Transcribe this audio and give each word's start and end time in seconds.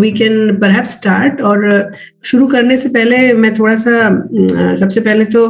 We 0.00 0.10
can 0.12 0.56
perhaps 0.56 0.84
start 0.84 1.40
और 1.40 1.90
शुरू 2.22 2.46
करने 2.46 2.76
से 2.76 2.88
पहले 2.88 3.32
मैं 3.32 3.54
थोड़ा 3.54 3.74
सा 3.74 4.08
सबसे 4.76 5.00
पहले 5.00 5.24
तो 5.24 5.46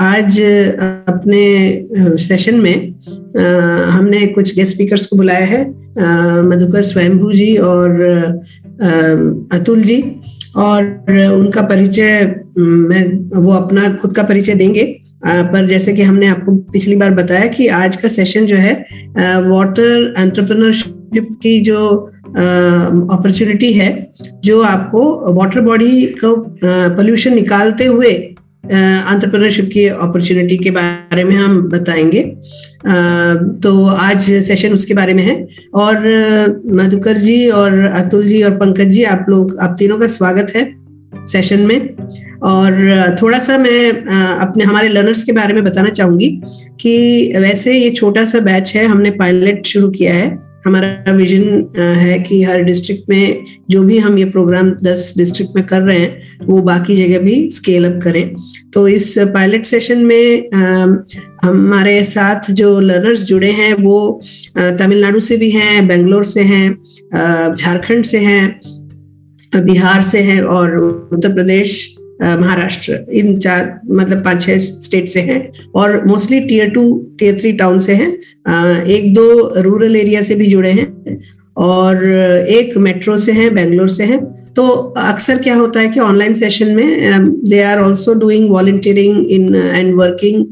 आज 0.00 0.40
अपने 1.08 1.44
सेशन 2.18 2.60
में 2.60 2.94
हमने 3.90 4.26
कुछ 4.26 4.54
गेस्ट 4.54 4.74
स्पीकर्स 4.74 5.06
को 5.06 5.16
बुलाया 5.16 5.46
है 5.46 5.64
मधुकर 6.42 6.82
स्वयंभू 6.82 7.32
जी 7.32 7.56
और 7.56 8.00
अतुल 9.52 9.82
जी 9.82 10.02
और 10.56 10.84
उनका 11.34 11.62
परिचय 11.62 12.34
मैं, 12.58 13.04
वो 13.40 13.52
अपना 13.52 13.94
खुद 13.94 14.16
का 14.16 14.22
परिचय 14.22 14.54
देंगे 14.54 14.84
पर 15.26 15.66
जैसे 15.66 15.92
कि 15.92 16.02
हमने 16.02 16.26
आपको 16.26 16.56
पिछली 16.72 16.96
बार 16.96 17.10
बताया 17.10 17.46
कि 17.46 17.66
आज 17.66 17.96
का 17.96 18.08
सेशन 18.08 18.46
जो 18.46 18.56
है 18.56 18.74
वाटर 19.48 20.14
एंटरप्रेन्योरशिप 20.18 21.28
की 21.42 21.60
जो 21.60 22.10
अपॉर्चुनिटी 22.36 23.72
है 23.72 24.12
जो 24.44 24.60
आपको 24.62 25.32
वाटर 25.32 25.60
बॉडी 25.60 26.06
को 26.24 26.36
पोल्यूशन 26.64 27.34
निकालते 27.34 27.86
हुए 27.86 28.10
एंटरप्रेन्योरशिप 28.64 29.70
की 29.72 29.86
अपॉर्चुनिटी 29.86 30.56
के 30.56 30.70
बारे 30.70 31.24
में 31.24 31.36
हम 31.36 31.62
बताएँगे। 31.68 32.22
तो 33.62 33.86
आज 33.86 34.30
सेशन 34.42 34.72
उसके 34.72 34.94
बारे 34.94 35.14
में 35.14 35.22
है। 35.22 35.48
और 35.74 35.96
मधुकर 36.66 37.16
जी 37.16 37.48
और 37.48 37.84
अतुल 37.84 38.26
जी 38.26 38.42
और 38.42 38.50
पंकज 38.50 38.88
जी, 38.88 39.02
आप 39.04 39.26
लोग, 39.28 39.56
आप 39.58 39.76
तीनों 39.78 39.98
का 39.98 40.06
स्वागत 40.06 40.52
है 40.56 40.74
सेशन 41.26 41.60
में। 41.60 41.88
और 42.42 43.16
थोड़ा 43.22 43.38
सा 43.38 43.58
मैं 43.58 43.92
अपने, 44.38 44.64
हमारे 44.64 44.88
लर्नर्स 44.88 45.24
के 45.24 45.32
बारे 45.32 45.54
में 45.54 45.64
बताना 45.64 45.88
चाहूँगी 45.88 46.42
कि 46.80 47.32
वैसे 47.36 47.78
ये 47.78 47.90
छोटा 47.90 48.24
सा 48.24 48.40
बैच 48.40 48.72
है, 48.76 48.86
हमने 48.86 49.10
पायलट 49.10 49.66
शुरू 49.66 49.88
किया 49.90 50.14
है। 50.14 50.51
हमारा 50.64 51.12
विजन 51.12 51.80
है 51.98 52.18
कि 52.18 52.42
हर 52.42 52.62
डिस्ट्रिक्ट 52.62 53.08
में 53.10 53.44
जो 53.70 53.82
भी 53.82 53.98
हम 53.98 54.18
ये 54.18 54.24
प्रोग्राम 54.24 54.70
10 54.82 55.12
डिस्ट्रिक्ट 55.16 55.56
में 55.56 55.64
कर 55.66 55.82
रहे 55.82 55.98
हैं, 55.98 56.38
वो 56.46 56.60
बाकी 56.62 56.96
जगह 56.96 57.18
भी 57.18 57.48
स्केल 57.50 57.84
अप 57.84 58.00
करें। 58.02 58.34
तो 58.72 58.86
इस 58.88 59.14
पायलट 59.34 59.64
सेशन 59.64 60.04
में 60.04 60.50
हमारे 61.44 62.02
साथ 62.04 62.50
जो 62.52 62.78
लर्नर्स 62.80 63.22
जुड़े 63.22 63.50
हैं, 63.52 63.72
वो 63.74 64.20
तमिलनाडु 64.58 65.20
से 65.20 65.36
भी 65.36 65.50
हैं, 65.50 65.86
बेंगलोर 65.88 66.24
से 66.24 66.42
हैं 66.42 67.54
झारखंड 67.54 68.04
से 68.04 68.18
हैं, 68.18 68.60
बिहार 69.56 70.02
से 70.02 70.20
हैं 70.22 70.40
और 70.42 70.76
उत्तर 70.76 71.32
प्रदेश 71.34 71.94
महाराष्ट्र, 72.20 72.98
इन 73.12 73.36
चार 73.36 73.80
मतलब 73.90 74.24
पाँच, 74.24 74.42
छह 74.42 74.58
स्टेट 74.58 75.08
से 75.08 75.20
हैं 75.20 75.52
और 75.74 76.04
mostly 76.06 76.40
tier 76.40 76.70
two 76.70 76.82
tier 77.18 77.38
three 77.40 77.52
town 77.52 77.78
से 77.78 77.94
हैं। 77.94 78.10
एक, 78.84 79.12
दो 79.14 79.60
रूरल 79.60 79.96
एरिया 79.96 80.22
से 80.22 80.34
भी 80.34 80.46
जुड़े 80.46 80.72
हैं 80.72 81.18
और 81.56 82.04
एक 82.04 82.76
मेट्रो 82.78 83.16
से 83.18 83.32
हैं 83.32 83.54
बेंगलोर 83.54 83.88
से 83.88 84.04
हैं। 84.04 84.20
तो 84.56 84.68
अक्सर 84.96 85.38
क्या 85.38 85.54
होता 85.54 85.80
है 85.80 85.88
कि 85.88 86.00
ऑनलाइन 86.00 86.34
सेशन 86.34 86.70
में 86.74 87.24
they 87.44 87.62
are 87.62 87.78
also 87.78 88.14
doing 88.14 88.50
volunteering 88.50 89.26
in 89.26 89.54
and 89.54 89.94
working 89.94 90.44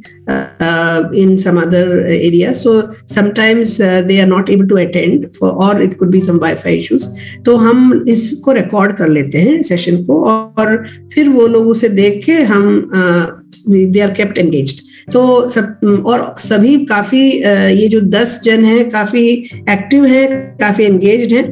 in 1.14 1.36
some 1.36 1.60
other 1.60 2.06
area 2.12 2.52
so 2.52 2.82
sometimes 3.14 3.80
they 3.80 4.20
are 4.20 4.26
not 4.26 4.50
able 4.50 4.66
to 4.66 4.76
attend 4.76 5.26
और 5.42 5.82
it 5.82 5.98
could 5.98 6.10
be 6.10 6.20
some 6.20 6.38
WiFi 6.38 6.76
issues 6.76 7.08
तो 7.44 7.56
हम 7.56 8.04
इसको 8.08 8.52
रिकॉर्ड 8.52 8.96
कर 8.96 9.08
लेते 9.08 9.38
हैं 9.38 9.62
सेशन 9.62 10.04
को, 10.04 10.24
और 10.24 10.84
फिर 11.14 11.28
वो 11.28 11.46
लोग 11.46 11.68
उसे 11.68 11.88
देख 11.88 12.24
के 12.26 12.32
हम 12.32 13.39
दे 13.68 14.00
आर 14.00 14.10
केप्ट 14.10 14.38
एंगेज्ड 14.38 14.88
तो 15.12 15.48
सब, 15.50 16.04
और 16.06 16.34
सभी 16.38 16.76
काफ़ी 16.86 17.20
ये 17.30 17.86
जो 17.88 18.00
दस 18.00 18.38
जन 18.44 18.64
हैं, 18.64 18.88
काफ़ी 18.90 19.26
एक्टिव 19.70 20.04
हैं, 20.04 20.28
काफ़ी 20.56 20.84
एंगेज्ड 20.84 21.32
हैं। 21.34 21.44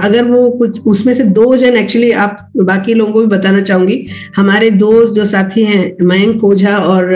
अगर 0.00 0.24
वो 0.24 0.50
कुछ, 0.50 0.80
उसमें 0.86 1.12
से 1.14 1.24
दो 1.32 1.56
जन 1.56 1.76
एक्चुअली 1.76 2.10
आप 2.24 2.50
बाकी 2.56 2.94
लोगों 2.94 3.12
को 3.12 3.20
भी 3.20 3.26
बताना 3.26 3.60
चाहूँगी। 3.62 4.04
हमारे 4.36 4.70
दो 4.72 4.92
जो 5.14 5.24
साथी 5.24 5.62
हैं, 5.64 5.96
मयंक 6.02 6.40
कोझा 6.40 6.76
और 6.78 7.12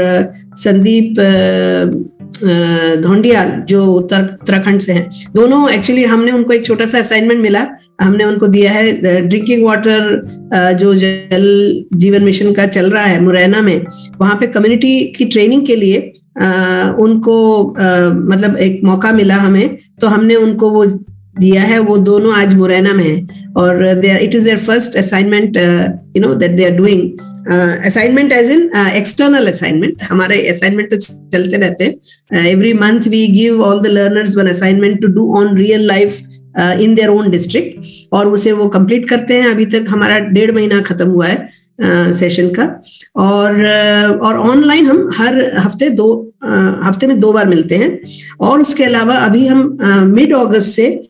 संदीप 0.56 1.15
धोंडियाल 3.03 3.50
जो 3.69 3.87
उत्तर, 3.87 4.22
उत्तराखंड 4.41 4.81
से 4.81 4.93
हैं। 4.93 5.10
दोनों 5.34 5.69
एक्चुअली 5.71 6.04
हमने 6.04 6.32
उनको 6.32 6.53
एक 6.53 6.66
छोटा 6.66 6.87
सा 6.87 6.98
असाइनमेंट 6.98 7.41
मिला। 7.41 7.66
हमने 7.99 8.25
उनको 8.25 8.47
दिया 8.49 8.72
है 8.72 8.93
ड्रिंकिंग 9.28 9.65
वाटर 9.65 10.77
जो 10.81 10.94
जल 10.94 11.47
जीवन 11.94 12.22
मिशन 12.25 12.53
का 12.53 12.66
चल 12.66 12.91
रहा 12.91 13.05
है 13.05 13.21
मुरैना 13.22 13.60
में, 13.62 13.87
वहाँ 14.21 14.37
पे 14.41 14.47
कम्युनिटी 14.47 15.00
की 15.16 15.25
ट्रेनिंग 15.25 15.66
के 15.66 15.77
लिए 15.77 15.99
उनको 17.04 17.37
मतलब 18.28 18.56
एक 18.59 18.81
मौका 18.84 19.12
मिला 19.12 19.37
हमें 19.37 19.77
तो 20.00 20.06
हमने 20.06 20.34
उनको 20.37 20.71
वो 20.71 20.84
दिया 21.37 21.62
है, 21.62 21.78
वो 21.78 21.97
दोनों 21.99 22.34
आज 22.37 22.54
मुरैना 22.54 22.93
में 22.94 23.04
है, 23.04 23.50
और 23.56 23.94
they 23.94 24.10
are 24.10 24.21
it 24.22 24.34
is 24.34 24.44
their 24.44 24.59
first 24.66 24.97
assignment 24.97 25.56
you 25.56 26.21
know 26.22 26.34
that 26.34 26.50
they 26.56 26.65
are 26.65 26.77
doing 26.77 27.03
assignment 27.87 28.33
as 28.33 28.50
in 28.50 28.71
external 28.97 29.47
assignment 29.49 30.03
हमारे 30.10 30.47
असाइनमेंट 30.49 30.91
तो 30.91 30.97
चलते 30.97 31.56
रहते 31.56 31.84
हैं 31.84 32.47
every 32.47 32.72
month 32.83 33.09
we 33.09 33.27
give 33.33 33.62
all 33.62 33.81
the 33.81 33.87
learners 33.87 34.37
one 34.37 34.49
assignment 34.49 35.00
to 35.03 35.09
do 35.15 35.33
on 35.38 35.56
real 35.56 35.87
life 35.87 36.21
in 36.56 36.94
their 36.94 37.09
own 37.09 37.31
district 37.31 38.12
और 38.12 38.28
उसे 38.28 38.53
वो 38.53 38.69
complete 38.69 39.09
करते 39.09 39.34
हैं। 39.34 39.50
अभी 39.50 39.66
तक 39.66 39.87
हमारा 39.88 40.19
डेढ़ 40.19 40.53
महीना 40.53 40.81
खत्म 40.81 41.09
हुआ 41.09 41.26
है 41.26 41.48
सेशन 42.12 42.48
uh, 42.48 42.54
का। 42.56 42.65
और 43.16 43.54
uh, 43.54 44.20
और 44.20 44.37
ऑनलाइन 44.38 44.87
हम 44.87 45.10
हर 45.16 45.41
हफ़्ते 45.59 45.88
दो 45.91 46.06
uh, 46.44 46.84
हफ़्ते 46.84 47.06
में 47.06 47.19
दो 47.20 47.32
बार 47.32 47.48
मिलते 47.48 47.76
हैं। 47.76 47.98
और 48.41 48.60
उसके 48.60 48.84
अलावा 48.84 49.15
अभी 49.16 49.47
हम 49.47 49.78
मिड 50.06 50.34
अगस्त 50.34 50.75
से 50.75 51.09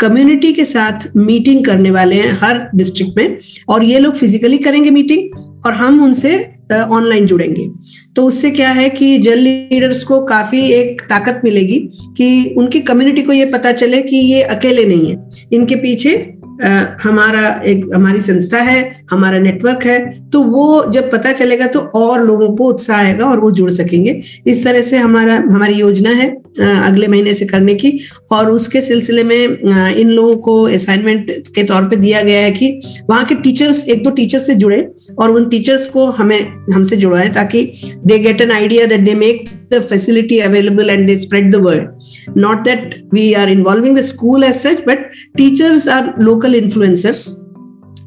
कम्युनिटी 0.00 0.52
के 0.52 0.64
साथ 0.64 1.08
मीटिंग 1.16 1.64
करने 1.64 1.90
वाले 1.90 2.16
हैं 2.16 2.32
हर 2.42 2.68
डिस्ट्रिक्ट 2.74 3.16
में। 3.16 3.38
और 3.68 3.82
ये 3.82 3.98
लोग 3.98 4.14
फिजिकली 4.14 4.58
करेंगे 4.58 4.90
मीटिंग 4.90 5.64
और 5.66 5.72
हम 5.72 6.02
उनसे 6.04 6.34
ऑनलाइन 6.72 7.26
जुड़ेंगे। 7.26 7.68
तो 8.16 8.24
उससे 8.24 8.50
क्या 8.50 8.70
है 8.70 8.88
कि 8.90 9.16
जल 9.18 9.38
लीडर्स 9.38 10.04
को 10.04 10.20
काफ़ी 10.26 10.60
एक 10.72 11.02
ताकत 11.08 11.40
मिलेगी 11.44 11.78
कि 12.16 12.54
उनकी 12.58 12.80
कम्युनिटी 12.82 13.22
को 13.22 13.32
ये 13.32 13.44
पता 13.46 13.72
चले 13.72 14.02
कि 14.02 14.16
ये 14.16 14.42
अकेले 14.44 14.84
नहीं 14.84 15.10
है। 15.10 15.46
इनके 15.52 15.74
पीछे 15.76 16.16
आ, 16.56 16.68
हमारा 17.02 17.48
एक 17.66 17.84
हमारी 17.94 18.20
संस्था 18.20 18.58
है 18.58 18.80
हमारा 19.10 19.38
नेटवर्क 19.38 19.84
है। 19.86 19.98
तो 20.30 20.42
वो 20.42 20.84
जब 20.92 21.10
पता 21.12 21.32
चलेगा 21.32 21.66
तो 21.66 21.80
और 21.96 22.22
लोगों 22.26 22.48
को 22.56 22.68
उत्साह 22.68 22.98
आएगा 22.98 23.24
और 23.24 23.40
वो 23.40 23.50
जुड़ 23.50 23.70
सकेंगे। 23.70 24.20
इस 24.46 24.64
तरह 24.64 24.82
से 24.82 24.96
हमारा 24.96 25.34
हमारी 25.36 25.74
योजना 25.74 26.10
है 26.10 26.28
अगले 26.58 27.06
महीने 27.06 27.34
से 27.34 27.46
करने 27.46 27.74
की। 27.74 27.98
और 28.32 28.50
उसके 28.50 28.80
सिलसिले 28.80 29.24
में 29.24 29.36
इन 29.36 30.10
लोगों 30.10 30.36
को 30.36 30.62
असाइनमेंट 30.68 31.30
के 31.54 31.62
तौर 31.62 31.82
पे 31.82 31.96
दिया 31.96 32.22
गया 32.22 32.40
है 32.40 32.50
कि 32.50 32.68
वहाँ 33.10 33.24
के 33.24 33.34
टीचर्स 33.34 33.86
एक 33.88 34.02
दो 34.04 34.10
टीचर्स 34.10 34.46
से 34.46 34.54
जुड़े। 34.54 34.80
और 35.18 35.30
उन 35.30 35.48
टीचर्स 35.48 35.88
को 35.88 36.06
हमें 36.06 36.72
हमसे 36.72 36.96
जुड़वाएँ 36.96 37.32
ताकि 37.32 37.72
they 38.06 38.18
get 38.18 38.40
an 38.40 38.50
idea 38.50 38.86
that 38.86 39.00
they 39.00 39.14
make 39.14 39.44
the 39.72 39.82
facility 39.82 40.38
available 40.38 40.90
and 40.90 41.06
they 41.06 41.16
spread 41.16 41.52
the 41.52 41.56
word 41.56 41.88
not 42.36 42.64
that 42.64 43.08
we 43.14 43.32
are 43.32 43.48
involving 43.48 43.96
the 43.96 44.00
school 44.00 44.44
as 44.44 44.54
such 44.54 44.84
but 44.86 44.98
teachers 45.36 45.88
are 45.88 46.14
local 46.18 46.54
influencers 46.54 47.42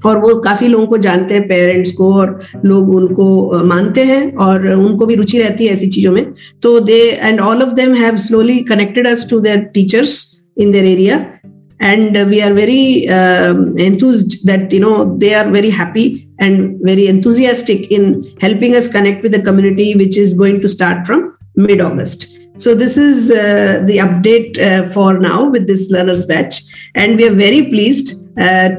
और 0.06 0.18
वो 0.18 0.36
काफ़ी 0.40 0.68
लोगों 0.68 0.88
को 0.88 0.98
जानते 0.98 1.34
हैं 1.34 1.48
पेरेंट्स 1.48 1.92
को 1.92 2.14
और 2.14 2.40
लोग 2.66 2.90
उनको 2.90 3.64
मानते 3.64 4.04
हैं 4.04 4.36
और 4.36 4.68
उनको 4.68 5.06
भी 5.06 5.16
रुचि 5.16 5.40
रहती 5.40 5.66
है 5.66 5.74
ऐसी 5.74 5.88
चीज़ों 5.88 6.12
में। 6.12 6.32
तो 6.62 6.80
they 6.80 7.20
and 7.22 7.40
all 7.40 7.64
of 7.64 7.74
them 7.74 7.94
have 7.94 8.18
slowly 8.18 8.60
connected 8.60 9.08
us 9.08 9.28
to 9.30 9.40
their 9.40 9.58
teachers 9.58 10.42
in 10.58 10.72
their 10.72 10.86
area 10.86 11.32
uh, 11.82 12.26
we 12.26 12.42
are 12.42 12.54
very 12.54 13.08
uh, 13.08 13.54
that 14.44 14.74
you 14.74 14.80
know 14.80 15.18
they 15.18 15.34
are 15.34 15.50
very 15.50 15.70
happy 15.70 16.29
and 16.40 16.80
very 16.82 17.08
enthusiastic 17.08 17.92
in 17.92 18.24
helping 18.42 18.76
us 18.76 18.88
connect 18.88 19.24
with 19.24 19.32
the 19.32 19.42
community 19.42 19.96
which 19.96 20.18
is 20.18 20.34
going 20.34 20.60
to 20.60 20.68
start 20.68 21.06
from 21.08 21.38
mid 21.56 21.82
august 21.82 22.28
so 22.58 22.76
this 22.76 22.98
is 22.98 23.32
uh, 23.32 23.82
the 23.86 23.98
update 23.98 24.60
uh, 24.60 24.88
for 24.90 25.18
now 25.18 25.50
with 25.50 25.68
this 25.68 25.90
learners 25.90 26.26
batch 26.26 26.62
and 26.96 27.18
we 27.18 27.28
are 27.28 27.38
very 27.46 27.64
pleased 27.66 28.16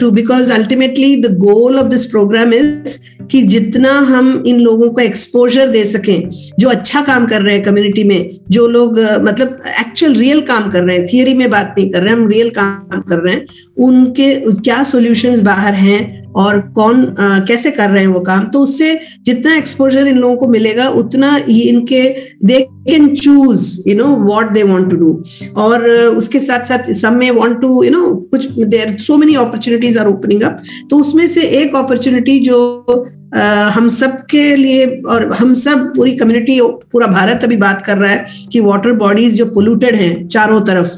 to 0.01 0.11
because 0.11 0.53
ultimately 0.53 1.17
the 1.23 1.33
goal 1.39 1.79
of 1.79 1.87
this 1.89 2.05
programme 2.11 2.53
is 2.55 2.99
कि 3.31 3.43
जितना 3.43 3.93
हम 4.11 4.43
इन 4.47 4.61
लोगों 4.61 4.89
को 4.91 5.01
exposure 5.01 5.69
दे 5.71 5.85
सकें 5.85 6.31
जो 6.59 6.69
अच्छा 6.69 7.03
काम 7.05 7.27
कर 7.27 7.43
रहे 7.43 7.55
हैं 7.55 7.63
कम्युनिटी 7.65 8.05
में 8.05 8.39
जो 8.51 8.67
लोग 8.69 8.99
मतलब 9.23 9.61
एक्चुअल 9.81 10.15
रियल 10.15 10.41
काम 10.53 10.71
कर 10.71 10.83
रहे 10.83 10.97
हैं 10.99 11.07
थियरी 11.13 11.35
में 11.35 11.49
बात 11.51 11.75
नहीं 11.79 11.91
कर 11.91 12.03
रहे 12.03 12.11
हैं 12.11 12.21
हम 12.21 12.29
रियल 12.29 12.51
काम 12.61 13.01
कर 13.01 13.19
रहे 13.19 13.35
हैं 13.35 13.47
उनके 13.89 14.35
क्या 14.61 14.83
सॉल्यूशंस 14.93 15.41
बाहर 15.51 15.75
हैं 15.75 16.01
और 16.37 16.61
कौन 16.75 17.05
आ, 17.19 17.39
कैसे 17.39 17.71
कर 17.71 17.91
रहे 17.91 18.03
हैं 18.03 18.09
वो 18.09 18.21
काम 18.21 18.47
तो 18.47 18.61
उससे 18.61 18.99
जितना 19.27 19.57
एक्सपोजर 19.57 20.07
इन 20.07 20.17
लोगों 20.17 20.37
को 20.37 20.49
मिलेगा 20.49 20.89
उतना 21.01 21.35
ही 21.49 21.61
इनके 21.61 22.03
they 22.45 22.61
can 22.89 23.15
choose 23.17 23.89
you 23.89 23.97
know 23.97 24.15
what 24.27 24.53
they 24.53 24.63
want 24.63 24.91
to 24.91 24.97
do 24.97 25.23
और 25.57 25.89
उसके 25.91 26.41
साथ 26.41 26.65
साथ 26.65 26.93
सम 26.95 27.15
में 27.15 27.31
वांट 27.31 27.61
टू 27.61 27.83
यू 27.85 27.91
नो 27.91 28.11
कुछ 28.31 28.49
there 28.51 28.97
so 28.99 29.17
many 29.17 29.35
opportunities 29.37 29.99
are 29.99 30.07
opening 30.07 30.43
up 30.43 30.63
तो 30.91 30.99
उसमें 30.99 31.27
से 31.27 31.47
एक 31.63 31.77
अपॉर्चुनिटी 31.77 32.39
जो 32.41 32.61
Uh, 33.31 33.71
हम 33.71 33.89
सब 33.89 34.15
के 34.27 34.57
लिए 34.57 34.87
और 35.09 35.33
हम 35.33 35.53
सब 35.55 35.85
पूरी 35.97 36.13
कम्युनिटी 36.17 36.59
पूरा 36.93 37.07
भारत 37.07 37.45
अभी 37.45 37.57
बात 37.57 37.85
कर 37.87 37.97
रहा 37.99 38.11
है 38.11 38.27
कि 38.53 38.61
वाटर 38.61 38.93
बॉडीज 38.93 39.35
जो 39.35 39.47
पोल्यूटेड 39.47 39.95
हैं 39.95 40.27
चारों 40.29 40.61
तरफ़ 40.61 40.89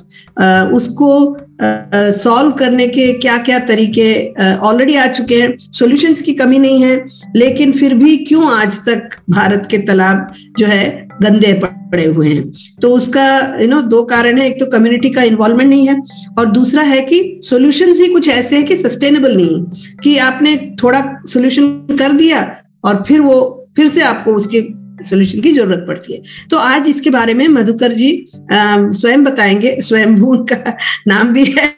uh, 0.42 0.72
उसको 0.76 1.10
सॉल्व 1.60 2.50
करने 2.50 2.86
के 2.88 3.12
क्या 3.12 3.36
क्या 3.38 3.58
तरीके 3.66 4.12
ऑलरेडी 4.58 4.94
आ 4.94 5.06
चुके 5.08 5.40
हैं। 5.40 5.56
सॉल्यूशंस 5.58 6.22
की 6.22 6.34
कमी 6.34 6.58
नहीं 6.58 6.82
है, 6.82 6.96
लेकिन 7.36 7.72
फिर 7.72 7.94
भी 7.94 8.16
क्यों 8.18 8.50
आज 8.52 8.78
तक 8.78 9.16
भारत 9.30 9.66
के 9.70 9.78
तालाब 9.78 10.26
जो 10.58 10.66
है, 10.66 11.08
गंदे 11.22 11.52
पड़े 11.54 12.04
हुए 12.04 12.28
हैं? 12.28 12.52
तो 12.82 12.90
उसका 12.90 13.26
यू 13.60 13.68
नो 13.68 13.80
दो 13.82 14.02
कारण 14.04 14.38
है। 14.38 14.46
एक 14.46 14.58
तो 14.60 14.66
कम्युनिटी 14.66 15.10
का 15.10 15.22
इन्वॉल्वमेंट 15.22 15.70
नहीं 15.70 15.88
है, 15.88 15.98
और 16.38 16.50
दूसरा 16.50 16.82
है 16.82 17.00
कि 17.00 17.40
सॉल्यूशंस 17.44 18.00
ही 18.00 18.08
कुछ 18.08 18.28
ऐसे 18.28 18.56
हैं 18.56 18.64
कि 18.66 18.76
सस्टेनेबल 18.76 19.36
नहीं 19.36 19.58
है। 19.58 19.98
कि 20.02 20.16
आपने 20.18 20.56
थोड़ा 20.82 21.02
सोल्यूशन 21.26 21.96
कर 21.98 22.12
दिया, 22.12 22.40
और 22.84 23.02
फिर 23.08 23.20
वो, 23.20 23.68
फिर 23.76 23.88
से 23.88 24.02
आपको 24.02 24.34
उसके 24.34 24.60
सोल्यूशन 25.04 25.40
की 25.40 25.52
ज़रूरत 25.52 25.84
पड़ती 25.88 26.12
है। 26.12 26.22
तो 26.50 26.56
आज 26.58 26.88
इसके 26.88 27.10
बारे 27.10 27.34
में 27.34 27.46
मधुकर 27.50 27.92
जी 27.92 28.10
स्वयं 28.32 29.24
बताएँगे, 29.24 29.76
स्वयं 29.80 30.16
का 30.46 30.76
नाम 31.08 31.32
भी 31.32 31.44
है। 31.48 31.70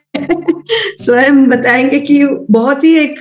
स्वयं 0.98 1.46
बताएँगे 1.48 1.98
कि 2.00 2.24
बहुत 2.50 2.84
ही 2.84 2.92
एक 2.98 3.18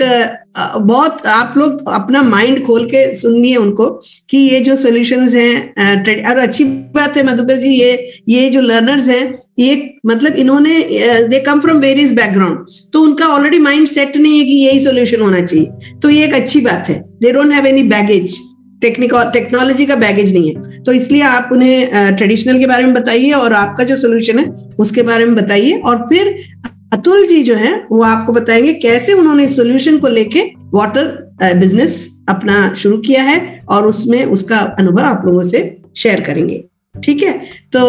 बहुत 0.55 1.25
आप 1.27 1.53
लोग 1.57 1.89
अपना 1.89 2.21
माइंड 2.23 2.65
खोल 2.65 2.85
के 2.85 3.13
सुनिए 3.13 3.55
उनको 3.55 3.85
कि 4.29 4.37
ये 4.37 4.59
जो 4.61 4.75
सॉल्यूशंस 4.75 5.35
हैं 5.35 6.25
और 6.25 6.37
अच्छी 6.37 6.63
बात 6.63 7.17
है 7.17 7.23
मधुकर 7.23 7.57
जी, 7.57 7.69
ये 7.69 8.11
ये 8.29 8.49
जो 8.49 8.61
लर्नर्स 8.61 9.07
हैं, 9.09 9.39
ये 9.59 9.93
मतलब 10.05 10.35
इन्होंने 10.35 10.79
they 11.29 11.39
come 11.39 11.59
from 11.59 11.77
various 11.79 12.11
background 12.13 12.65
तो 12.93 13.01
उनका 13.01 13.27
ऑलरेडी 13.27 13.59
माइंड 13.59 13.87
सेट 13.87 14.17
नहीं 14.17 14.39
है 14.39 14.45
कि 14.45 14.55
यही 14.57 14.79
सॉल्यूशन 14.79 15.21
होना 15.21 15.41
चाहिए। 15.41 15.97
तो 16.01 16.09
ये 16.09 16.23
एक 16.25 16.33
अच्छी 16.33 16.61
बात 16.61 16.89
है। 16.89 16.99
They 17.21 17.31
don't 17.31 17.53
have 17.53 17.65
any 17.65 17.83
baggage 17.89 18.37
technology 18.83 19.85
का 19.85 19.95
बैगेज 19.95 20.33
नहीं 20.33 20.53
है। 20.53 20.83
तो 20.83 20.91
इसलिए 20.91 21.21
आप 21.21 21.49
उन्हें 21.51 22.15
ट्रेडिशनल 22.15 22.59
के 22.59 22.65
बारे 22.65 22.83
में 22.83 22.93
बताइए 22.93 23.31
और 23.31 23.53
आपका 23.53 23.83
जो 23.83 23.95
सोल्यूशन 23.95 24.39
है, 24.39 24.45
उसके 24.79 25.01
बारे 25.01 25.25
में 25.25 25.35
बताइए। 25.35 25.77
और 25.79 25.97
फिर 26.09 26.35
अतुल 26.93 27.25
जी 27.27 27.41
जो 27.43 27.55
है, 27.55 27.73
वो 27.91 28.01
आपको 28.03 28.33
बताएँगे 28.33 28.73
कैसे 28.73 29.13
उन्होंने 29.13 29.47
सोल्यूशन 29.47 29.97
को 29.97 30.07
लेके 30.07 30.41
वाटर 30.73 31.05
बिज़नेस 31.43 32.07
अपना 32.29 32.73
शुरू 32.73 32.97
किया 32.97 33.23
है 33.23 33.59
और 33.69 33.85
उसमें 33.85 34.23
उसका 34.25 34.57
अनुभव 34.79 35.03
आप 35.03 35.25
लोगों 35.25 35.43
से 35.43 35.77
शेयर 35.97 36.21
करेंगे। 36.21 36.63
ठीक 37.03 37.23
है? 37.23 37.31
तो 37.73 37.81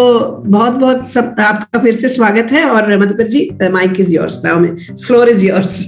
बहुत 0.47 0.73
बहुत 0.73 1.11
सब, 1.13 1.35
आपका 1.41 1.79
फिर 1.79 1.95
से 1.95 2.09
स्वागत 2.09 2.53
है 2.53 2.65
और 2.65 2.99
Madhukar 2.99 3.27
ji 3.29 3.49
mike 3.63 4.01
is 4.01 4.13
yours 4.13 4.41
now 4.45 4.61
में। 4.61 4.77
Floor 5.07 5.29
is 5.29 5.45
yours 5.45 5.87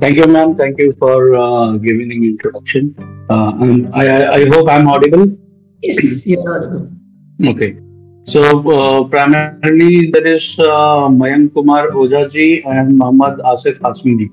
Thank 0.00 0.16
you, 0.18 0.26
ma'am. 0.26 0.56
Thank 0.56 0.78
you 0.78 0.92
for 0.98 1.38
uh, 1.38 1.72
giving 1.72 2.10
an 2.12 2.24
introduction. 2.24 2.94
Uh, 3.30 3.52
I, 3.92 4.06
I, 4.06 4.34
I 4.34 4.44
hope 4.48 4.68
I'm 4.68 4.88
audible. 4.88 5.26
Yes, 5.82 6.26
you're 6.26 6.54
audible. 6.56 6.90
Okay. 7.48 7.76
So 8.26 8.40
uh, 8.42 9.04
primarily 9.04 10.10
there 10.10 10.26
is 10.26 10.56
uh, 10.58 11.08
Mayank 11.08 11.52
Kumar 11.52 11.88
Ojaji 11.90 12.66
and 12.66 12.98
Muhammad 12.98 13.38
Asif 13.40 13.78
Hasmi 13.80 14.30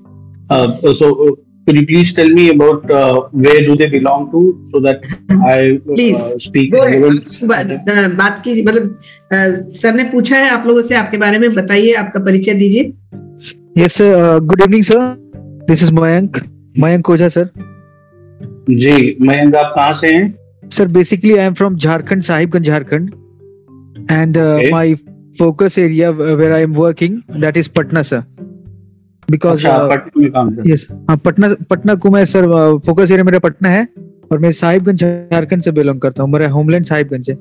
Uh, 0.50 0.68
so 0.92 1.06
uh, 1.26 1.30
could 1.66 1.76
you 1.76 1.86
please 1.86 2.12
tell 2.12 2.28
me 2.28 2.50
about 2.50 2.90
uh, 2.90 3.20
where 3.30 3.60
do 3.66 3.74
they 3.74 3.86
belong 3.86 4.30
to 4.32 4.40
so 4.70 4.80
that 4.80 5.00
I 5.30 5.80
uh, 5.90 6.36
speak 6.36 6.72
Go 6.72 6.82
ahead. 6.82 8.16
बात 8.16 8.42
की 8.44 8.62
मतलब 8.62 9.00
sir 9.80 9.94
ने 9.94 10.04
पूछा 10.12 10.36
है 10.36 10.50
आप 10.50 10.66
लोगों 10.66 10.82
से 10.82 10.94
आपके 10.94 11.16
बारे 11.24 11.38
में 11.38 11.54
बताइए 11.54 11.92
आपका 12.02 12.20
परिचय 12.24 12.54
दीजिए 12.54 12.92
yes 13.82 13.98
good 14.02 14.62
evening 14.62 14.82
sir 14.84 15.21
this 15.68 15.82
is 15.82 15.92
Mayank 15.92 16.40
Mayank 16.78 17.10
Ojha 17.10 17.28
sir 17.28 17.48
ji 18.70 19.16
Mayank 19.20 19.54
आप 19.54 19.72
कहाँ 19.74 19.92
से 19.92 20.14
हैं? 20.14 20.68
Sir 20.72 20.92
basically 20.92 21.36
I 21.36 21.46
am 21.46 21.54
from 21.54 21.76
Jharkhand 21.76 22.22
Sahibganj 22.22 22.66
Jharkhand 22.66 23.10
and 24.10 24.36
uh, 24.36 24.44
okay. 24.58 24.70
my 24.70 24.96
focus 25.38 25.76
area 25.78 26.12
where 26.12 26.52
I 26.52 26.60
am 26.60 26.72
working 26.74 27.22
that 27.42 27.56
is 27.56 27.68
Patna 27.68 28.02
sir. 28.04 28.18
Because 29.28 29.64
uh, 29.64 29.98
yes. 30.64 30.80
हाँ 31.08 31.16
पटना 31.16 31.52
पटना 31.70 31.94
को 31.94 32.10
मैं 32.10 32.24
sir 32.24 32.46
focus 32.86 33.10
area 33.10 33.24
मेरा 33.24 33.38
पटना 33.38 33.68
है 33.68 33.86
और 34.32 34.38
मैं 34.38 34.50
साहिबगंज 34.50 35.04
झारखंड 35.04 35.62
से 35.62 35.70
बिलोंग 35.72 36.00
करता 36.00 36.22
हूँ। 36.22 36.30
मेरा 36.30 36.48
होमलैंड 36.48 36.84
साहिबगंज 36.84 37.30
है। 37.30 37.36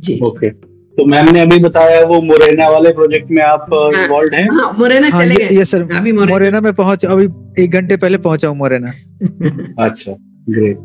जी। 0.00 0.20
ओके 0.20 0.50
तो 0.98 1.04
मैम 1.04 1.30
ने 1.32 1.40
अभी 1.40 1.58
बताया 1.58 2.04
वो 2.04 2.20
मुरैना 2.20 2.68
वाले 2.68 2.90
प्रोजेक्ट 2.92 3.30
में 3.30 3.42
आप 3.42 3.66
इन्वॉल्व 3.72 4.34
हैं? 4.34 4.48
हाँ, 4.50 4.76
मुरैना 4.78 5.08
हाँ, 5.08 5.24
चले 5.24 5.44
ये, 5.44 5.56
ये 5.56 5.64
सर 5.64 6.12
मुरैना। 6.12 6.60
में 6.60 6.72
पहुँच 6.72 7.04
अभी 7.04 7.28
एक 7.62 7.70
घंटे 7.70 7.96
पहले 7.96 8.18
पहुँचा 8.18 8.48
हूँ 8.48 8.56
मुरैना। 8.56 8.88
अच्छा 9.84 10.12
ग्रेट 10.50 10.78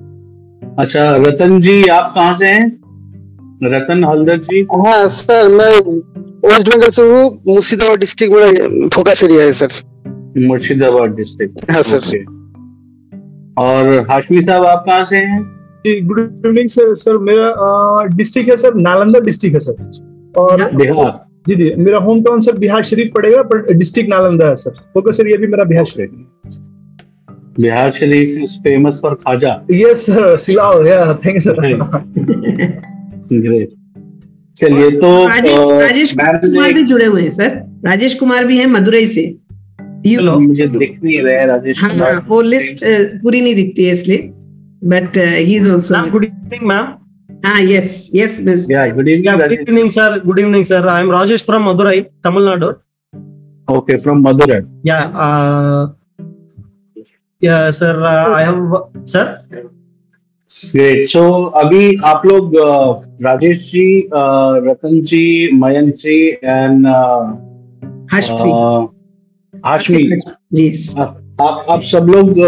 अच्छा 0.79 1.15
रतन 1.15 1.59
जी 1.59 1.83
आप 1.83 2.11
कहाँ 2.15 2.33
से 2.33 2.45
हैं? 2.45 2.79
रतन 3.63 4.03
हल्दर 4.03 4.37
जी? 4.37 4.67
हाँ 4.75 5.07
सर 5.07 5.47
मैं 5.49 5.79
वेस्ट 6.49 6.75
बंगाल 6.75 6.89
से 6.89 7.01
हूँ 7.01 7.41
मुर्शिदाबाद 7.47 7.99
डिस्ट्रिक्ट 7.99 8.33
मेरा 8.35 8.87
फोकस 8.87 9.23
एरिया 9.23 9.43
है 9.43 9.51
सर। 9.51 9.67
मुर्शिदाबाद 10.47 11.15
डिस्ट्रिक्ट 11.15 11.71
हाँ 11.71 11.81
सर। 11.81 12.25
और 13.57 14.07
हाशमी 14.11 14.41
साहब 14.41 14.65
आप 14.65 14.83
कहाँ 14.87 15.03
से 15.03 15.17
हैं? 15.17 15.62
गुड 15.85 16.19
इवनिंग 16.45 16.69
सर 16.69 16.93
सर 16.95 17.17
मेरा 17.29 18.07
डिस्ट्रिक्ट 18.17 18.49
है 18.49 18.55
सर 18.57 18.75
नालंदा 18.81 19.19
डिस्ट्रिक्ट 19.19 19.55
है 19.55 19.59
सर 19.59 19.75
और 20.37 20.63
बिहार? 20.75 21.11
जी 21.47 21.55
जी. 21.55 21.71
मेरा 21.77 21.97
home 21.99 22.21
town 22.23 22.41
sir 22.41 22.57
Bihar 22.57 22.83
Sharif 22.83 23.11
पड़ेगा 23.15 23.41
पर 23.43 23.73
डिस्ट्रिक्ट 23.73 24.09
नालंदा 24.09 24.47
है 24.47 24.55
सर 24.55 24.71
फोकस 24.93 25.19
एरिया 25.19 25.37
भी 25.37 25.47
मेरा 25.47 25.63
Bihar 25.63 25.85
Sharif 25.85 26.09
Bihar 27.59 27.91
Sharif 27.91 28.27
is 28.43 28.51
famous 28.63 28.99
for 29.01 29.13
khaja? 29.27 29.53
Yes 29.71 30.05
sir 30.05 30.37
Silao 30.39 30.83
yeah 30.85 31.13
thank 31.25 31.35
you 31.35 31.41
sir 31.41 31.55
great 33.33 33.69
चलिए 34.57 34.89
तो 34.91 35.09
राजेश 35.27 35.59
राजेश 35.71 36.11
कुमार 36.13 36.73
भी 36.73 36.83
जुड़े 36.83 37.05
हुए 37.05 37.21
हैं 37.21 37.29
सर 37.29 37.49
राजेश 37.85 38.15
कुमार 38.15 38.45
भी 38.45 38.57
हैं 38.57 38.65
मदुरई 38.67 39.07
से। 39.07 39.25
मुझे 40.07 40.65
दिख 40.67 40.99
नहीं 41.03 41.19
रहे 41.21 41.45
राजेश 41.45 41.81
हाँ, 41.81 41.89
कुमार। 41.91 42.23
वो 42.27 42.41
लिस्ट 42.41 42.83
पूरी 43.21 43.41
नहीं 43.41 43.55
दिखती 43.55 43.85
है 43.85 43.91
इसलिए। 43.91 44.17
But 44.91 45.17
he 45.17 45.55
is 45.55 45.69
also 45.71 46.09
good 46.11 46.25
evening 46.25 46.67
ma'am 46.67 46.93
Ah, 47.45 47.59
yes, 47.59 48.07
yes, 48.13 48.39
miss. 48.39 48.69
Yeah, 48.69 48.87
good 48.87 49.05
evening. 49.05 49.25
Yeah, 49.25 49.35
good 49.35 49.67
evening, 49.67 49.89
sir. 49.91 50.19
Good 50.19 50.39
evening, 50.39 50.63
sir. 50.63 50.87
I 50.87 51.01
am 51.01 51.09
Rajesh 51.09 51.43
from 51.45 51.65
Madurai, 51.67 52.09
Tamil 52.23 52.43
Nadu. 52.43 52.79
Okay, 53.67 53.97
from 53.97 54.23
Madurai. 54.23 54.59
Yeah. 54.81 55.11
Uh, 55.25 55.91
yeah, 57.41 57.69
sir. 57.71 58.01
Uh, 58.01 58.31
I 58.31 58.43
have, 58.43 58.59
sir. 59.05 59.25
Great 60.73 61.07
so 61.07 61.21
अभी 61.59 61.95
आप 62.05 62.25
लोग 62.25 62.51
Rajesh 63.25 63.63
ji 63.71 63.87
Ratan 64.13 64.99
ji 65.09 65.25
Mayank 65.59 65.93
ji 66.01 66.17
and 66.43 66.87
Hashmi 68.13 68.51
आप 71.01 71.65
आप 71.69 71.81
सब 71.83 72.07
लोग 72.15 72.39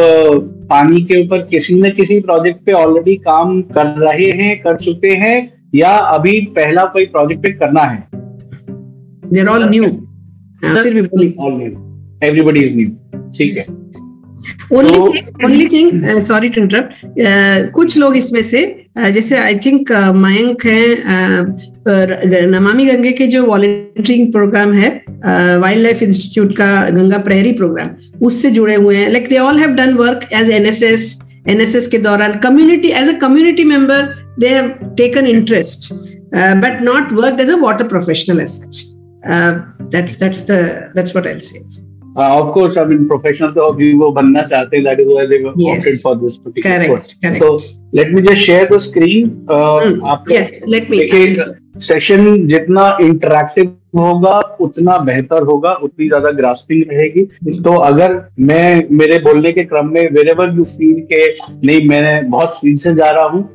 पानी 0.70 1.02
के 1.02 1.26
ऊपर 1.26 1.42
किसी 1.42 1.74
न 1.74 1.90
किसी 1.90 2.20
प्रोजेक्ट 2.20 2.66
पे 2.66 2.72
ऑलरेडी 2.72 3.16
काम 3.16 3.62
कर 3.62 3.88
रहे 4.00 4.32
हैं 4.32 4.58
कर 4.60 4.76
चुके 4.76 5.08
हैं 5.08 5.38
या 5.76 5.90
अभी 5.90 6.40
पहला 6.56 6.84
कोई 6.84 7.06
प्रोजेक्ट 7.06 7.44
पे 7.44 7.52
करना 7.52 7.82
है? 7.82 8.08
देर 9.34 9.48
ऑल 9.48 9.70
न्यू 9.70 9.86
फिर 10.66 10.94
भी 10.94 11.02
बोलिए 11.02 11.68
एवरीबडी 12.28 12.60
इज़ 12.60 12.76
न्यू 12.76 13.30
ठीक 13.38 13.58
है। 13.58 13.66
Only 14.74 15.00
only 15.46 15.68
thing 15.68 16.20
sorry 16.22 16.50
to 16.50 16.62
interrupt 16.62 16.92
कुछ 17.72 17.98
लोग 17.98 18.18
इसमें 18.18 18.42
से 18.42 18.86
uh, 18.98 19.10
जैसे 19.10 19.38
आई 19.38 19.56
थिंक 19.56 19.92
uh, 19.92 20.12
मयंक 20.16 20.66
है 20.66 22.48
नमामि 22.48 22.86
गंगे 22.86 23.12
के 23.12 23.28
जो 23.28 23.46
वॉलेंटियरिंग 23.46 24.32
प्रोग्राम 24.32 24.74
है 24.74 25.05
वाइल्ड 25.62 25.84
लाइफ 25.84 26.04
इंस्टीट्यूट 26.04 26.56
का 26.58 26.70
गंगा 26.90 27.18
प्रहरी 27.28 27.52
प्रोग्राम 27.54 28.26
उससे 28.26 28.52
जुड़े 28.52 28.76
हुए 28.76 28.96
हैं। 28.98 29.10
Like 29.12 29.30
they 29.30 29.38
all 29.38 29.60
have 29.60 29.70
done 29.76 29.94
work 29.98 30.28
as 30.34 30.50
NSS 30.50 31.18
NSS 31.50 31.88
के 31.88 31.98
दौरान। 32.00 32.38
Community 32.40 32.90
as 33.02 33.10
a 33.10 33.18
community 33.20 33.64
member 33.64 34.14
they 34.40 34.50
have 34.50 34.70
taken 34.98 35.28
interest 35.28 35.94
but 36.34 36.82
not 36.84 37.14
work 37.14 37.42
as 37.42 37.50
a 37.50 37.58
water 37.62 37.88
professional 37.88 38.40
as 38.40 38.48
such 38.50 38.84
that's 39.96 40.20
that's 40.20 40.42
the 40.42 40.62
that's 40.96 41.16
what 41.16 41.28
I 41.28 41.34
will 41.34 41.42
say 41.42 41.84
of 42.18 42.54
course 42.54 42.78
I 42.78 42.86
mean 42.86 43.06
professional 43.08 43.52
तो 43.52 43.62
अभी 43.62 43.94
वो 43.98 44.12
बनना 44.12 44.42
चाहते 44.44 44.78
हैं 44.78 44.86
that 44.86 45.00
is 45.00 45.08
why 45.08 45.28
they 45.28 45.44
wanted 45.44 46.00
for 46.04 46.18
this 46.18 46.36
particular 46.36 46.88
course 46.88 47.38
so 47.38 47.56
let 47.96 48.14
me 48.16 48.22
just 48.22 48.46
share 48.46 48.68
the 48.74 48.78
screen 48.82 49.46
आपके 50.06 50.36
yes 50.36 50.62
let 50.68 50.92
me 50.92 51.00
session 51.86 52.46
जितना 52.48 52.86
interactive 53.02 53.72
होगा, 53.98 54.40
उतना 54.62 54.98
बेहतर 54.98 55.44
होगा, 55.44 55.72
उतनी 55.72 56.08
ज़्यादा 56.08 56.32
ग्रास्पिंग 56.32 56.84
रहेगी। 56.92 57.62
तो 57.62 57.72
अगर 57.72 58.30
मैं, 58.40 58.88
मेरे 58.92 59.20
बोलने 59.20 59.52
के 59.52 59.64
क्रम 59.64 59.88
में 59.88 60.10
वेर 60.12 60.56
यू 60.58 60.64
फील 60.64 61.02
के, 61.14 61.28
नहीं 61.68 61.88
मैंने 61.90 62.30
बहुत 62.30 62.50
स्पीड 62.50 62.78
से 62.78 62.96
जा 62.96 63.10
रहा 63.10 63.24
हूँ, 63.24 63.50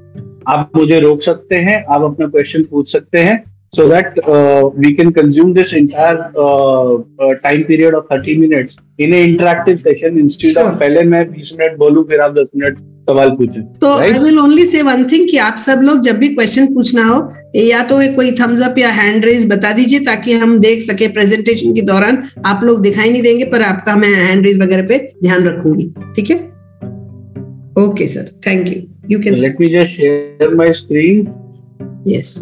आप 0.49 0.71
मुझे 0.77 1.01
रोक 1.01 1.21
सकते 1.21 1.57
हैं, 1.57 1.85
आप 1.85 2.03
अपना 2.03 2.27
क्वेश्चन 2.27 2.63
पूछ 2.71 2.93
सकते 2.93 3.19
हैं। 3.19 3.50
So 3.73 3.89
that 3.89 4.19
uh, 4.27 4.69
we 4.69 4.95
can 4.95 5.13
consume 5.13 5.55
this 5.55 5.73
entire 5.73 6.33
uh, 6.37 6.95
uh, 7.19 7.35
time 7.43 7.65
period 7.65 7.95
of 7.95 8.07
30 8.09 8.39
minutes 8.39 8.77
in 8.99 9.13
an 9.15 9.29
interactive 9.29 9.83
session 9.83 10.19
instead 10.19 10.53
sure. 10.53 10.71
of 10.71 10.79
पहले 10.79 11.03
मैं 11.11 11.23
20 11.27 11.53
मिनट 11.53 11.77
बोलूँ 11.79 12.05
फिर 12.09 12.21
आप 12.21 12.35
10 12.35 12.49
मिनट 12.57 12.79
सवाल 13.11 13.31
पूछें 13.37 13.63
तो 13.81 13.93
I 13.99 14.19
will 14.19 14.39
only 14.39 14.67
say 14.67 14.83
one 14.83 15.05
thing 15.13 15.29
कि 15.31 15.39
आप 15.39 15.57
सब 15.59 15.81
लोग 15.83 16.01
जब 16.01 16.19
भी 16.19 16.29
क्वेश्चन 16.35 16.67
पूछना 16.75 17.05
हो 17.05 17.21
या 17.57 17.83
तो 17.83 18.01
कोई 18.17 18.33
थम्स 18.41 18.63
अप 18.63 18.79
या 18.79 18.89
हैंड 18.99 19.25
रेज 19.25 19.47
बता 19.53 19.73
दीजिए 19.73 20.01
ताकि 20.01 20.33
हम 20.43 20.59
देख 20.61 20.83
सके 20.83 21.09
प्रेजेंटेशन 21.19 21.75
के 21.75 21.83
दौरान 21.93 22.23
आप 22.47 22.65
लोग 22.65 22.83
दिखाई 22.83 23.11
नहीं 23.11 23.23
देंगे 23.23 23.45
पर 23.55 23.63
आपका 23.63 23.97
मैं 23.97 24.15
हैंड 24.15 24.47
रेज 24.47 24.61
वगैरह 24.63 24.87
पे 24.87 24.99
ध्यान 25.23 25.47
रखूँगी 25.49 25.91
ठीक 26.17 26.31
है? 26.31 26.37
Okay 27.87 28.07
sir 28.09 28.31
thank 28.47 28.69
you 28.69 28.83
you 29.11 29.23
can 29.25 29.35
let 29.35 29.61
me 29.61 29.75
just 29.75 29.97
share 29.97 30.55
my 30.55 30.73
screen 30.73 31.27
yes 32.09 32.39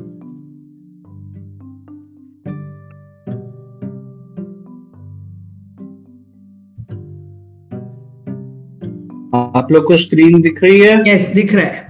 आप 9.58 9.72
लोग 9.72 9.84
को 9.84 9.96
स्क्रीन 9.96 10.40
दिख 10.40 10.62
रही 10.62 10.80
है? 10.80 11.00
यस 11.00 11.26
yes, 11.26 11.34
दिख 11.34 11.54
रहा 11.54 11.64
है। 11.64 11.86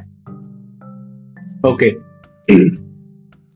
Okay 1.73 2.09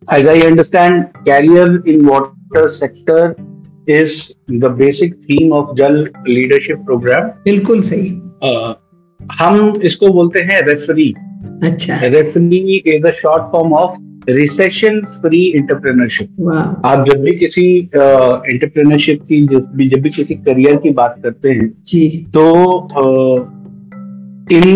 as 0.09 0.27
I 0.27 0.41
understand, 0.41 1.05
carrier 1.27 1.67
in 1.87 2.01
water 2.07 2.69
sector 2.69 3.35
is 3.87 4.33
the 4.49 4.71
basic 4.71 5.15
theme 5.27 5.53
of 5.53 5.77
Jal 5.77 5.97
Leadership 6.29 6.83
Program. 6.89 7.29
बिल्कुल 7.45 7.83
सही। 7.83 8.09
uh, 8.45 8.73
हम 9.33 9.73
इसको 9.83 10.09
बोलते 10.09 10.41
हैं 10.41 10.63
रेफरी 10.63 11.15
अच्छा। 11.65 12.01
Referee 12.05 12.77
is 12.97 13.07
a 13.07 13.11
short 13.11 13.53
form 13.53 13.73
of 13.73 13.99
recession 14.31 15.01
free 15.01 15.45
entrepreneurship 15.45 16.29
आप 16.85 17.05
जब 17.09 17.23
भी 17.23 17.33
किसी 17.37 17.79
इंटरप्रेनरशिप 18.55 19.21
uh, 19.21 19.29
की 19.29 19.47
जब 19.47 19.73
भी 19.75 19.89
जब 19.89 20.01
भी 20.01 20.11
किसी 20.11 20.35
करियर 20.35 20.77
की 20.77 20.91
बात 20.91 21.21
करते 21.23 21.51
हैं 21.51 21.73
जी। 21.87 22.27
तो 22.35 22.45
uh, 23.03 23.62
in 24.53 24.67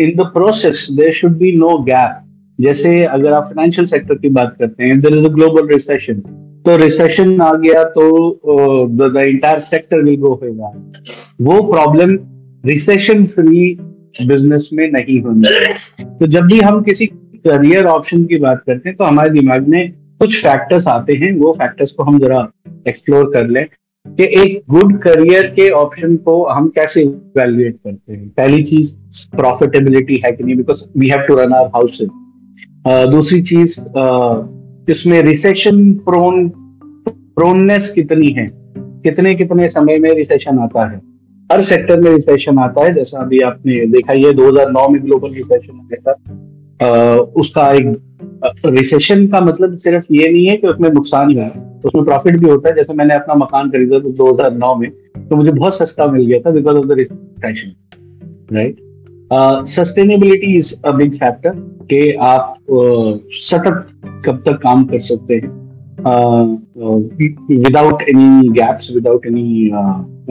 in 0.00 0.10
the 0.16 0.20
process 0.20 0.86
there 0.90 1.10
should 1.10 1.36
be 1.38 1.56
no 1.56 1.78
gap 1.78 2.22
जैसे 2.60 3.04
अगर 3.04 3.32
आप 3.32 3.44
फाइनेंशियल 3.44 3.86
सेक्टर 3.86 4.14
की 4.14 4.28
बात 4.28 4.56
करते 4.58 4.84
हैं 4.84 4.98
there 5.00 5.18
is 5.18 5.26
a 5.26 5.28
global 5.28 5.68
recession 5.68 6.20
तो 6.66 6.76
रिसेशन 6.76 7.40
आ 7.40 7.52
गया 7.54 7.84
तो 7.84 8.06
the 8.86 9.22
entire 9.26 9.58
sector 9.58 10.02
will 10.02 10.16
go 10.16 10.40
होगा 10.42 10.72
वो 11.40 11.72
प्रॉब्लम 11.72 12.18
रिसेशन 12.66 13.24
फ्री 13.24 13.78
बिज़नेस 14.26 14.68
में 14.72 14.90
नहीं 14.92 15.20
होनी 15.22 15.48
तो 16.00 16.26
जब 16.26 16.40
भी 16.40 16.60
हम 16.60 16.82
किसी 16.82 17.06
करियर 17.46 17.84
ऑप्शन 17.84 18.24
की 18.24 18.38
बात 18.38 18.62
करते 18.66 18.88
हैं 18.88 18.96
तो 18.98 19.04
हमारे 19.04 19.30
दिमाग 19.30 19.68
में 19.68 19.92
कुछ 20.18 20.42
फैक्टर्स 20.42 20.86
आते 20.86 21.12
हैं, 21.12 21.32
वो 21.32 21.52
फैक्टर्स 21.52 21.90
को 21.90 22.02
हम 22.02 22.18
जरा 22.18 22.48
एक्सप्लोर 22.88 23.30
कर 23.34 23.48
लें। 23.48 23.66
कि 24.08 24.24
एक 24.40 24.62
गुड 24.70 24.98
करियर 24.98 25.46
के 25.46 25.68
ऑप्शन 25.70 26.16
को 26.16 26.44
हम 26.44 26.68
कैसे 26.68 27.02
इवेल्युएट 27.02 27.76
करते 27.84 28.12
हैं? 28.12 28.28
पहली 28.28 28.62
चीज़ 28.62 28.92
प्रॉफिटेबिलिटी 29.36 30.22
है 30.26 30.32
कि 30.32 30.44
नहीं? 30.44 30.56
Because 30.56 30.82
we 30.98 31.08
have 31.08 31.20
to 31.20 31.34
run 31.34 31.52
our 31.52 31.68
house 31.68 31.98
दूसरी 33.10 33.42
चीज़ 33.42 33.80
इसमें 34.90 35.22
रिसेशन 35.22 35.92
प्रोन 35.94 36.48
प्रोननेस 37.08 37.88
कितनी 37.94 38.26
है? 38.26 38.46
कितने 38.78 39.34
कितने 39.34 39.68
समय 39.68 39.98
में 39.98 40.14
रिसेशन 40.14 40.58
आता 40.58 40.88
है? 40.90 41.00
हर 41.52 41.60
सेक्टर 41.60 42.00
में 42.00 42.10
रिसेशन 42.10 42.58
आता 42.58 42.84
है। 42.84 42.92
जैसा 42.92 43.20
अभी 43.20 43.40
आपने 43.40 43.86
देखा, 43.86 44.12
ये 44.12 44.32
2009 44.32 44.88
में 44.88 45.02
ग्लोबल 45.04 45.30
रिसेशन 45.30 45.80
आया 45.80 46.12
था। 46.12 46.16
उसका 46.80 47.70
एक 47.72 47.92
रिसेशन 48.66 49.26
का 49.26 49.40
मतलब 49.40 49.76
सिर्फ़ 49.78 50.06
ये 50.12 50.28
नहीं 50.32 50.46
है 50.46 50.56
कि 50.56 50.66
उसमें 50.68 50.88
नुकसान 50.90 51.36
है 51.38 51.48
उसमें 51.84 52.04
प्रॉफिट 52.04 52.36
भी 52.40 52.48
होता 52.48 52.68
है। 52.68 52.74
जैसे 52.76 52.94
मैंने 52.94 53.14
अपना 53.14 53.34
मकान 53.34 53.70
खरीदा 53.70 53.96
हज़ार 53.96 54.52
नौ 54.54 54.74
में 54.76 54.90
तो 55.28 55.36
मुझे 55.36 55.50
बहुत 55.50 55.76
सस्ता 55.76 56.06
मिल 56.06 56.24
गया 56.26 56.38
था 56.40 56.50
because 56.50 56.76
of 56.76 56.86
the 56.86 56.98
recession 56.98 57.72
right 58.52 58.76
sustainability 59.68 60.54
is 60.56 60.74
a 60.84 60.90
big 60.96 61.12
factor 61.14 61.52
कि 61.90 62.00
आप 62.22 62.56
सतत 63.40 63.86
कब 64.26 64.42
तक 64.46 64.58
काम 64.62 64.84
कर 64.86 64.98
सकते 64.98 65.34
हैं। 65.34 65.50
Without 67.58 68.02
any 68.02 68.48
gaps 68.50 68.90
without 68.94 69.26
any 69.26 69.70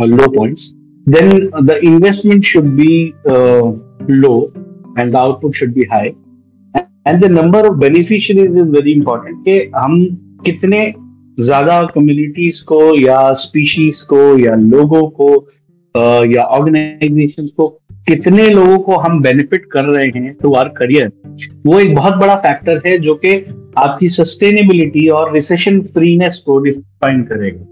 low 0.08 0.30
points 0.32 0.70
then 1.08 1.50
the 1.66 1.80
investment 1.84 2.44
should 2.44 2.68
be 2.75 3.14
low 4.12 4.36
and 5.00 5.12
the 5.12 5.16
output 5.16 5.56
should 5.56 5.74
be 5.74 5.88
high. 5.94 6.12
And 7.07 7.19
the 7.21 7.25
number 7.25 7.65
of 7.65 7.74
beneficiaries 7.74 8.57
is 8.57 8.69
very 8.69 8.91
important 8.91 9.43
कि 9.45 9.71
हम 9.75 10.05
कितने 10.45 10.93
ज़्यादा 11.39 11.81
कम्युनिटीज 11.95 12.59
को 12.59 12.79
या 13.01 13.31
स्पीशीज 13.33 14.01
को 14.01 14.38
या 14.39 14.55
लोगों 14.55 15.09
को 15.09 15.47
या 16.25 16.43
ऑर्गेनाइजेशन 16.43 17.47
को 17.57 17.67
कितने 18.07 18.50
लोगों 18.50 18.77
को 18.79 18.95
हम 18.95 19.21
बेनिफिट 19.21 19.65
कर 19.71 19.83
रहे 19.83 20.07
हैं 20.07 20.33
टू 20.41 20.53
आर 20.53 20.67
करियर 20.67 21.12
वो 21.65 21.79
एक 21.79 21.95
बहुत 21.95 22.13
बड़ा 22.13 22.35
फैक्टर 22.35 22.81
है 22.88 22.97
जो 22.97 23.15
कि 23.15 23.33
आपकी 23.77 24.07
सस्टेनेबिलिटी 24.07 25.07
और 25.07 25.33
रिसेशन 25.33 25.81
फ्रीनेस 25.81 26.38
को 26.45 26.59
डिफाइन 26.59 27.21
करेगा। 27.21 27.63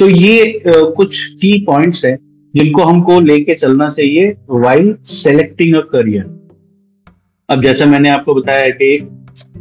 तो 0.00 0.08
ये 0.08 0.62
कुछ 0.66 1.24
की 1.24 1.64
पॉइंट्स 1.64 2.04
हैं 2.04 2.16
जिनको 2.54 2.82
हमको 2.82 3.20
लेके 3.20 3.54
चलना 3.54 3.88
चाहिए 3.88 4.34
वाइल 4.50 4.96
सेलेक्टिंग 5.04 5.74
अ 5.74 5.80
करियर 5.92 6.39
अब 7.50 7.62
जैसे 7.62 7.86
मैंने 7.86 8.10
आपको 8.10 8.34
बताया 8.34 8.66
कि 8.72 8.96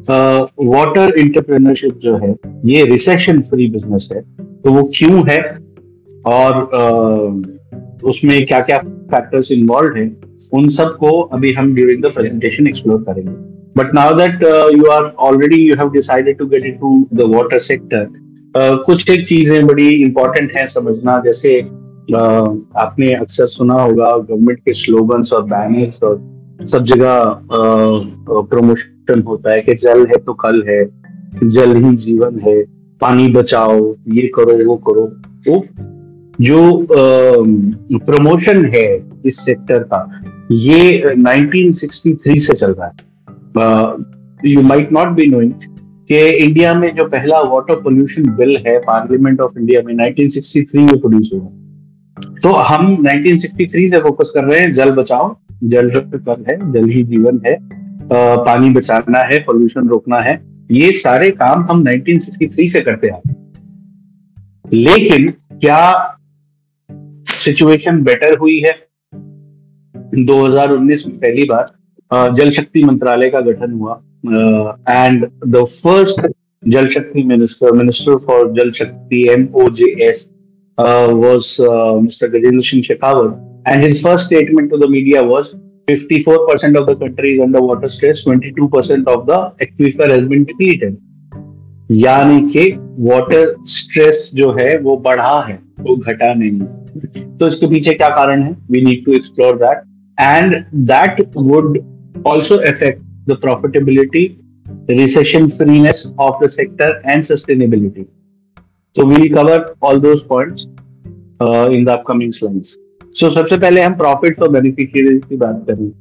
वाटर 0.09 1.13
इंटरप्रेन्योरशिप 1.19 1.99
जो 2.03 2.15
है 2.17 2.35
ये 2.65 2.83
रिसेशन 2.85 3.41
फ्री 3.41 3.69
बिज़नेस 3.71 4.07
है। 4.13 4.21
तो 4.63 4.71
वो 4.71 4.83
क्यों 4.95 5.23
है? 5.29 5.39
और 6.27 6.53
uh, 6.79 8.07
उसमें 8.09 8.45
क्या 8.45 8.59
क्या 8.59 8.77
फैक्टर्स 9.11 9.51
इन्वॉल्व 9.51 9.97
हैं 9.97 10.09
उन 10.53 10.67
सबको 10.67 11.19
अभी 11.37 11.53
हम 11.53 11.73
ड्यूरिंग 11.75 12.03
द 12.03 12.13
प्रेजेंटेशन 12.15 12.67
एक्सप्लोर 12.67 13.03
करेंगे। 13.03 13.31
But 13.77 13.93
now 13.95 14.13
that 14.17 14.43
you 14.77 14.91
are 14.91 15.11
already 15.19 15.61
you 15.61 15.75
have 15.75 15.91
decided 15.91 16.37
to 16.37 16.45
get 16.45 16.65
into 16.65 16.95
the 17.13 17.33
water 17.35 17.57
sector 17.57 18.07
कुछ 18.85 19.09
एक 19.09 19.25
चीज़ें 19.27 19.67
बड़ी 19.67 19.89
इंपॉर्टेंट 19.89 20.51
हैं 20.57 20.65
समझना। 20.65 21.21
जैसे 21.25 21.61
uh, 21.61 22.49
आपने 22.77 23.13
अक्सर 23.13 23.45
सुना 23.45 23.81
होगा 23.81 24.17
गवर्नमेंट 24.17 24.59
के 24.59 24.73
स्लोगन्स 24.73 25.33
और 25.33 25.43
बैनर्स 25.45 26.03
और 26.03 26.38
सब 26.61 26.83
जगह 26.83 27.39
प्रमोशन 28.49 29.21
होता 29.21 29.51
है 29.51 29.61
कि 29.61 29.73
जल 29.75 30.05
है 30.07 30.17
तो 30.17 30.33
कल 30.35 30.63
है, 30.67 30.83
जल 31.43 31.75
ही 31.75 31.95
जीवन 31.95 32.39
है, 32.39 32.61
पानी 33.01 33.27
बचाओ, 33.33 33.95
ये 34.13 34.31
करो, 34.35 34.65
वो 34.65 34.75
करो। 34.87 35.05
तो 35.45 35.63
जो 36.39 36.87
प्रमोशन 37.99 38.65
है 38.75 38.87
इस 39.25 39.39
सेक्टर 39.39 39.79
का, 39.83 40.21
ये 40.51 41.13
1963 41.13 42.39
से 42.39 42.53
चल 42.53 42.71
रहा 42.71 42.87
है। 42.87 42.93
You 44.45 44.61
might 44.61 44.91
not 44.93 45.07
be 45.15 45.25
knowing 45.27 45.51
कि 46.09 46.19
इंडिया 46.37 46.73
में 46.73 46.95
जो 46.95 47.05
पहला 47.07 47.39
वाटर 47.49 47.75
पोल्यूशन 47.81 48.29
बिल 48.35 48.55
है 48.67 48.77
पार्लियामेंट 48.79 49.41
ऑफ़ 49.41 49.59
इंडिया 49.59 49.81
में 49.85 49.93
1963 49.95 50.79
में 50.81 50.99
प्रोड्यूस 50.99 51.29
हुआ। 51.33 51.47
तो 52.43 52.49
हम 52.63 52.95
1963 52.97 53.87
से 53.89 53.99
फोकस 53.99 54.31
कर 54.35 54.43
रहे 54.43 54.59
हैं, 54.59 54.71
जल 54.71 54.91
बचाओ 54.91 55.35
जल 55.61 55.89
कल 55.95 56.43
है, 56.49 56.57
जल 56.73 56.89
ही 56.89 57.03
जीवन 57.03 57.41
है 57.47 57.57
पानी 58.11 58.69
बचाना 58.69 59.19
है 59.31 59.39
पोल्यूशन 59.39 59.87
रोकना 59.89 60.19
है, 60.19 60.39
ये 60.71 60.91
सारे 60.91 61.29
काम 61.31 61.65
हम 61.69 61.83
1963 61.83 62.67
से 62.67 62.79
करते 62.81 63.07
हैं। 63.07 63.21
लेकिन 64.73 65.31
क्या 65.53 66.15
सिचुएशन 67.43 68.01
बेटर 68.03 68.37
हुई 68.37 68.59
है? 68.59 68.71
2019 70.19 71.05
में 71.07 71.17
पहली 71.17 71.43
बार 71.43 72.31
जल 72.33 72.49
शक्ति 72.49 72.83
मंत्रालय 72.83 73.29
का 73.29 73.39
गठन 73.41 73.73
हुआ 73.73 74.01
एंड 74.89 75.25
द 75.47 75.63
फ़र्स्ट 75.83 76.27
जल 76.63 76.87
शक्ति 76.87 77.23
minister 77.23 77.71
minister 77.71 78.17
for 78.17 78.51
Jal 78.53 78.71
Shakti 78.71 79.27
M 79.29 79.47
O 79.55 79.69
J 79.69 79.91
S 80.07 80.27
was 80.79 81.55
mister 82.01 82.27
Gajendra 82.29 82.61
Singh 82.61 82.81
Shekhawat 82.81 83.45
And 83.66 83.82
his 83.82 84.00
first 84.00 84.26
statement 84.26 84.70
to 84.70 84.78
the 84.78 84.88
media 84.88 85.22
was 85.22 85.54
54% 85.88 86.78
of 86.78 86.86
the 86.86 86.96
country 86.96 87.36
is 87.36 87.42
under 87.42 87.60
water 87.60 87.88
stress, 87.88 88.24
22% 88.24 89.06
of 89.06 89.26
the 89.26 89.38
aquifer 89.64 90.08
has 90.08 90.28
been 90.28 90.46
depleted. 90.52 91.00
यानी 91.90 92.40
कि 92.50 92.64
water 93.06 93.54
stress 93.70 94.28
जो 94.34 94.50
है 94.58 94.76
वो 94.82 94.96
बढ़ा 95.06 95.40
है 95.48 95.58
वो 95.80 95.96
घटा 95.96 96.32
नहीं 96.34 97.26
तो 97.38 97.46
इसके 97.46 97.66
पीछे 97.70 97.92
क्या 97.94 98.08
कारण 98.16 98.42
है 98.42 98.52
we 98.70 98.80
need 98.84 99.04
to 99.04 99.12
explore 99.14 99.56
that 99.62 99.82
and 100.20 100.54
that 100.90 101.20
would 101.36 101.78
also 102.26 102.56
affect 102.70 103.02
the 103.28 103.36
profitability 103.42 104.24
recession 104.88 105.50
freeness 105.50 106.06
of 106.18 106.38
the 106.40 106.48
sector 106.48 107.00
and 107.04 107.22
sustainability. 107.22 108.06
So 108.96 109.04
we'll 109.04 109.28
cover 109.30 109.76
all 109.80 109.98
those 109.98 110.24
points 110.24 110.66
uh, 111.40 111.68
in 111.70 111.84
the 111.84 111.92
upcoming 111.92 112.32
slides. 112.32 112.76
so 113.13 113.27
so, 113.27 113.33
सबसे 113.33 113.57
पहले 113.57 113.81
हम 113.81 113.93
profit 113.93 114.41
और 114.41 114.49
beneficiaries 114.49 115.21
की 115.29 115.37
बात 115.37 115.65
करें। 115.69 115.91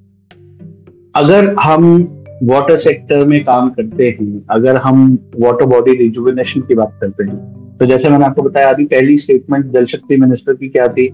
अगर 1.14 1.54
हम 1.60 2.02
water 2.44 2.76
sector 2.76 3.26
में 3.26 3.44
काम 3.44 3.68
करते 3.68 4.16
हैं 4.20 4.46
अगर 4.50 4.76
हम 4.76 5.18
वाटर 5.40 5.66
बॉडी 5.66 5.92
रिजुविनेशन 5.96 6.60
की 6.60 6.74
बात 6.74 6.98
करते 7.00 7.24
हैं 7.24 7.58
तो 7.76 7.86
जैसे 7.86 8.08
मैंने 8.08 8.24
आपको 8.24 8.42
बताया 8.42 8.68
अभी 8.68 8.84
पहली 8.84 9.16
स्टेटमेंट 9.16 9.66
जल 9.66 9.84
शक्ति 9.84 10.16
मिनिस्टर 10.16 10.54
की 10.54 10.68
क्या 10.68 10.88
थी? 10.88 11.08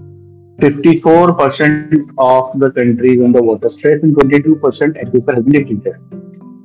54 0.61 1.31
percent 1.31 2.07
of 2.19 2.57
the 2.57 2.63
countries 2.63 3.21
on 3.21 3.31
the 3.31 3.37
water 3.43 3.67
stress 3.67 4.01
and 4.03 4.17
22 4.17 4.55
percent 4.55 4.97
aquifer 4.97 5.35
has 5.35 5.45
been 5.45 5.77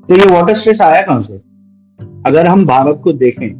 तो 0.08 0.14
ये 0.14 0.34
वाटर 0.34 0.54
स्ट्रेस 0.54 0.80
आया 0.80 1.00
कहाँ 1.00 1.20
से? 1.20 1.34
अगर 2.26 2.46
हम 2.46 2.66
भारत 2.66 3.00
को 3.04 3.12
देखें 3.12 3.50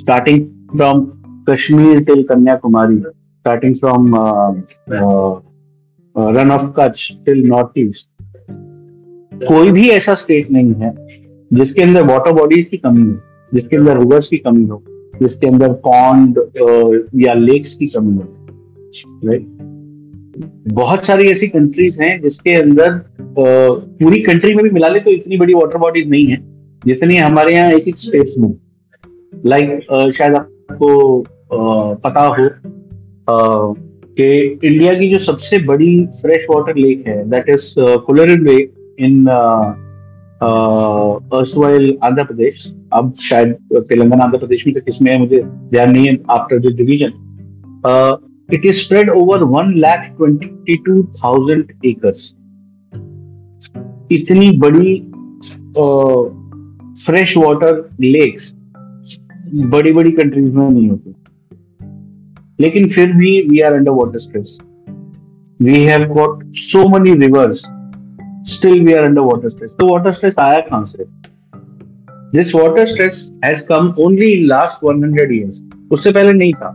starting 0.00 0.46
from 0.76 1.12
Kashmir 1.50 2.00
till 2.00 2.22
Kanyakumari 2.22 2.96
starting 3.38 3.74
from 3.74 4.14
Rann 6.18 6.50
of 6.50 6.64
Kutch 6.80 7.12
till 7.26 7.46
north 7.46 7.68
east 7.78 8.06
कोई 9.48 9.70
भी 9.70 9.88
ऐसा 9.88 10.14
स्टेट 10.14 10.50
नहीं 10.50 10.74
है 10.74 10.94
जिसके 11.52 11.82
अंदर 11.82 12.06
वाटर 12.06 12.32
बॉडीज 12.32 12.64
की 12.64 12.76
कमी 12.76 13.12
हो 13.12 13.20
जिसके 13.54 13.76
अंदर 13.76 13.98
रिवर्स 13.98 14.26
की 14.26 14.36
कमी 14.36 14.64
हो 14.64 14.84
जिसके 14.88 15.46
अंदर 15.46 15.72
पॉन्ड 15.72 16.38
या 17.14 17.34
लेक्स 17.34 17.74
की 17.74 17.86
कमी 17.86 18.14
हो 18.14 18.34
राइट 19.24 19.46
बहुत 20.72 21.04
सारी 21.04 21.28
ऐसी 21.28 21.48
कंट्रीज़ 21.48 22.00
हैं 22.00 22.22
जिसके 22.22 22.54
अंदर 22.54 23.00
पूरी 24.02 24.22
कंट्री 24.22 24.54
में 24.54 24.64
भी 24.64 24.70
मिला 24.70 24.88
ले 24.88 25.00
तो 25.00 25.10
इतनी 25.10 25.36
बड़ी 25.36 25.54
वाटर 25.54 25.78
बॉडीज 25.78 26.10
नहीं 26.10 26.26
है 26.26 26.38
जितनी 26.86 27.16
हमारे 27.16 27.54
यहाँ 27.54 27.72
एक 27.72 27.88
एक 27.88 27.98
स्टेट 27.98 28.26
में। 28.38 28.54
लाइक 29.46 29.80
शायद 30.12 30.34
आपको 30.34 31.20
पता 31.94 32.20
हो 32.20 32.50
कि 33.30 34.26
इंडिया 34.64 34.94
की 34.94 35.08
जो 35.12 35.18
सबसे 35.18 35.58
बड़ी 35.64 36.06
फ्रेश 36.20 36.46
वाटर 36.50 36.76
लेक 36.76 37.06
है 37.06 37.28
that 37.30 37.48
is 37.48 37.74
कुलरिन 38.06 38.46
lake 38.46 38.72
in 39.00 39.26
erstwhile 41.32 41.98
Andhra 42.04 42.24
Pradesh 42.24 42.74
अब 42.92 43.12
शायद 43.14 43.56
तेलंगाना 43.74 44.24
आंध्र 44.24 44.38
प्रदेश 44.38 44.66
में 44.66 44.74
तो 44.74 44.80
किसमें 44.80 45.10
है, 45.12 45.18
मुझे 45.18 45.42
ध्यान 45.44 45.90
नहीं 45.90 46.06
है 46.06 46.16
after 46.30 46.58
the 46.58 46.74
division 46.76 47.12
it 48.52 48.66
is 48.66 48.76
spread 48.76 49.10
over 49.10 49.42
one 49.44 49.72
lakh 49.74 50.10
twenty 50.18 50.76
two 50.86 51.02
thousand 51.02 51.72
acres 51.84 52.34
इतनी 54.12 54.50
बड़ी 54.58 54.94
फ्रेश 57.04 57.36
वाटर 57.36 57.88
लेक्स 58.00 58.52
बड़ी 59.54 59.92
बड़ी 59.92 60.10
कंट्रीज़ 60.10 60.50
में 60.50 60.68
नहीं 60.68 60.88
होती। 60.88 61.14
लेकिन 62.60 62.88
फिर 62.88 63.12
भी 63.12 63.30
we 63.50 63.60
are 63.60 63.74
under 63.74 63.90
water 63.90 64.18
stress 64.18 64.58
we 65.62 65.84
have 65.84 66.04
got 66.08 66.44
so 66.54 66.88
many 66.88 67.14
rivers 67.26 67.62
still 68.52 68.80
we 68.80 68.92
are 68.92 69.04
under 69.04 69.22
water 69.22 69.48
stress 69.48 69.70
तो 69.70 69.86
वाटर 69.92 70.10
स्ट्रेस 70.10 70.34
आया 70.38 70.60
कहाँ 70.60 70.84
से? 70.84 71.04
This 72.32 72.54
water 72.54 72.86
stress 72.86 73.28
has 73.44 73.60
come 73.60 73.94
only 73.98 74.26
in 74.26 74.46
last 74.46 74.84
100 74.84 75.30
years 75.32 75.60
उससे 75.90 76.10
पहले 76.10 76.32
नहीं 76.32 76.52
था। 76.52 76.70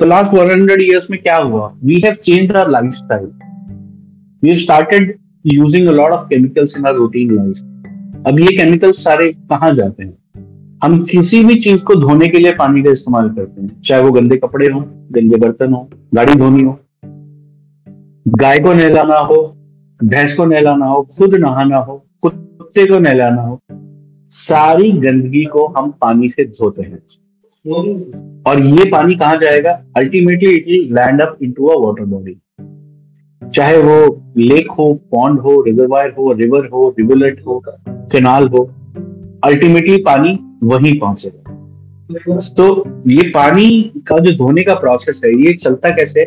तो 0.00 0.06
लास्ट 0.06 0.30
100 0.30 0.82
इयर्स 0.82 1.06
में 1.10 1.22
क्या 1.22 1.36
हुआ? 1.36 1.72
We 1.84 2.00
have 2.04 2.14
change 2.14 2.52
our 2.52 2.70
lifestyle 2.70 3.30
we 4.42 4.54
started 4.54 5.14
using 5.46 5.88
a 5.88 5.92
lot 5.92 6.10
of 6.10 6.28
chemicals 6.28 6.72
in 6.78 6.86
our 6.86 6.96
routine 6.96 7.34
life 7.36 8.24
अब 8.26 8.40
ये 8.40 8.56
केमिकल्स 8.56 9.04
सारे 9.04 9.32
कहाँ 9.32 9.72
जाते 9.72 10.04
हैं? 10.04 10.16
हम 10.84 11.02
किसी 11.04 11.44
भी 11.44 11.54
चीज़ 11.54 11.82
को 11.82 11.94
धोने 11.94 12.28
के 12.28 12.38
लिए 12.38 12.52
पानी 12.52 12.82
का 12.82 12.90
इस्तेमाल 12.90 13.28
करते 13.30 13.60
हैं, 13.60 13.80
चाहे 13.82 14.02
वो 14.02 14.10
गंदे 14.12 14.36
कपड़े 14.36 14.66
हो, 14.66 14.80
गंदे 15.12 15.36
बर्तन 15.36 15.72
हो, 15.72 15.88
गाड़ी 16.14 16.34
धोनी 16.34 16.62
हो, 16.62 16.78
गाय 18.26 18.58
को 18.58 18.72
नहलाना 18.72 19.18
हो, 19.18 19.36
भैंस 20.00 20.32
को 20.32 20.44
नहलाना 20.44 20.86
हो, 20.86 21.02
खुद 21.18 21.34
नहाना 21.34 21.76
हो, 21.76 22.04
कुत्ते 22.22 22.86
को 22.86 22.98
नहलाना 22.98 23.42
हो, 23.42 23.60
सारी 24.32 24.90
गंदगी 24.92 25.44
को 25.44 25.66
हम 25.78 25.90
पानी 26.00 26.28
से 26.28 26.44
धोते 26.44 26.82
हैं। 26.82 26.98
और 28.46 28.62
ये 28.62 28.90
पानी 28.90 29.14
कहाँ 29.14 29.36
जाएगा? 29.36 29.70
Ultimately 29.96 30.50
it 30.50 30.66
will 30.66 30.94
land 30.94 31.20
up 31.20 31.38
into 31.42 31.66
a 31.66 31.78
water 31.86 32.04
body 32.04 32.36
चाहे 33.42 33.76
वो 33.78 33.96
लेक 34.36 34.70
हो 34.70 34.92
पॉन्ड 35.12 35.40
हो 35.40 35.60
रिजर्वायर 35.62 36.14
हो 36.18 36.32
रिवर 36.32 36.66
हो 36.66 36.88
रिवलेट 36.98 37.40
हो 37.46 37.62
कैनाल 37.68 38.48
हो 38.48 38.64
अल्टीमेटली 39.44 39.96
पानी 40.02 40.38
वहीं 40.62 40.98
पहुंचेगा 41.00 41.54
तो 42.56 42.66
ये 43.10 43.28
पानी 43.30 43.68
का 44.08 44.18
जो 44.18 44.30
धोने 44.36 44.62
का 44.62 44.74
प्रोसेस 44.74 45.20
है, 45.24 45.30
ये 45.42 45.52
चलता 45.54 45.90
कैसे? 45.90 46.24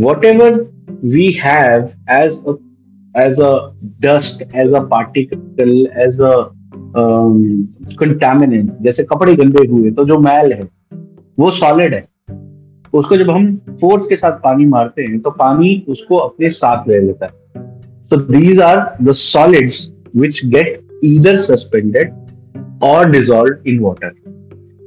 Whatever 0.24 0.60
we 1.04 1.30
have 1.40 1.88
as 2.10 2.38
as 3.14 3.40
a 3.40 3.52
dust 4.04 4.42
as 4.56 4.74
a 4.74 4.80
particle 4.86 5.86
as 5.98 6.20
a 6.20 6.32
contaminant. 8.00 8.70
जैसे 8.82 9.02
कपड़े 9.04 9.34
गंदे 9.34 9.66
हुए 9.68 9.90
तो 9.90 10.04
जो 10.04 10.18
मैल 10.18 10.52
है, 10.52 10.60
वो 11.38 11.50
सॉलिड 11.50 11.94
है। 11.94 12.08
उसको 12.92 13.16
जब 13.16 13.30
हम 13.30 13.54
फोर्स 13.80 14.06
के 14.08 14.16
साथ 14.16 14.38
पानी 14.44 14.64
मारते 14.66 15.02
हैं 15.02 15.20
तो 15.20 15.30
पानी 15.32 15.74
उसको 15.88 16.16
अपने 16.16 16.48
साथ 16.50 16.88
ले 16.88 17.00
लेता 17.00 17.26
है। 17.26 17.32
तो 18.10 18.16
these 18.32 18.60
are 18.60 18.78
the 19.02 19.12
solids 19.12 19.86
which 20.16 20.40
get 20.46 20.80
either 21.04 21.36
suspended 21.38 22.12
और 22.80 23.10
डिजोल्व 23.10 23.68
इन 23.68 23.78
वाटर 23.80 24.08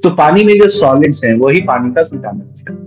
तो 0.04 0.10
पानी 0.16 0.44
में 0.44 0.54
जो 0.54 0.68
सॉलिड्स 0.70 1.24
हैं, 1.24 1.34
वही 1.36 1.62
पानी 1.64 1.92
का 1.94 2.04
कंटामिनेशन 2.04 2.72
है। 2.72 2.82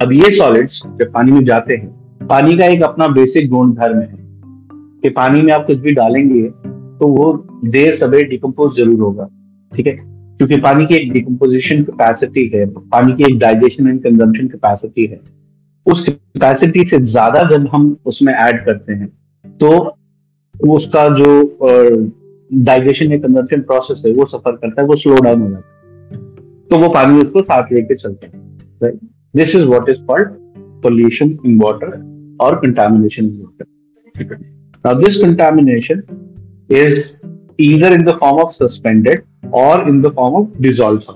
अब 0.00 0.12
ये 0.12 0.30
सॉलिड्स 0.32 0.80
जब 0.86 1.12
पानी 1.12 1.32
में 1.32 1.42
जाते 1.44 1.76
हैं, 1.76 1.88
पानी 2.28 2.56
का 2.56 2.66
एक 2.66 2.82
अपना 2.84 3.08
बेसिक 3.10 3.48
गुण 3.50 3.72
धर्म 3.74 4.00
है 4.00 4.16
कि 5.02 5.10
पानी 5.12 5.40
में 5.42 5.52
आप 5.52 5.66
कुछ 5.66 5.78
भी 5.78 5.92
डालेंगे 5.94 6.42
तो 6.98 7.08
वो 7.08 7.32
देर 7.66 7.94
सवेर 7.94 8.28
डिकम्पोज 8.28 8.76
ज़रूर 8.76 9.00
होगा, 9.00 9.28
ठीक 9.72 9.86
है? 9.86 9.92
क्योंकि 10.38 10.56
पानी 10.58 10.86
की 10.86 10.94
एक 10.94 11.12
डिकम्पोजिशन 11.12 11.82
कैपेसिटी 11.82 12.46
है, 12.54 12.66
पानी 12.66 13.12
की 13.12 13.24
एक 13.24 13.38
डाइजेशन 13.38 13.88
एंड 13.88 14.02
कंजम्पशन 14.02 14.48
कैपेसिटी 14.48 15.06
है। 15.06 15.20
उस 15.86 16.04
कैपेसिटी 16.04 16.88
से 16.90 16.98
ज़्यादा 17.04 17.42
जब 17.50 17.68
हम 17.72 17.96
उसमें 18.06 18.32
ऐड 18.34 18.64
करते 18.64 18.92
हैं 18.92 19.08
तो 19.60 19.68
उसका 20.54 21.08
जो 21.10 21.26
डाइजेशन 22.50 23.12
या 23.12 23.18
कंजम्पशन 23.18 23.60
प्रोसेस 23.60 24.02
है 24.06 24.12
वो 24.12 24.24
सफ़र 24.24 24.56
करता 24.56 24.82
है 24.82 24.88
वो 24.88 24.96
स्लो 24.96 25.16
डाउन 25.22 25.42
हो 25.42 25.48
जाता 25.50 25.68
है। 25.68 26.24
तो 26.70 26.78
वो 26.78 26.88
पानी 26.94 27.18
उसको 27.18 27.42
साथ 27.42 27.72
लेके 27.72 27.94
चलता 27.94 28.26
है 28.86 28.92
this 29.36 29.54
is 29.54 29.64
what 29.64 29.88
is 29.90 29.98
called 30.06 30.28
pollution 30.82 31.38
in 31.46 31.58
water 31.62 31.88
और 32.40 32.60
contamination 32.64 33.24
in 33.24 33.42
water. 33.42 33.66
Now, 34.84 34.92
this 34.94 35.14
contamination 35.20 36.02
is 36.70 37.12
either 37.58 37.92
in 37.94 38.04
the 38.04 38.14
form 38.18 38.40
of 38.42 38.52
suspended 38.52 39.22
or 39.52 39.88
in 39.88 40.02
the 40.02 40.10
form 40.10 40.36
of 40.40 40.58
dissolved. 40.66 41.06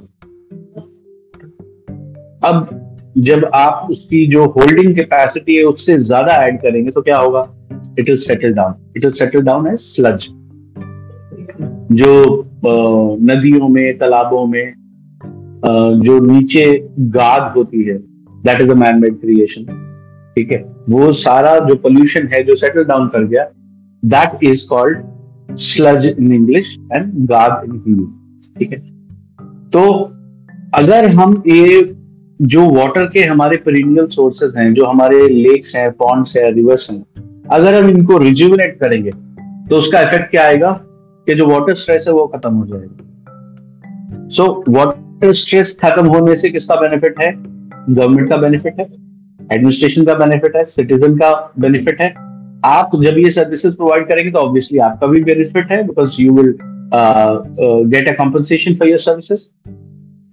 अब 2.45 2.69
जब 3.19 3.45
आप 3.55 3.87
उसकी 3.91 4.27
जो 4.27 4.45
होल्डिंग 4.57 4.95
कैपेसिटी 4.97 5.57
है 5.57 5.63
उससे 5.65 5.99
ज़्यादा 5.99 6.37
ऐड 6.45 6.61
करेंगे 6.63 6.91
तो 6.91 7.03
क्या 7.03 7.19
होगा? 7.19 7.43
It 7.99 8.09
will 8.09 8.17
settle 8.17 8.53
down 8.53 8.75
it 8.97 9.05
will 9.05 9.13
settle 9.13 9.43
down 9.43 9.67
as 9.67 9.79
sludge 9.79 10.27
जो 11.91 12.11
नदियों 13.23 13.69
में, 13.69 13.99
तालाबों 13.99 14.47
में 14.47 14.75
जो 16.01 16.19
नीचे 16.23 16.65
गाद 17.15 17.53
होती 17.57 17.83
है 17.85 17.97
that 18.45 18.61
is 18.63 18.71
a 18.71 18.75
man 18.75 19.01
made 19.01 19.21
creation 19.21 19.65
ठीक 20.37 20.53
है? 20.53 20.59
वो 20.91 21.11
सारा 21.13 21.59
जो 21.59 21.75
पोल्यूशन 21.77 22.29
है, 22.33 22.43
जो 22.45 22.55
सेटल 22.57 22.85
डाउन 22.85 23.09
कर 23.09 23.25
गया 23.25 23.45
that 24.03 24.45
is 24.45 24.67
called 24.67 25.57
sludge 25.61 26.05
in 26.07 26.33
English 26.33 26.77
and 26.93 27.13
गाद 27.29 27.63
इन 27.65 27.83
हिंदी 27.87 28.59
ठीक 28.59 28.73
है? 28.73 28.79
तो 29.71 29.83
अगर 30.75 31.09
हम 31.11 31.43
ये, 31.47 31.87
जो 32.41 32.69
वाटर 32.71 33.07
के 33.07 33.21
हमारे 33.23 33.57
पेरिनियल 33.57 34.07
सोर्सेज 34.09 34.53
हैं, 34.57 34.73
जो 34.75 34.85
हमारे 34.85 35.27
लेक्स 35.29 35.75
हैं 35.77 35.91
पॉन्ड्स 35.95 36.37
हैं 36.37 36.51
रिवर्स 36.53 36.87
हैं, 36.91 37.03
अगर 37.53 37.83
हम 37.83 37.89
इनको 37.91 38.19
रिज्यूमिनेट 38.19 38.79
करेंगे 38.81 39.11
तो 39.11 39.77
उसका 39.77 40.01
इफ़ेक्ट 40.01 40.31
क्या 40.31 40.47
आएगा? 40.47 40.71
कि 41.31 41.35
जो 41.37 41.47
वाटर 41.47 41.75
स्ट्रेस 41.75 42.05
है 42.09 42.13
वो 42.15 42.27
खत्म 42.27 42.55
हो 42.55 42.67
जाएगा। 42.67 44.29
सो 44.29 44.45
वाटर 44.69 45.33
स्ट्रेस 45.33 45.77
खत्म 45.83 46.07
होने 46.07 46.37
से 46.37 46.51
किसका 46.51 46.75
बेनिफिट 46.75 47.15
है? 47.21 47.33
गवर्नमेंट 47.91 48.29
का 48.31 48.37
बेनिफिट 48.37 48.81
है 48.81 48.87
एडमिनिस्ट्रेशन 49.53 50.05
का 50.05 50.15
बेनिफिट 50.15 50.57
है 50.57 50.65
सिटीजन 50.65 51.17
का 51.17 51.53
बेनिफिट 51.59 52.01
है। 52.01 52.09
आप 52.65 52.91
जब 53.03 53.19
ये 53.19 53.31
सर्विसेज़ 53.31 53.75
प्रोवाइड 53.75 54.09
करेंगे 54.09 54.31
तो 54.31 54.39
ऑब्वियसली 54.39 54.79
आपका 54.79 55.07
भी 55.07 55.21
बेनिफिट 55.25 55.71
है 55.73 55.83
because 55.83 56.17
you 56.21 56.33
will 56.33 56.55
get 57.89 58.09
a 58.09 58.13
compensation 58.13 58.75
for 58.75 58.89
your 58.89 58.99
services 58.99 59.41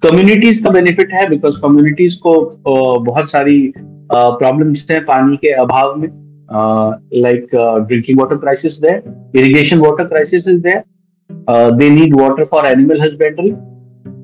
communities 0.03 0.57
का 0.57 0.69
बेनिफिट 0.69 1.13
है 1.13 1.29
बिकॉज़ 1.29 1.57
कम्युनिटीज 1.61 2.13
को 2.13 2.33
uh, 2.69 3.05
बहुत 3.05 3.29
सारी 3.29 3.73
प्रॉब्लम्स 4.11 4.85
uh, 4.85 4.91
हैं 4.91 5.01
पानी 5.05 5.37
के 5.37 5.53
अभाव 5.53 5.95
में। 5.95 6.26
लाइक 6.49 7.55
ड्रिंकिंग 7.87 8.19
वाटर 8.19 8.37
क्राइसिस 8.37 8.79
है 8.83 8.97
irrigation 9.35 9.79
water 9.79 10.07
crisis 10.07 10.47
is 10.47 10.61
there 10.61 11.71
they 11.73 11.89
need 11.89 12.15
water 12.15 12.45
for 12.45 12.67
animal 12.67 13.01
husbandry 13.01 13.51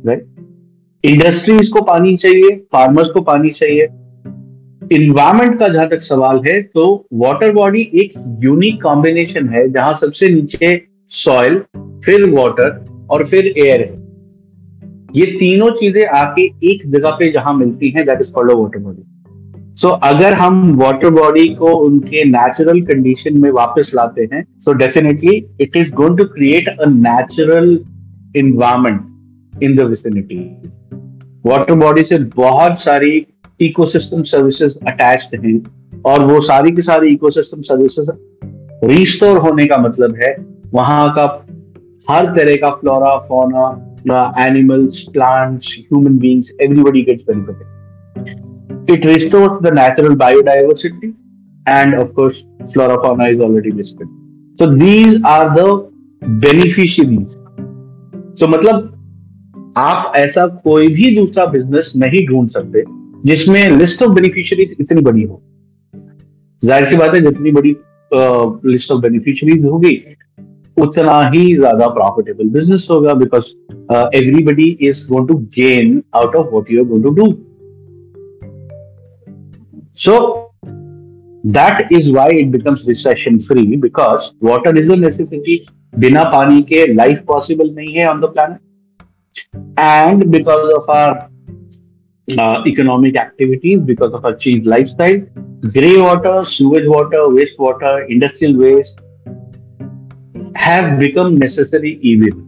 right 0.08 0.26
industries 1.04 1.70
को 1.72 1.82
पानी 1.84 2.16
चाहिए 2.18 2.56
फार्मर्स 2.74 3.10
को 3.10 3.22
पानी 3.22 3.50
चाहिए। 3.52 3.88
इन्वायरमेंट 4.92 5.60
का 5.60 5.68
जहाँ 5.68 5.88
तक 5.90 6.00
सवाल 6.02 6.40
है 6.46 6.62
तो 6.64 6.86
वाटर 7.14 7.52
बॉडी 7.54 7.82
एक 7.96 8.12
यूनिक 8.44 8.82
कॉम्बिनेशन 8.84 9.50
है, 9.50 9.70
जहाँ 9.72 9.94
सबसे 9.94 10.30
नीचे 10.30 10.82
सॉइल 11.12 11.60
फिर 12.06 12.30
वाटर 12.32 12.84
और 13.12 13.26
फिर 13.26 13.48
एयर 13.48 13.82
है। 13.82 14.02
ये 15.16 15.26
तीनों 15.40 15.70
चीज़ें 15.72 16.06
आके 16.08 16.46
एक 16.72 16.86
जगह 16.88 17.12
पे 17.12 17.32
जहाँ 17.32 17.54
मिलती 17.54 17.90
हैं 17.90 18.06
that 18.06 18.22
is 18.22 18.32
called 18.32 18.52
water 18.52 18.80
body 18.80 19.02
so 19.76 19.88
so, 19.88 20.00
अगर 20.04 20.34
हम 20.34 20.76
वाटर 20.76 21.10
बॉडी 21.10 21.48
को 21.48 21.66
उनके 21.66 22.24
नेचुरल 22.26 22.82
कंडीशन 22.82 23.42
में 23.42 23.52
वापस 23.52 23.92
लाते 23.96 24.28
हैं 24.34 24.44
so 24.60 24.74
definitely 24.74 25.46
it 25.62 25.78
is 25.78 25.92
going 25.94 26.18
to 26.18 26.24
create 26.24 26.68
a 26.68 26.86
natural 26.88 27.80
environment 28.36 29.02
in 29.64 29.76
the 29.76 29.80
vicinity 29.80 30.70
water 31.46 31.74
body 31.74 32.04
से 32.04 32.18
बहुत 32.18 32.80
सारी 32.80 33.26
इकोसिस्टम 33.62 34.22
सर्विसेज़ 34.24 34.76
अटैच्ड 34.88 35.46
हैं 35.46 35.58
और 36.06 36.24
वो 36.24 36.40
सारी 36.42 36.72
की 36.72 36.82
सारी 36.82 37.10
इकोसिस्टम 37.10 37.62
सर्विसेज़ 37.62 38.10
रिस्टोर 38.86 39.38
होने 39.38 39.66
का 39.66 39.78
मतलब 39.78 40.16
है। 40.24 40.36
वहाँ 40.74 41.14
का 41.18 41.26
हर 42.10 42.26
तरह 42.26 42.56
का 42.56 42.70
flora 42.70 43.18
fauna 43.18 44.46
animals 44.48 45.06
plants 45.14 45.76
human 45.80 46.18
beings 46.18 46.52
everybody 46.62 47.02
gets 47.02 47.24
benefited 47.24 47.73
it 48.90 49.06
restores 49.06 49.62
the 49.64 49.74
natural 49.74 50.16
biodiversity 50.16 51.08
and 51.70 51.96
of 51.96 52.08
course 52.12 52.44
flora 52.74 52.96
fauna 53.04 53.30
is 53.30 53.42
already 53.42 53.72
listed. 53.72 54.08
So, 54.60 54.66
these 54.72 55.14
are 55.26 55.46
the 55.56 55.68
beneficiaries. 56.42 57.38
So 58.40 58.48
मतलब 58.48 58.90
आप 59.78 60.12
ऐसा 60.16 60.46
कोई 60.64 60.88
भी 60.88 61.16
दूसरा 61.16 61.46
बिज़नेस 61.46 61.92
नहीं 61.96 62.26
ढूंढ 62.28 62.50
सकते, 62.50 62.84
जिसमें 63.26 63.70
लिस्ट 63.70 64.04
ऑफ़ 64.04 64.12
बेनिफिशियरीज 64.12 64.76
इतनी 64.80 65.02
बड़ी 65.02 65.24
हो। 65.24 65.42
ज़ाहिर 66.62 66.86
सी 66.88 66.96
बात 66.96 67.16
है, 67.16 67.22
जितनी 67.22 67.52
बड़ी 67.52 67.76
लिस्ट 68.72 68.92
ऑफ़ 68.92 69.02
बेनिफिशियरीज 69.02 69.66
होगी, 69.66 69.96
उतना 70.78 71.22
ही 71.30 71.56
ज़्यादा 71.56 71.88
प्रॉफिटेबल 71.88 72.50
बिज़नेस 72.50 72.88
होगा 72.90 73.14
because 73.14 73.46
everybody 74.18 74.70
is 74.82 75.06
going 75.08 75.28
to 75.28 75.38
gain 75.58 76.02
out 76.16 76.36
of 76.36 76.48
what 76.52 76.72
you 76.72 76.80
are 76.80 76.88
going 76.90 77.04
to 77.04 77.12
do 77.12 77.26
so 79.98 80.20
that 81.58 81.92
is 81.92 82.10
why 82.12 82.38
it 82.40 82.48
becomes 82.52 82.84
recession 82.88 83.38
free 83.48 83.66
because 83.78 84.30
water 84.44 84.78
is 84.78 84.92
a 84.92 84.96
necessity 84.96 85.66
बिना 86.00 86.24
पानी 86.32 86.62
के 86.72 86.86
life 86.94 87.24
possible 87.28 87.70
नहीं 87.76 87.94
है 87.96 88.10
on 88.10 88.22
the 88.22 88.34
plan 88.34 88.58
and 89.80 90.24
because 90.26 90.72
of 90.72 90.92
our 90.92 91.20
uh, 92.28 92.64
economic 92.66 93.18
activities 93.18 93.82
because 93.82 94.14
of 94.14 94.26
our 94.26 94.36
changed 94.36 94.66
lifestyle. 94.66 95.20
Grey 95.74 95.98
water, 95.98 96.46
sewage 96.46 96.88
water, 96.88 97.20
wastewater, 97.30 98.10
industrial 98.10 98.58
waste 98.58 99.00
have 100.56 101.00
become 101.00 101.38
necessary 101.38 102.00
evil. 102.02 102.40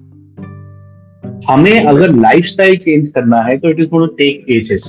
हमें 1.47 1.85
अगर 1.85 2.11
lifestyle 2.15 2.75
change 2.75 3.07
करना 3.15 3.41
है 3.41 3.57
तो 3.57 3.69
it 3.69 3.79
is 3.79 3.87
going 3.87 4.09
take 4.17 4.45
ages 4.49 4.83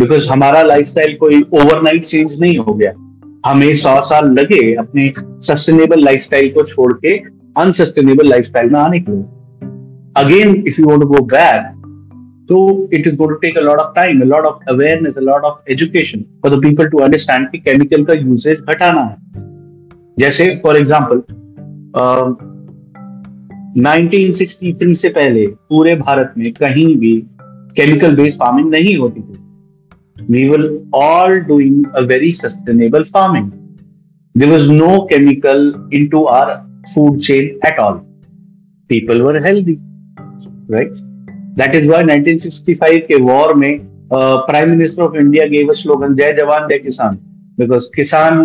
because 0.00 0.26
हमारा 0.26 0.62
lifestyle 0.62 1.16
कोई 1.16 1.42
overnight 1.42 2.04
change 2.04 2.40
नहीं 2.40 2.58
हो 2.58 2.74
गया। 2.74 2.92
हमें 3.50 3.74
सौ 3.74 4.00
साल 4.00 4.30
लगे 4.32 4.74
अपने 4.74 5.12
सस्टेनेबल 5.18 6.04
लाइफस्टाइल 6.04 6.50
को 6.52 6.62
छोड़ 6.62 6.92
के 6.92 7.16
अनसस्टेनेबल 7.62 8.28
लाइफस्टाइल 8.28 8.70
में 8.70 8.80
आने 8.80 9.00
के 9.00 9.12
लिए। 9.12 9.24
Again 10.24 10.64
if 10.68 10.80
you 10.80 10.86
want 10.86 11.02
to 11.02 11.08
go 11.08 11.24
back 11.24 11.72
So 12.50 12.88
it 12.92 13.06
is 13.06 13.14
going 13.14 13.30
to 13.30 13.38
take 13.42 13.56
a 13.56 13.64
lot 13.64 13.80
of 13.80 13.94
time, 13.94 14.22
a 14.22 14.24
lot 14.24 14.44
of 14.44 14.60
awareness, 14.68 15.16
a 15.16 15.20
lot 15.20 15.44
of 15.44 15.54
education 15.68 16.26
for 16.40 16.50
the 16.50 16.58
people 16.58 16.90
to 16.90 16.98
understand 17.04 17.48
कि 17.52 17.58
chemical 17.58 18.04
का 18.04 18.14
usage 18.14 18.60
घटाना 18.60 19.00
है। 19.00 19.16
जैसे 20.18 20.46
for 20.62 20.76
example 20.76 21.22
uh, 22.00 22.28
1963 23.78 24.94
से 24.94 25.08
पहले 25.08 25.46
पूरे 25.46 25.94
भारत 25.94 26.34
में 26.38 26.52
कहीं 26.52 26.96
भी 26.96 27.12
केमिकल 27.76 28.16
बेस्ड 28.16 28.38
फ़ार्मिंग 28.38 28.70
नहीं 28.70 28.96
होती 28.96 29.20
थी। 29.20 29.45
We 30.31 30.47
will 30.49 30.67
all 30.95 31.39
doing 31.47 31.85
a 31.95 32.01
very 32.11 32.31
sustainable 32.31 33.03
farming 33.15 33.49
there 34.35 34.49
was 34.49 34.67
no 34.69 34.97
chemical 35.11 35.73
into 36.09 36.23
our 36.35 36.53
food 36.93 37.17
chain 37.27 37.45
at 37.69 37.79
all 37.79 37.99
people 38.89 39.21
were 39.21 39.43
healthy 39.45 39.77
right 40.71 40.93
that 41.59 41.75
is 41.75 41.87
why 41.87 42.03
1965 42.03 42.99
के 43.07 43.21
वॉर 43.23 43.53
में 43.55 43.71
prime 44.13 44.69
minister 44.69 45.01
of 45.03 45.15
India 45.21 45.45
gave 45.57 45.69
a 45.69 45.73
slogan 45.81 46.13
जय 46.13 46.33
जवान 46.39 46.67
जय 46.67 46.79
किसान 46.79 47.17
because 47.59 47.85
किसान 47.95 48.39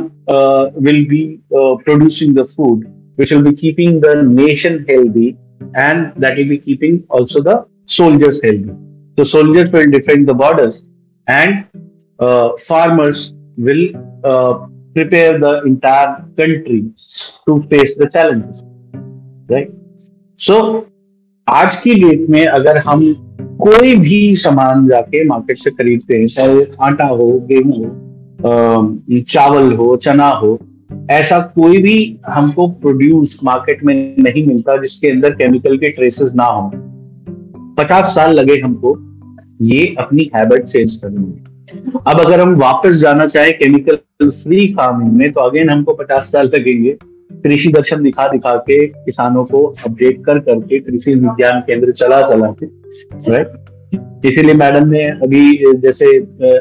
will 0.84 1.04
be 1.08 1.24
producing 1.52 2.36
the 2.36 2.42
food 2.56 2.84
which 3.16 3.30
will 3.30 3.42
be 3.42 3.54
keeping 3.54 4.00
the 4.00 4.14
nation 4.22 4.84
healthy 4.88 5.36
and 5.74 6.12
that 6.16 6.36
will 6.36 6.48
be 6.48 6.58
keeping 6.58 7.02
also 7.08 7.42
the 7.42 7.64
soldiers 7.86 8.38
healthy. 8.42 8.72
So 9.18 9.24
soldiers 9.24 9.70
will 9.70 9.90
defend 9.90 10.28
the 10.28 10.34
borders 10.34 10.82
and 11.27 11.65
uh, 12.19 12.51
farmers 12.57 13.33
will 13.57 13.89
uh, 14.23 14.67
prepare 14.93 15.39
the 15.39 15.61
entire 15.63 16.25
country 16.37 16.91
to 17.47 17.61
face 17.69 17.91
the 17.97 18.09
challenges. 18.09 18.61
Right? 19.49 19.71
So 20.39 20.87
आज 21.49 21.75
की 21.75 21.93
date 21.95 22.29
में 22.29 22.45
अगर 22.45 22.77
हम 22.77 23.01
कोई 23.61 23.95
भी 23.95 24.35
सामान 24.35 24.87
जाके 24.87 25.23
market 25.27 25.59
से 25.59 25.71
खरीदते 25.71 26.17
हैं 26.17 26.27
चाहे 26.27 26.65
आटा 26.81 27.05
हो 27.05 27.27
गेहूँ 27.51 27.73
हो 27.73 29.19
चावल 29.21 29.73
हो 29.73 29.95
चना 29.97 30.29
हो 30.41 30.59
ऐसा 31.11 31.39
कोई 31.39 31.81
भी 31.81 31.97
हमको 32.27 32.67
प्रोड्यूस 32.67 33.37
मार्केट 33.43 33.83
में 33.83 33.93
नहीं 34.19 34.45
मिलता 34.47 34.75
जिसके 34.77 35.11
अंदर 35.11 35.33
केमिकल 35.33 35.77
के 35.77 35.89
ट्रेसेस 35.89 36.31
ना 36.35 36.43
हो 36.43 36.69
पचास 37.77 38.13
साल 38.15 38.33
लगे 38.33 38.59
हमको 38.61 38.95
ये 39.61 39.95
अपनी 39.99 40.29
हैबिट 40.35 40.63
चेंज 40.63 40.91
करने 40.91 41.19
में 41.19 41.43
अब 42.07 42.19
अगर 42.19 42.39
हम 42.39 42.53
वापस 42.55 42.95
जाना 42.95 43.25
चाहे 43.25 43.51
केमिकल 43.51 44.29
फ्री 44.29 44.67
फ़ार्मिंग 44.67 45.11
में 45.11 45.31
तो 45.31 45.41
अगेन 45.41 45.69
हमको 45.69 45.93
पचास 45.93 46.31
साल 46.31 46.51
लगेंगे। 46.55 46.97
कृषि 47.43 47.69
दर्शन 47.69 48.03
दिखा 48.03 48.27
दिखा 48.27 48.55
के 48.55 48.87
किसानों 48.87 49.43
को 49.45 49.63
अपडेट 49.85 50.25
कर 50.25 50.39
करके 50.39 50.79
कृषि 50.79 51.13
विज्ञान 51.13 51.59
केंद्र 51.59 51.91
चला 51.91 52.21
चला 52.21 52.47
के 52.51 52.65
राइट 53.31 54.25
इसीलिए 54.25 54.53
मैडम 54.53 54.87
ने 54.87 55.03
अभी, 55.03 55.73
जैसे 55.77 56.17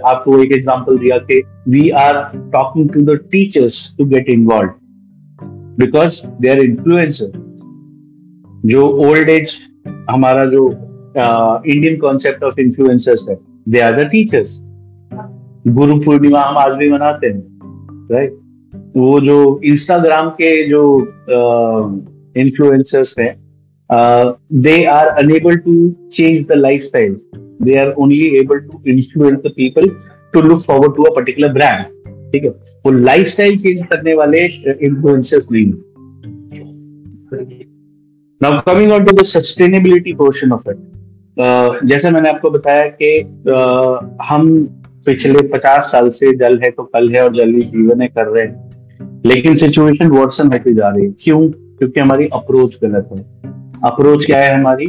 आपको 0.07 0.43
एक 0.43 0.53
एग्जांपल 0.53 0.99
दिया 0.99 1.19
कि 1.19 1.43
we 1.69 1.89
are 1.91 2.23
talking 2.37 2.89
to 2.91 3.01
the 3.01 3.19
teachers 3.33 3.95
to 3.99 4.05
get 4.05 4.29
involve 4.29 4.71
because 5.79 6.19
they 6.41 6.49
are 6.49 6.59
influencer 6.59 7.33
जो 8.65 8.89
ओल्ड 8.89 9.29
एज 9.29 9.53
हमारा 10.11 10.45
जो 10.47 10.69
इंडियन 11.17 11.97
कॉन्सेप्ट 11.97 12.45
ऑफ़ 12.45 12.61
इन्फ्लुएंसर्स 12.61 13.25
है। 13.31 13.37
They 13.69 13.81
are 13.81 13.97
the 13.97 14.07
teachers 14.07 14.57
Guru 15.69 15.99
Purnima 16.01 16.41
हम 16.41 16.57
आज 16.57 16.73
भी 16.73 16.91
मनाते 16.91 17.27
हैं 17.27 18.09
राइट 18.13 18.33
वो 18.97 19.21
जो 19.21 19.39
इंस्टाग्राम 19.65 20.29
के 20.31 20.51
जो 20.69 20.83
इन्फ्लुएंसर्स 22.37 23.15
हैं 23.19 23.33
they 24.63 24.85
are 24.85 25.07
unable 25.07 25.57
to 25.57 25.75
change 26.13 26.47
the 26.49 26.53
life 26.53 26.83
style 26.83 27.17
they 27.63 27.75
are 27.75 27.93
only 27.99 28.27
able 28.39 28.59
to 28.59 28.83
influence 28.87 29.39
the 29.39 29.53
people 29.57 29.89
to 30.35 30.41
look 30.41 30.61
forward 30.63 30.97
to 30.97 31.03
a 31.03 31.15
particular 31.15 31.53
brand 31.53 31.85
ठीक 32.33 32.45
है? 32.45 32.51
वो 32.51 32.91
लाइफ 32.91 33.27
स्टाइल 33.27 33.59
चेंज 33.59 33.83
करने 33.83 34.15
वाले 34.15 34.45
इन्फ्लुएंसर्स 34.83 35.47
नहीं 35.53 35.73
now 38.41 38.61
coming 38.67 38.93
on 38.93 39.05
to 39.05 39.17
the 39.17 39.25
sustainability 39.25 40.13
portion 40.13 40.53
of 40.53 40.71
it 40.71 40.77
जैसे 41.39 42.11
मैंने 42.11 42.29
आपको 42.29 42.51
बताया 42.51 42.85
कि 43.03 43.21
हम 44.25 44.63
पिछले 45.07 45.49
पचास 45.49 45.83
साल 45.83 46.09
से 46.09 46.37
जल 46.37 46.59
है 46.59 46.71
तो 46.71 46.83
कल 46.83 47.09
है 47.09 47.25
और 47.25 47.35
जल 47.37 47.49
ही 47.49 47.63
जीवन 47.63 48.01
है 48.01 48.09
कर 48.09 48.27
रहे 48.27 48.45
हैं। 48.45 48.71
लेकिन 49.27 49.55
सिचुएशन 49.55 50.09
वर्सन 50.09 50.47
होती 50.47 50.75
जा 50.75 50.89
रही 50.89 51.05
है? 51.05 51.13
क्यों? 51.21 51.49
क्योंकि 51.51 52.01
हमारी 52.01 52.27
अप्रोच 52.27 52.75
गलत 52.85 53.09
है। 53.13 53.25
अप्रोच 53.85 54.25
क्या 54.27 54.39
है 54.39 54.59
हमारी? 54.59 54.87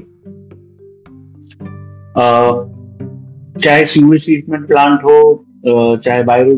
चाहे 3.60 3.86
सीवेज 3.86 4.23
ट्रीटमेंट 4.23 4.67
प्लांट 4.67 4.99
हो 5.04 5.45
चाहे 5.97 6.23
बायो 6.23 6.56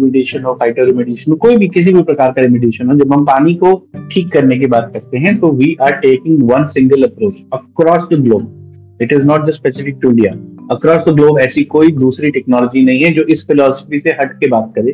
हो 0.48 0.54
फाइटर 0.54 0.90
हो, 0.90 1.36
कोई 1.36 1.56
भी 1.56 1.68
किसी 1.68 1.94
भी 1.94 2.02
प्रकार 2.04 2.32
का 2.32 2.42
रेमिडिएशन 2.42 2.88
हो, 2.88 2.96
जब 2.96 3.14
हम 3.14 3.26
पानी 3.26 3.54
को 3.54 3.88
ठीक 4.12 4.32
करने 4.32 4.58
की 4.60 4.68
बात 4.68 4.90
करते 4.94 5.18
हैं 5.18 5.40
तो 5.40 5.52
we 5.52 5.78
are 5.82 5.92
taking 5.92 6.52
one 6.52 6.66
single 6.66 7.04
approach 7.04 7.34
across 7.54 8.08
the 8.14 8.24
globe 8.24 8.60
it 9.04 9.14
is 9.14 9.24
not 9.24 9.46
just 9.46 9.58
specific 9.58 9.98
to 10.02 10.10
India 10.10 10.32
across 10.72 11.10
the 11.10 11.10
globe 11.10 11.40
ऐसी 11.40 11.64
कोई 11.64 11.92
दूसरी 11.92 12.30
टेक्नोलॉजी 12.30 12.84
नहीं 12.86 13.04
है 13.04 13.14
जो 13.14 13.24
इस 13.24 13.46
फिलोसफी 13.48 14.00
से 14.00 14.10
हट 14.10 14.34
के 14.34 14.48
बात 14.48 14.74
करे। 14.76 14.92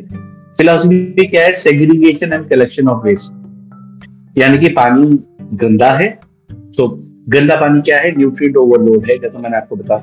फिलोसफी 0.56 1.26
क्या 1.26 1.44
है? 1.44 1.52
Segregation 1.52 2.32
and 2.32 2.48
collection 2.48 2.88
of 2.88 3.06
waste 3.06 4.38
यानी 4.38 4.58
कि 4.58 4.68
पानी 4.68 5.18
गंदा 5.56 5.90
है 5.90 6.18
तो 6.52 6.88
गंदा 7.28 7.54
पानी 7.54 7.80
क्या 7.80 7.98
है? 7.98 8.16
न्यूट्रिएंट 8.16 8.56
ओवरलोड 8.56 9.06
है 9.10 9.18
जैसा 9.18 9.38
मैंने 9.38 9.56
आपको 9.56 9.76
बताया। 9.76 10.02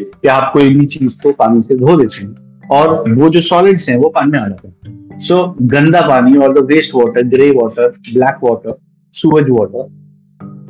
कि 0.00 0.28
आप 0.28 0.50
कोई 0.52 0.74
भी 0.74 0.86
चीज़ 0.86 1.12
को 1.22 1.32
पानी 1.32 1.62
से 1.62 1.74
धो 1.74 1.96
देते 1.96 2.24
हैं 2.24 2.34
और 2.70 3.14
वो 3.14 3.28
जो 3.28 3.40
सॉलिड्स 3.40 3.88
हैं 3.88 3.96
वो 3.96 4.08
पानी 4.08 4.30
में 4.30 4.38
आ 4.38 4.48
जाते 4.48 4.68
हैं। 4.68 5.18
सो 5.18 5.34
so, 5.34 5.54
गंदा 5.62 6.00
पानी 6.00 6.36
और 6.36 6.60
the 6.60 6.64
waste 6.64 6.94
water 6.94 7.22
grey 7.22 7.50
water 7.50 7.88
black 7.88 8.36
water 8.44 8.74
sewage 9.12 9.46
water 9.50 9.86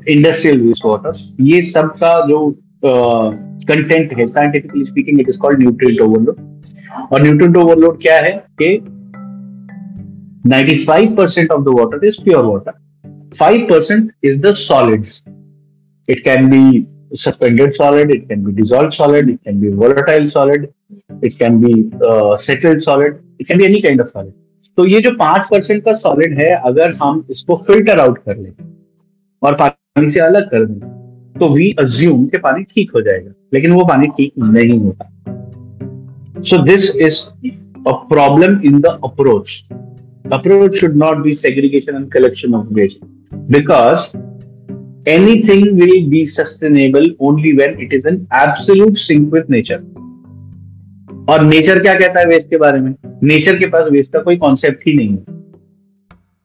industrial 0.09 0.61
waste 0.61 0.85
water 0.85 1.37
ये 1.41 1.63
सब 1.63 1.87
का 1.87 2.27
जो 2.27 2.59
कंटेंट 2.83 4.13
है। 4.19 4.27
Scientifically 4.27 4.85
speaking 4.85 5.21
it 5.21 5.29
is 5.29 5.39
called 5.39 5.59
nutrient 5.59 6.01
overload 6.01 6.37
और 7.13 7.23
न्यूट्रिएंट 7.23 7.57
ओवरलोड 7.57 8.01
क्या 8.03 8.17
है? 8.17 8.31
कि 8.63 8.77
95% 10.45 11.51
of 11.53 11.63
the 11.63 11.79
water 11.79 12.07
is 12.07 12.17
pure 12.25 12.45
water 12.45 12.73
5% 13.33 14.11
is 14.25 14.37
the 14.43 14.55
solids 14.57 15.23
it 16.09 16.23
can 16.25 16.49
be 16.51 16.87
suspended 17.15 17.73
solid 17.73 18.11
it 18.11 18.29
can 18.29 18.45
be 18.45 18.53
dissolve 18.53 18.91
solid 18.91 19.31
it 19.31 19.39
can 19.45 19.61
be 19.61 19.69
volatile 19.75 20.27
solid 20.27 20.69
it 21.25 21.33
can 21.33 21.61
be 21.61 21.73
settled 22.43 22.83
solid 22.83 23.19
it 23.41 23.49
can 23.49 23.59
be 23.59 23.65
any 23.65 23.81
kind 23.83 24.01
of 24.01 24.09
solid 24.09 24.33
तो 24.79 24.87
ये 24.87 25.01
जो 25.01 25.11
पाँच 25.19 25.47
percent 25.51 25.85
का 25.85 25.93
solid 25.93 26.39
है, 26.39 26.51
अगर 26.55 26.91
हम 27.03 27.25
इसको 27.31 27.57
filter 27.67 28.01
out 28.01 28.19
कर 28.19 28.37
लें 28.37 28.53
और 29.43 29.55
पानी 29.55 30.11
से 30.11 30.21
अलग 30.21 30.51
कर 30.51 30.65
दें 30.65 30.96
तो 31.39 31.49
वी 31.49 31.71
अज्यूम 31.79 32.27
कि 32.27 32.39
पानी 32.39 32.63
ठीक 32.65 32.91
हो 32.95 33.01
जाएगा, 33.01 33.33
लेकिन 33.55 33.73
वो 33.73 33.85
पानी 33.85 34.07
ठीक 34.09 34.33
नहीं 34.39 34.79
होता। 34.79 35.13
So 36.43 36.63
this 36.63 36.91
is 36.97 37.21
a 37.89 37.93
problem 38.09 38.61
in 38.65 38.81
the 38.81 38.99
approach 39.05 39.63
approach 40.33 40.77
should 40.77 40.97
not 40.97 41.19
be 41.19 41.33
segregation 41.35 41.95
and 41.95 42.11
collection 42.13 42.55
of 42.55 42.73
waste 42.75 43.05
because 43.51 44.07
anything 45.11 45.81
will 45.81 46.09
be 46.11 46.25
sustainable 46.27 47.15
only 47.21 47.53
when 47.57 47.81
it 47.81 47.93
is 47.95 48.09
an 48.09 48.27
absolute 48.37 48.97
sync 48.97 49.33
with 49.35 49.51
nature 49.51 49.85
और 51.31 51.43
nature 51.45 51.79
क्या 51.79 51.95
कहता 51.95 52.21
है 52.21 52.27
waste 52.27 52.51
के 52.51 52.57
बारे 52.57 52.79
में? 52.79 52.95
Nature 53.23 53.57
के 53.57 53.67
पास 53.67 53.91
waste 53.91 54.13
का 54.13 54.21
कोई 54.21 54.37
कॉन्सेप्ट 54.37 54.87
ही 54.87 54.93
नहीं 54.95 55.11
है। 55.11 55.25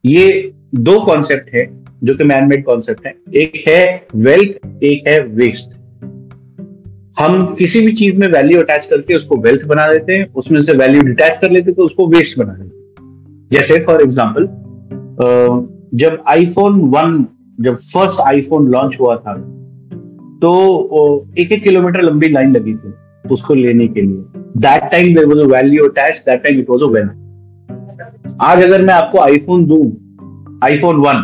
ये 0.03 0.51
दो 0.75 0.99
कॉन्सेप्ट 1.05 1.53
है। 1.55 1.65
जो 2.01 2.15
कि 2.15 2.23
मैन 2.23 2.47
मेड 2.49 2.63
कॉन्सेप्ट 2.65 3.05
है। 3.05 3.13
एक 3.35 3.63
है 3.67 4.07
वेल्थ 4.17 4.83
एक 4.83 5.07
है 5.07 5.19
वेस्ट 5.35 5.79
हम 7.17 7.41
किसी 7.55 7.79
भी 7.81 7.91
चीज़ 7.93 8.15
में 8.15 8.27
वैल्यू 8.29 8.59
अटैच 8.59 8.85
करके 8.89 9.15
उसको 9.15 9.35
वेल्थ 9.41 9.65
बना 9.67 9.87
देते 9.87 10.13
हैं, 10.13 10.25
उसमें 10.33 10.61
से 10.61 10.73
वैल्यू 10.77 11.01
डिटैच 11.01 11.37
कर 11.41 11.51
लेते 11.51 11.71
तो 11.71 11.83
उसको 11.85 12.07
वेस्ट 12.07 12.37
बना 12.37 12.53
देते 12.53 12.65
हैं। 12.65 13.49
जैसे 13.51 13.79
फॉर 13.85 14.01
एग्ज़ाम्पल 14.01 14.47
जब 15.95 16.23
आईफोन 16.27 16.79
वन 16.91 17.25
जब 17.59 17.75
फ़र्स्ट 17.75 18.19
आईफोन 18.21 18.67
लॉन्च 18.71 18.95
हुआ 18.99 19.15
था 19.17 19.33
तो 20.41 20.51
एक 21.37 21.51
एक 21.51 21.63
किलोमीटर 21.63 22.01
लंबी 22.01 22.29
लाइन 22.29 22.55
लगी 22.55 22.73
थी 22.75 22.93
उसको 23.31 23.53
लेने 23.53 23.87
के 23.87 24.01
लिए। 24.01 24.23
That 24.59 24.89
time 24.91 25.13
there 25.15 25.25
was 25.25 25.39
a 25.39 25.47
value 25.47 25.87
attach 25.87 26.21
that 26.25 26.43
time 26.43 26.59
it 26.59 26.69
was 26.69 26.83
a 26.83 26.87
when 26.89 27.09
आज 28.41 28.63
अगर 28.63 28.85
मैं 28.85 28.93
आपको 28.93 29.19
आईफोन 29.19 29.65
दू 29.65 29.79
आईफोन 30.63 30.95
वन 30.99 31.21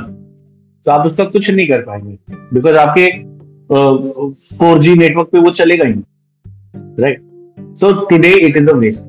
तो 0.88 0.92
आप 0.92 1.06
उसका 1.06 1.24
कुछ 1.24 1.50
नहीं 1.50 1.68
कर 1.68 1.82
पाएँगे। 1.82 2.18
बिकॉज़ 2.54 2.76
आपके 2.76 3.08
फोर 4.58 4.80
जी 4.80 4.96
नेटवर्क 4.96 5.28
पे 5.28 5.40
वो 5.40 5.50
चलेगा 5.50 5.88
ही 5.88 5.94
right 7.00 7.22
so 7.60 8.06
today 8.06 8.30
it 8.46 8.58
is 8.58 8.64
the 8.64 8.70
waste 8.70 9.00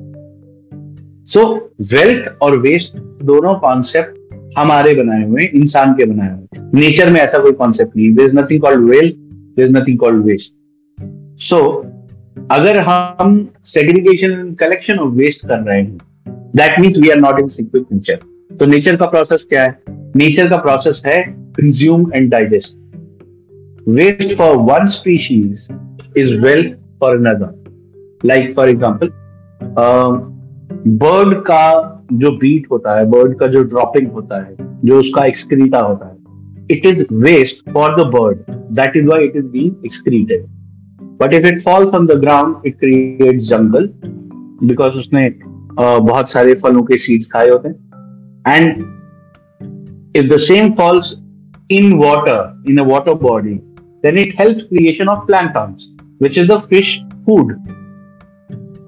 so 1.27 1.55
wealth 1.81 2.37
और 2.41 2.57
वेस्ट 2.59 2.99
दोनों 2.99 3.55
कॉन्सेप्ट 3.55 4.35
हमारे 4.57 4.93
बनाए 4.93 5.23
हुए 5.23 5.43
इंसान 5.43 5.93
के 5.93 6.05
बनाए 6.05 6.33
हुए 6.33 6.47
नेचर 6.79 7.09
में 7.09 7.21
ऐसा 7.21 7.37
कोई 7.37 7.51
कॉन्सेप्ट 7.51 7.97
नहीं 7.97 8.11
there 8.11 8.25
is 8.25 8.35
nothing 8.35 8.61
called 8.61 8.89
wealth 8.89 9.15
there 9.55 9.65
is 9.65 9.71
nothing 9.71 9.99
called 9.99 10.25
waste 10.25 10.53
so 11.41 11.85
अगर 12.51 12.77
हम 12.77 13.49
सेग्रीगेशन 13.63 14.53
कलेक्शन 14.53 14.93
ऑफ़ 14.93 15.13
वेस्ट 15.13 15.47
कर 15.47 15.59
रहे 15.59 15.81
हैं 15.81 15.97
that 16.29 16.79
means 16.79 16.97
we 16.97 17.09
are 17.09 17.17
not 17.17 17.39
in 17.39 17.47
sync 17.47 17.87
nature 17.93 18.19
तो 18.55 18.65
नेचर 18.65 18.95
का 18.95 19.05
प्रोसेस 19.05 19.45
क्या 19.49 19.63
है? 19.63 19.81
नेचर 20.15 20.49
का 20.49 20.57
प्रोसेस 20.57 21.01
है 21.05 21.48
consume 21.59 22.11
and 22.15 22.29
digest 22.31 22.75
waste 23.89 24.37
for 24.37 24.55
one 24.71 24.85
species 24.85 25.67
is 26.17 26.33
wealth 26.41 26.75
for 26.99 27.15
another 27.15 28.27
like 28.27 28.53
for 28.55 28.69
example 28.69 29.09
bird 30.97 31.33
का 31.41 31.65
जो 32.13 32.31
बीट 32.37 32.67
होता 32.71 32.97
है 32.97 33.05
बर्ड 33.09 33.37
का 33.39 33.47
जो 33.47 33.63
ड्रॉपिंग 33.63 34.11
होता 34.11 34.43
है 34.43 34.55
जो 34.85 34.99
उसका 34.99 35.25
एक्सक्रीटा 35.25 35.79
होता 35.79 36.07
है 36.07 36.17
it 36.71 36.85
is 36.85 37.03
waste 37.13 37.69
for 37.71 37.95
the 37.95 38.05
bird 38.07 38.55
that 38.75 38.97
is 38.97 39.05
why 39.05 39.25
it 39.25 39.35
is 39.35 39.45
being 39.45 39.85
excreted 39.85 40.45
but 41.21 41.33
if 41.33 41.45
it 41.45 41.61
falls 41.61 41.93
on 41.93 42.07
the 42.07 42.19
ground 42.21 42.67
it 42.67 42.79
creates 42.79 43.43
jungle 43.43 43.89
because 44.63 44.93
उसने 44.93 45.29
uh, 45.29 45.99
बहुत 45.99 46.29
सारे 46.29 46.53
फलों 46.53 46.83
के 46.83 46.97
सीड्स 46.97 47.25
खाए 47.25 47.49
होते 47.49 47.69
हैं. 47.69 47.75
And 48.47 48.81
if 50.15 50.33
the 50.33 50.37
same 50.37 50.71
falls 50.71 51.13
in 51.71 51.93
water 51.93 52.63
in 52.69 52.77
a 52.77 52.83
water 52.83 53.13
body 53.13 53.53
then 54.03 54.17
it 54.17 54.35
helps 54.41 54.61
creation 54.61 55.07
of 55.07 55.25
planktons 55.25 55.87
which 56.21 56.37
is 56.37 56.47
the 56.47 56.57
fish 56.59 56.97
food 57.25 57.55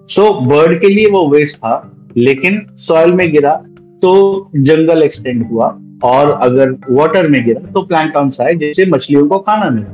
so 0.08 0.22
so, 0.22 0.48
bird 0.48 0.82
के 0.82 0.90
लिए 0.90 1.10
वो 1.10 1.28
वेस्ट 1.30 1.58
था 1.58 1.76
लेकिन 2.18 2.66
सॉइल 2.76 3.14
में 3.14 3.32
गिरा 3.32 3.54
तो 4.02 4.50
जंगल 4.56 5.04
एक्सटेंड 5.04 5.46
हुआ 5.48 5.68
और 6.04 6.32
अगर 6.32 6.72
वाटर 6.90 7.30
में 7.30 7.44
गिरा 7.46 7.72
तो 7.72 7.82
प्लांटॉन्स 7.82 8.40
आए 8.42 8.54
जिससे 8.54 8.86
मछलियों 8.86 9.28
को 9.28 9.40
खाना 9.40 9.70
मिला। 9.70 9.94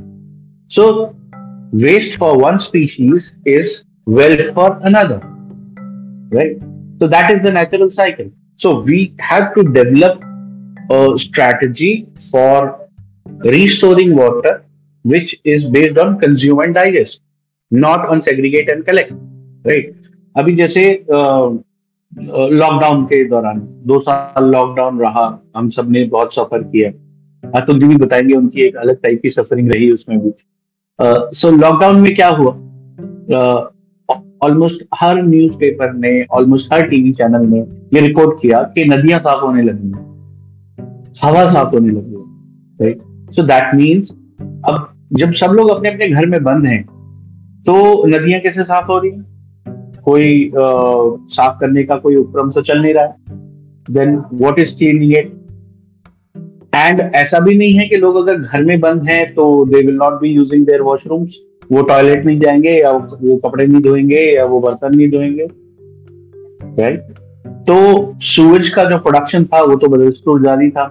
So 0.69 0.91
waste 1.86 2.17
for 2.19 2.38
one 2.38 2.58
species 2.58 3.32
is 3.47 3.78
wealth 4.10 4.54
for 4.56 4.80
another 4.86 5.19
right 6.38 6.60
so 7.02 7.08
that 7.08 7.32
is 7.32 7.43
the 7.43 7.52
natural 7.52 7.89
cycle. 7.89 8.30
So 8.56 8.82
we 8.82 9.13
have 9.19 9.54
to 9.56 9.63
develop 9.63 10.23
a 10.89 11.15
strategy 11.17 12.08
for 12.32 12.88
restoring 13.45 14.15
water, 14.15 14.63
which 15.06 15.36
is 15.45 15.63
based 15.65 15.97
on 15.97 16.19
consume 16.19 16.60
and 16.60 16.73
digest, 16.76 17.19
not 17.71 18.08
on 18.10 18.21
segregate 18.21 18.69
and 18.69 18.86
collect, 18.86 19.12
right? 19.65 19.93
अभी 20.36 20.56
जैसे 20.56 20.89
lockdown 21.12 23.04
के 23.06 23.23
दौरान, 23.30 23.60
दो 23.88 24.00
साल 24.00 24.45
lockdown 24.52 25.00
रहा, 25.00 25.26
हम 25.58 25.69
सबने 25.69 26.04
बहुत 26.06 26.34
सफ़र 26.34 26.63
किया। 26.63 26.91
अतुल 27.60 27.80
जी 27.80 27.88
भी 27.88 27.95
बताएँगे 27.95 28.34
उनकी 28.36 28.62
एक 28.62 28.76
अलग 28.76 29.02
टाइप 29.04 29.21
की 29.23 29.30
सफरिंग 29.30 29.71
रही 29.73 29.91
उसमें 29.91 30.19
भी। 30.19 30.32
सो 31.38 31.52
लॉकडाउन 31.58 32.00
में 32.02 32.13
क्या 32.15 32.30
हुआ? 32.30 32.52
ऑलमोस्ट 34.43 34.84
हर 34.95 35.21
न्यूज़पेपर 35.23 35.93
ने 35.93 36.23
ऑलमोस्ट 36.32 36.73
हर 36.73 36.88
टीवी 36.88 37.12
चैनल 37.12 37.45
ने, 37.47 37.60
ये 37.93 38.08
रिपोर्ट 38.08 38.41
किया 38.41 38.62
कि 38.76 38.86
नदियाँ 38.86 39.19
साफ़ 39.19 39.45
होने 39.45 39.63
लगी 39.63 39.91
हवा 41.23 41.45
साफ़ 41.45 41.71
होने 41.71 41.91
लगी 41.91 42.84
राइट 42.84 43.01
सो 43.32 43.43
दैट 43.43 43.75
मीन्स 43.75 44.12
अब 44.69 44.88
जब 45.13 45.32
सब 45.32 45.53
लोग 45.53 45.69
अपने 45.69 45.89
अपने 45.89 46.10
घर 46.10 46.25
में 46.25 46.43
बंद 46.43 46.65
हैं 46.65 46.84
तो 47.65 48.06
नदियाँ 48.08 48.39
कैसे 48.41 48.63
साफ़ 48.63 48.86
हो 48.86 48.97
रही 48.99 49.12
हैं? 49.12 49.25
कोई 50.03 50.51
साफ़ 50.56 51.60
करने 51.60 51.84
का 51.84 51.95
कोई 51.95 52.15
उपक्रम 52.15 52.51
तो 52.51 52.62
चल 52.62 52.82
नहीं 52.82 52.93
रहा 52.93 53.06
है। 53.06 53.15
Then 53.89 54.15
what 54.34 54.60
is 54.60 54.69
cleaning 54.69 55.13
it 55.13 55.34
and 56.75 56.99
ऐसा 57.15 57.39
भी 57.39 57.58
नहीं 57.58 57.73
है 57.73 57.88
कि 57.89 57.97
लोग 57.97 58.15
अगर 58.15 58.38
घर 58.38 58.63
में 58.63 58.80
बंद 58.80 59.03
हैं 59.03 59.34
तो 59.34 59.65
they 59.65 59.86
will 59.86 59.95
not 59.95 60.19
be 60.21 60.30
using 60.30 60.65
their 60.65 60.82
washrooms 60.82 61.36
वो 61.71 61.82
टॉयलेट 61.82 62.25
नहीं 62.25 62.39
जाएँगे, 62.39 62.71
या 62.71 62.91
वो 62.91 63.38
कपड़े 63.38 63.65
नहीं 63.67 63.82
धोएँगे, 63.82 64.19
या 64.36 64.45
वो 64.45 64.60
बर्तन 64.60 64.97
नहीं 64.97 65.10
धोएँगे 65.12 65.47
राइट 66.82 67.16
तो 67.67 67.75
सूरज 68.21 68.67
का 68.69 68.84
जो 68.84 68.97
प्रोडक्शन 68.97 69.43
था, 69.43 69.62
वो 69.62 69.75
तो 69.75 69.88
बदस्तूर 69.88 70.41
जारी 70.43 70.69
था। 70.71 70.86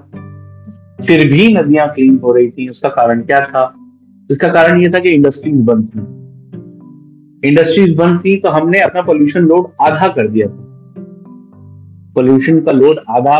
फिर 1.07 1.27
भी 1.31 1.47
नदियाँ 1.55 1.89
क्लीन 1.89 2.19
हो 2.25 2.33
रही 2.33 2.51
थी 2.51 2.69
इसका 2.69 2.89
कारण 2.89 3.21
क्या 3.23 3.41
था? 3.47 3.63
इसका 4.31 4.49
कारण 4.49 4.81
ये 4.81 4.89
था 4.89 4.99
कि 4.99 5.11
इंडस्ट्रीज़ 5.11 5.63
बंद 5.65 5.89
थी। 5.89 7.49
इंडस्ट्रीज़ 7.49 7.97
बंद 7.97 8.21
थी 8.25 8.37
तो 8.37 8.49
हमने 8.49 8.81
अपना 8.81 9.03
पोल्यूशन 9.03 9.41
लोड 9.41 9.67
आधा 9.83 10.09
कर 10.09 10.29
दिया 10.29 10.47
था। 10.47 10.65
पोल्यूशन 12.15 12.61
का 12.61 12.73
लोड 12.73 12.99
आधा 13.11 13.39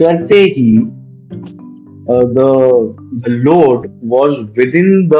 करते 0.00 0.40
ही 0.56 0.78
the 2.08 3.22
load 3.28 3.88
was 4.04 4.34
within 4.74 5.08
the 5.08 5.14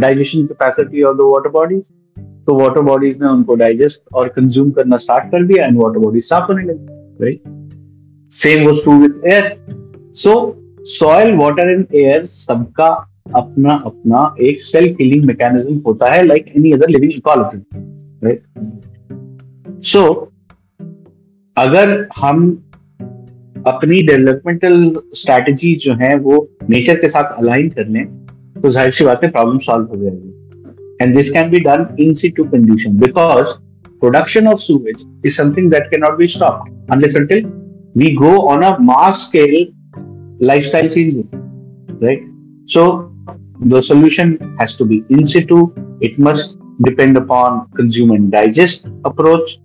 digestion 0.00 0.46
capacity 0.46 1.02
of 1.02 1.16
the 1.16 1.20
water 1.24 1.50
bodies 1.50 1.82
तो 2.46 2.54
वाटर 2.54 2.80
बॉडीज 2.80 3.16
ने 3.22 3.28
उनको 3.28 3.54
डाइजेस्ट 3.54 4.00
और 4.14 4.28
कंज्यूम 4.28 4.70
करना 4.70 4.96
स्टार्ट 4.96 5.30
कर 5.32 5.46
दिया 5.46 5.66
एंड 5.66 5.78
वाटर 5.78 5.98
बॉडीज 5.98 6.24
साफ़ 6.24 6.44
होने 6.44 6.64
लगी 6.64 7.24
right 7.24 7.42
same 8.32 8.66
was 8.66 8.76
true 8.82 8.98
with 8.98 9.20
air 9.26 9.56
so 10.14 10.34
soil 10.80 11.34
water 11.36 11.70
and 11.70 11.86
air 11.94 12.24
सबका 12.24 12.88
अपना 13.36 13.72
अपना 13.86 14.34
एक 14.40 14.60
सेल्फ 14.60 14.96
हीलिंग 15.00 15.24
मैकेनिज्म 15.24 15.82
होता 15.86 16.12
है 16.12 16.26
like 16.26 16.52
any 16.56 16.72
other 16.72 16.88
living 16.88 17.12
equality 17.12 17.64
right 18.24 18.42
so 19.84 20.32
अगर 21.56 22.08
हम 22.16 22.62
अपनी 23.66 24.02
डेवलपमेंटल 24.02 24.92
स्ट्रैटेजी 25.14 25.74
जो 25.76 25.94
है 25.94 26.16
वो 26.18 26.48
नेचर 26.70 26.94
के 26.94 27.08
साथ 27.08 27.36
अलाइन 27.38 27.68
कर 27.68 27.86
लें 27.86 28.04
तो 28.62 28.68
ज़ाहिर 28.68 28.90
सी 28.90 29.04
बात 29.04 29.24
है 29.24 29.30
प्रॉब्लम 29.30 29.58
सॉल्व 29.58 29.86
हो 29.86 29.96
जाएगी। 29.96 30.45
And 31.00 31.16
this 31.16 31.30
can 31.30 31.50
be 31.50 31.60
done 31.60 31.94
in 31.98 32.14
situ 32.14 32.48
condition 32.48 32.96
because 32.96 33.58
production 34.00 34.46
of 34.46 34.62
sewage 34.62 35.02
is 35.22 35.34
something 35.34 35.68
that 35.70 35.90
cannot 35.90 36.18
be 36.18 36.26
stopped 36.26 36.70
unless 36.88 37.14
until 37.14 37.42
we 37.94 38.14
go 38.14 38.48
on 38.48 38.62
a 38.62 38.78
mass 38.80 39.26
scale 39.28 39.66
lifestyle 40.40 40.88
changing, 40.88 41.28
right? 42.00 42.22
So 42.66 43.12
the 43.60 43.82
solution 43.82 44.56
has 44.58 44.74
to 44.74 44.84
be 44.84 45.04
in 45.08 45.26
situ. 45.26 45.72
It 46.00 46.18
must 46.18 46.56
depend 46.82 47.16
upon 47.16 47.70
consume 47.70 48.10
and 48.10 48.30
digest 48.30 48.86
approach. 49.04 49.58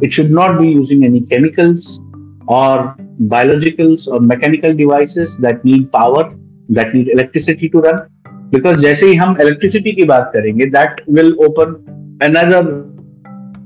It 0.00 0.12
should 0.12 0.30
not 0.30 0.60
be 0.60 0.68
using 0.68 1.04
any 1.04 1.22
chemicals 1.22 1.98
or 2.46 2.96
biologicals 3.22 4.06
or 4.06 4.20
mechanical 4.20 4.74
devices 4.74 5.36
that 5.38 5.64
need 5.64 5.90
power, 5.90 6.28
that 6.68 6.94
need 6.94 7.08
electricity 7.08 7.68
to 7.70 7.78
run. 7.78 8.08
Because 8.52 8.76
जैसे 8.76 9.06
ही 9.06 9.14
हम 9.16 9.36
electricity 9.40 9.92
की 9.92 10.04
बात 10.04 10.30
करेंगे 10.34 10.66
that 10.70 11.00
will 11.10 11.32
open 11.46 11.74
another 12.22 12.70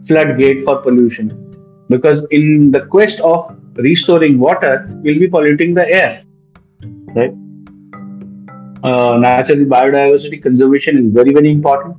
flood 0.06 0.36
gate 0.36 0.64
for 0.66 0.74
pollution 0.84 1.28
because 1.90 2.22
in 2.32 2.70
the 2.70 2.86
quest 2.92 3.20
of 3.26 3.80
restoring 3.82 4.40
water 4.40 4.84
will 5.02 5.18
be 5.18 5.26
polluting 5.30 5.74
the 5.76 5.86
air 5.90 6.20
right 7.16 7.34
natural 9.22 9.64
biodiversity 9.68 10.36
conservation 10.38 10.98
is 10.98 11.16
very 11.16 11.34
very 11.34 11.50
important 11.50 11.94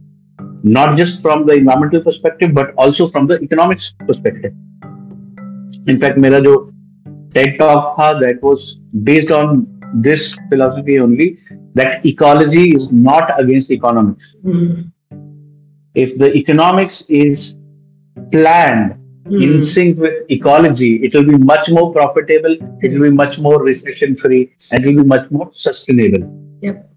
not 0.68 0.96
just 0.98 1.22
from 1.22 1.46
the 1.46 1.54
environmental 1.54 2.00
perspective 2.00 2.54
but 2.54 2.74
also 2.80 3.06
from 3.06 3.28
the 3.28 3.40
economics 3.44 3.90
perspective 4.02 4.52
in fact 5.90 6.18
मेरा 6.18 6.40
जो 6.40 6.56
tech 7.34 7.56
talk 7.60 7.96
था 8.00 8.12
that 8.20 8.40
was 8.44 8.72
based 9.06 9.32
on 9.32 9.66
this 9.94 10.36
philosophy 10.50 11.00
only, 11.00 11.38
that 11.74 12.06
ecology 12.06 12.76
is 12.76 12.92
not 12.92 13.40
against 13.42 13.72
economics. 13.72 14.36
Mm-hmm. 14.44 14.90
If 15.96 16.18
the 16.18 16.34
economics 16.36 17.04
is 17.10 17.56
planned 18.32 18.96
mm. 19.26 19.44
in 19.44 19.62
sync 19.62 19.98
with 20.00 20.14
ecology, 20.30 21.04
it 21.04 21.14
will 21.14 21.26
be 21.26 21.38
much 21.38 21.68
more 21.70 21.92
profitable, 21.92 22.58
it 22.82 22.94
will 22.94 23.10
be 23.10 23.16
much 23.16 23.38
more 23.38 23.62
recession 23.62 24.16
free, 24.16 24.54
and 24.72 24.84
it 24.84 24.88
will 24.88 25.04
be 25.04 25.08
much 25.08 25.30
more 25.32 25.50
sustainable. 25.54 26.24
Yep. 26.62 26.88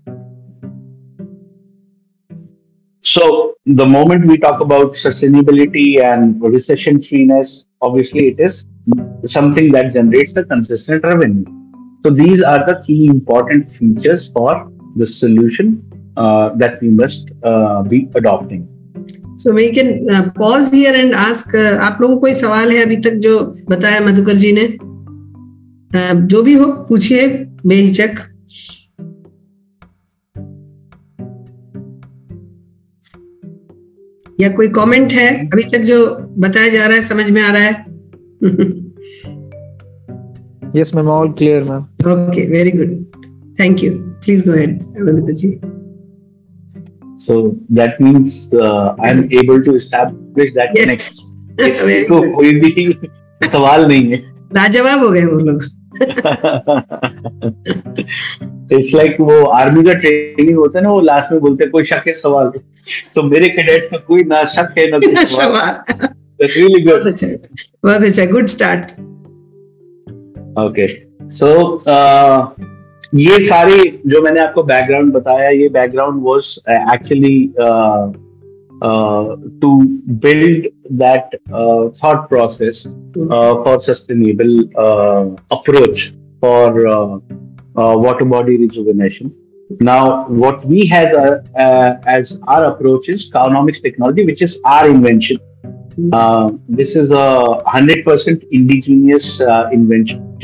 So, 3.01 3.55
the 3.67 3.87
moment 3.87 4.27
we 4.27 4.39
talk 4.39 4.61
about 4.61 4.95
sustainability 4.95 6.03
and 6.03 6.41
recession 6.41 7.01
freeness, 7.01 7.65
obviously 7.83 8.29
it 8.29 8.41
is 8.41 8.65
something 9.27 9.73
that 9.73 9.93
generates 9.93 10.33
the 10.33 10.45
consistent 10.45 11.03
revenue. 11.05 11.45
So, 12.05 12.11
these 12.11 12.43
are 12.43 12.62
the 12.67 12.75
key 12.87 13.07
important 13.07 13.71
features 13.71 14.29
for 14.29 14.71
the 14.95 15.07
solution 15.07 15.69
uh, 16.17 16.51
that 16.55 16.79
we 16.83 16.90
must 16.90 17.31
uh, 17.43 17.83
be 17.83 18.01
adopting. 18.14 18.62
So 19.37 19.53
we 19.53 19.71
can 19.73 20.21
pause 20.38 20.75
here 20.75 20.97
and 20.97 21.14
ask 21.14 21.57
आप 21.57 21.99
लोगों 22.01 22.14
को 22.14 22.21
कोई 22.21 22.35
सवाल 22.35 22.73
है 22.73 22.85
अभी 22.85 22.97
तक 22.97 23.11
जो 23.11 23.38
बताया 23.71 24.01
मधुकर 24.01 24.37
जी 24.37 24.53
ने? 24.53 24.67
Uh, 25.99 26.21
जो 26.27 26.43
भी 26.43 26.55
हो 26.55 26.67
पूछिए 26.88 27.27
बेहिचक 27.67 28.14
या 34.40 34.49
कोई 34.49 34.69
कमेंट 34.69 35.12
है? 35.12 35.47
अभी 35.47 35.62
तक 35.62 35.79
जो 35.79 36.07
बताया 36.38 36.69
जा 36.69 36.87
रहा 36.87 36.97
है 36.97 37.03
समझ 37.03 37.31
में 37.31 37.43
आ 37.43 37.53
रहा 37.53 37.62
है? 37.62 37.85
Yes 40.77 40.95
ma'am 40.95 41.09
all 41.09 41.33
clear 41.33 41.63
ma'am 41.63 42.13
okay 42.13 42.47
very 42.47 42.71
good 42.71 43.05
thank 43.61 43.85
you 43.85 43.93
please 43.95 44.45
go 44.45 44.53
ahead 44.53 44.85
Madhukar 44.99 45.33
ji 45.33 45.61
So 47.19 47.57
that 47.71 48.01
means 48.01 48.49
uh, 48.53 48.95
I'm 49.01 49.33
able 49.33 49.63
to 49.63 49.75
establish 49.75 50.55
that 50.55 50.69
yes. 50.75 50.85
connection. 50.85 51.19
इसको 51.61 52.35
कोई 52.35 52.55
भी 52.55 52.99
सवाल 53.49 53.87
नहीं 53.87 54.13
है. 54.13 54.35
लाजवाब 54.55 54.99
हो 54.99 55.11
गए 55.11 55.25
वो 55.25 55.39
लोग. 55.39 55.65
इट्स 58.73 58.95
लाइक 58.95 59.17
वो 59.21 59.45
आर्मी 59.45 59.83
का 59.83 59.93
ट्रेनिंग 59.93 60.57
होता 60.57 60.79
है 60.79 60.85
ना 60.85 60.91
वो 60.91 61.01
लास्ट 61.01 61.33
में 61.33 61.41
बोलते 61.41 61.65
हैं 61.65 61.71
कोई 61.71 61.85
शक 61.85 62.03
है 62.09 62.13
सवाल? 62.13 62.53
तो 63.15 63.23
मेरे 63.23 63.49
कैडेट्स 63.49 63.87
में 63.93 64.03
कोई 64.03 64.25
ना 64.25 64.45
शक 64.45 64.75
है 64.79 64.91
ना 64.91 64.99
कोई 64.99 65.25
सवाल. 65.25 65.83
really 66.59 66.83
good. 66.83 66.87
बहुत 66.87 67.07
अच्छा 67.07 67.27
बहुत 67.85 68.03
अच्छा 68.03 68.27
गुड 68.27 68.47
स्टार्ट 68.47 68.85
ओके 70.59 70.87
सो 71.37 71.51
ये 73.19 73.38
सारे 73.47 73.77
जो 74.07 74.21
मैंने 74.23 74.40
आपको 74.40 74.62
बैकग्राउंड 74.62 75.12
बताया 75.12 75.49
ये 75.51 75.69
background 75.77 76.23
was 76.25 76.55
actually 76.69 77.53
to 79.61 79.77
build 80.27 80.67
that 81.03 81.37
thought 82.03 82.29
process 82.29 82.83
for 83.19 83.79
sustainable 83.87 84.59
approach 85.53 86.09
for 86.40 86.83
water 87.77 88.25
body 88.25 88.57
rejuvenation. 88.57 89.33
Now, 89.81 90.27
what 90.29 90.64
we 90.64 90.87
has 90.87 91.12
uh, 91.12 91.43
uh, 91.59 91.95
as 92.07 92.37
our 92.47 92.67
approach 92.67 93.09
is 93.09 93.31
Cowonomics 93.31 93.83
technology, 93.83 94.25
which 94.25 94.43
is 94.43 94.57
our 94.64 94.88
invention. 94.88 95.38
Uh, 96.12 96.51
this 96.69 96.97
is 96.97 97.11
a 97.11 97.61
100% 97.67 98.47
indigenous 98.51 99.40
uh, 99.40 99.71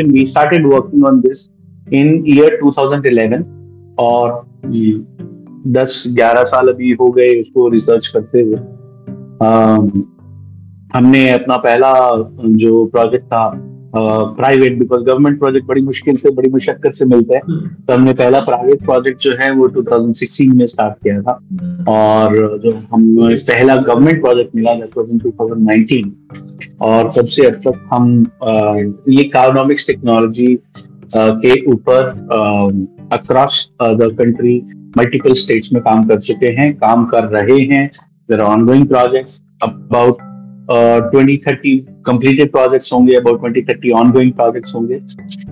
invention. 0.01 0.13
We 0.13 0.31
started 0.31 0.67
working 0.67 1.05
on 1.05 1.23
this 1.23 1.49
in 1.93 2.25
year 2.27 2.59
2011 2.61 3.97
और 3.99 4.47
दस, 5.69 6.03
ग्यारह 6.07 6.45
साल 6.45 6.69
अभी 6.69 6.93
हो 6.93 7.11
गए 7.11 7.41
उसको 7.41 7.69
research 7.69 8.07
करते 8.07 8.43
हुए 8.43 8.57
हमने 10.95 11.31
अपना 11.31 11.57
पहला 11.57 11.93
जो 12.49 12.85
प्रोजेक्ट 12.87 13.27
था 13.27 13.69
प्राइवेट 13.96 14.79
बिकॉज़ 14.79 15.00
गवर्नमेंट 15.00 15.38
प्रोजेक्ट 15.38 15.66
बड़ी 15.66 15.83
मुश्किल 15.83 16.16
से 16.16 16.31
बड़ी 16.31 16.50
मुशक्कत 16.50 16.94
से 16.94 17.05
मिलता 17.05 17.37
है। 17.37 17.40
तो 17.66 17.92
हमने 17.92 18.12
पहला 18.12 18.40
प्राइवेट 18.40 18.85
प्रोजेक्ट 18.85 19.20
जो 19.20 19.35
है 19.40 19.50
वो 19.53 19.68
2016 19.68 20.53
में 20.55 20.66
स्टार्ट 20.66 20.94
किया 21.05 21.20
था। 21.22 21.33
और 21.88 22.59
जो 22.59 22.72
हम 22.92 23.14
पहला 23.20 23.76
गवर्नमेंट 23.76 24.20
प्रोजेक्ट 24.22 24.55
मिला 24.57 24.72
वाज 24.72 25.11
इन 25.11 25.18
2019 25.18 26.05
और 26.81 27.11
तब 27.16 27.26
से 27.26 27.46
अब 27.46 27.61
तक 27.66 27.88
हम 27.92 28.24
ये 29.09 29.22
कार्नोमिक्स 29.29 29.87
टेक्नोलॉजी 29.87 30.59
के 31.16 31.61
ऊपर 31.70 32.09
across 33.12 33.68
the 33.83 34.14
country 34.18 34.61
multiple 34.98 35.33
states 35.33 35.68
में 35.72 35.83
काम 35.83 36.03
कर 36.09 36.20
चुके 36.20 36.46
हैं 36.61 36.72
काम 36.76 37.05
कर 37.05 37.24
रहे 37.29 37.59
हैं। 37.72 37.87
There 38.29 38.40
ongoing 38.40 38.87
project 38.87 39.29
about 39.62 40.18
twenty 41.11 41.37
thirty 41.46 41.79
completed 42.07 42.51
projects 42.53 42.93
होंगे 42.93 43.15
about 43.17 43.41
twenty 43.41 43.63
thirty 43.63 43.91
ongoing 44.01 44.33
projects 44.33 44.75
होंगे। 44.75 44.99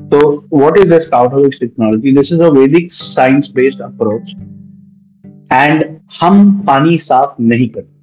तो 0.09 0.21
what 0.55 0.79
is 0.79 0.89
this 0.89 1.09
काउंटरविक्स 1.09 1.61
technology 1.61 2.13
this 2.17 2.33
is 2.33 2.43
a 2.43 2.49
Vedic 2.59 2.93
science 2.93 3.51
based 3.55 3.81
approach 3.83 4.35
and 5.53 5.85
हम 6.21 6.51
पानी 6.67 6.99
साफ़ 6.99 7.43
नहीं 7.43 7.69
करते 7.69 7.97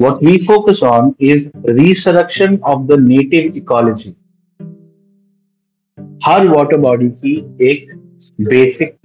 what 0.00 0.20
we 0.22 0.32
focus 0.38 0.78
on 0.82 1.10
is 1.20 1.42
resurrection 1.76 2.54
of 2.64 2.86
the 2.88 2.96
native 3.00 3.56
ecology. 3.56 4.10
हर 6.24 6.48
water 6.48 6.76
body 6.80 7.08
की 7.10 7.34
एक 7.62 7.92
बेसिक 8.38 8.96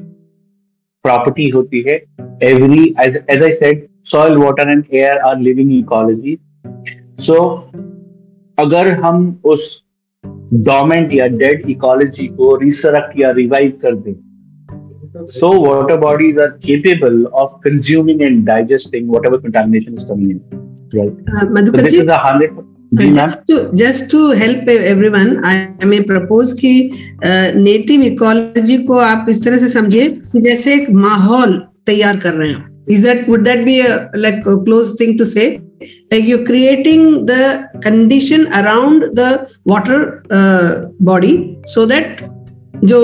प्रॉपर्टी 1.05 1.47
होती 1.49 1.81
है। 1.87 1.95
Every 2.43 2.83
as 2.99 3.43
I 3.43 3.51
said 3.51 3.85
soil 4.11 4.37
water 4.37 4.71
and 4.71 4.83
air 4.93 5.17
are 5.27 5.39
living 5.39 5.71
ecology 5.73 6.37
so 7.19 7.33
so, 7.33 7.79
अगर 8.59 8.91
हम 8.93 9.41
उस 9.43 9.83
डोमेंट 10.53 11.13
या 11.13 11.27
डेड 11.27 11.69
इकोलॉजी 11.69 12.27
को 12.27 12.55
रिसरक्ट 12.55 13.21
या 13.21 13.31
रिवाइव 13.31 13.73
कर 13.81 13.95
दें 13.95 14.13
so 15.15 15.65
water 15.65 15.97
bodies 15.97 16.39
are 16.39 16.47
capable 16.47 17.25
of 17.25 17.51
consuming 17.51 18.21
and 18.21 18.45
digesting 18.45 19.09
whatever 19.25 19.37
contamination 19.37 19.93
is 19.93 20.03
coming 20.03 20.39
in 23.01 23.13
just 23.73 24.11
to 24.11 24.31
help 24.31 24.69
every 24.69 25.09
one 25.09 25.37
I 25.45 25.99
propose 25.99 26.53
की 26.53 26.91
native 27.55 28.01
ecology 28.01 28.77
को 28.77 28.97
आप 28.97 29.25
इस 29.29 29.43
तरह 29.43 29.57
से 29.57 29.67
समझिए 29.67 30.21
जैसे 30.35 30.73
एक 30.73 30.91
माहौल 30.91 31.63
तैयार 31.85 32.17
कर 32.17 32.33
रहे 32.33 32.51
हैं। 32.51 32.85
Is 32.89 33.03
that 33.07 33.29
would 33.29 33.43
that 33.43 33.65
be 33.65 33.81
like 34.15 34.43
close 34.47 34.99
thing 34.99 35.17
to 35.17 35.23
say 35.23 35.68
like 36.11 36.25
you're 36.25 36.45
creating 36.45 37.25
the 37.25 37.69
condition 37.81 38.45
around 38.53 39.07
the 39.21 39.29
water 39.65 39.99
uh, 40.31 40.85
body 40.99 41.33
so 41.65 41.85
that 41.85 42.23
जो 42.83 43.01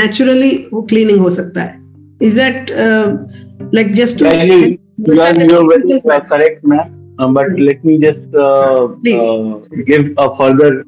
naturally 0.00 0.52
वो 0.72 0.86
cleaning 0.92 1.18
हो 1.18 1.30
सकता 1.40 1.62
है 1.62 1.78
is 2.20 2.34
that 2.34 2.70
uh, 2.86 3.16
like 3.72 3.92
just 3.94 4.18
to 4.18 4.24
yeah, 4.24 4.42
you, 4.44 5.20
are, 5.20 5.34
you 5.34 5.58
are 5.58 5.68
very 5.68 6.00
correct 6.32 6.64
ma'am 6.64 6.96
Um, 7.20 7.34
but 7.34 7.52
let 7.58 7.84
me 7.84 7.98
just 7.98 8.34
uh, 8.34 8.84
uh, 8.86 9.58
give 9.84 10.14
a 10.16 10.26
further 10.36 10.84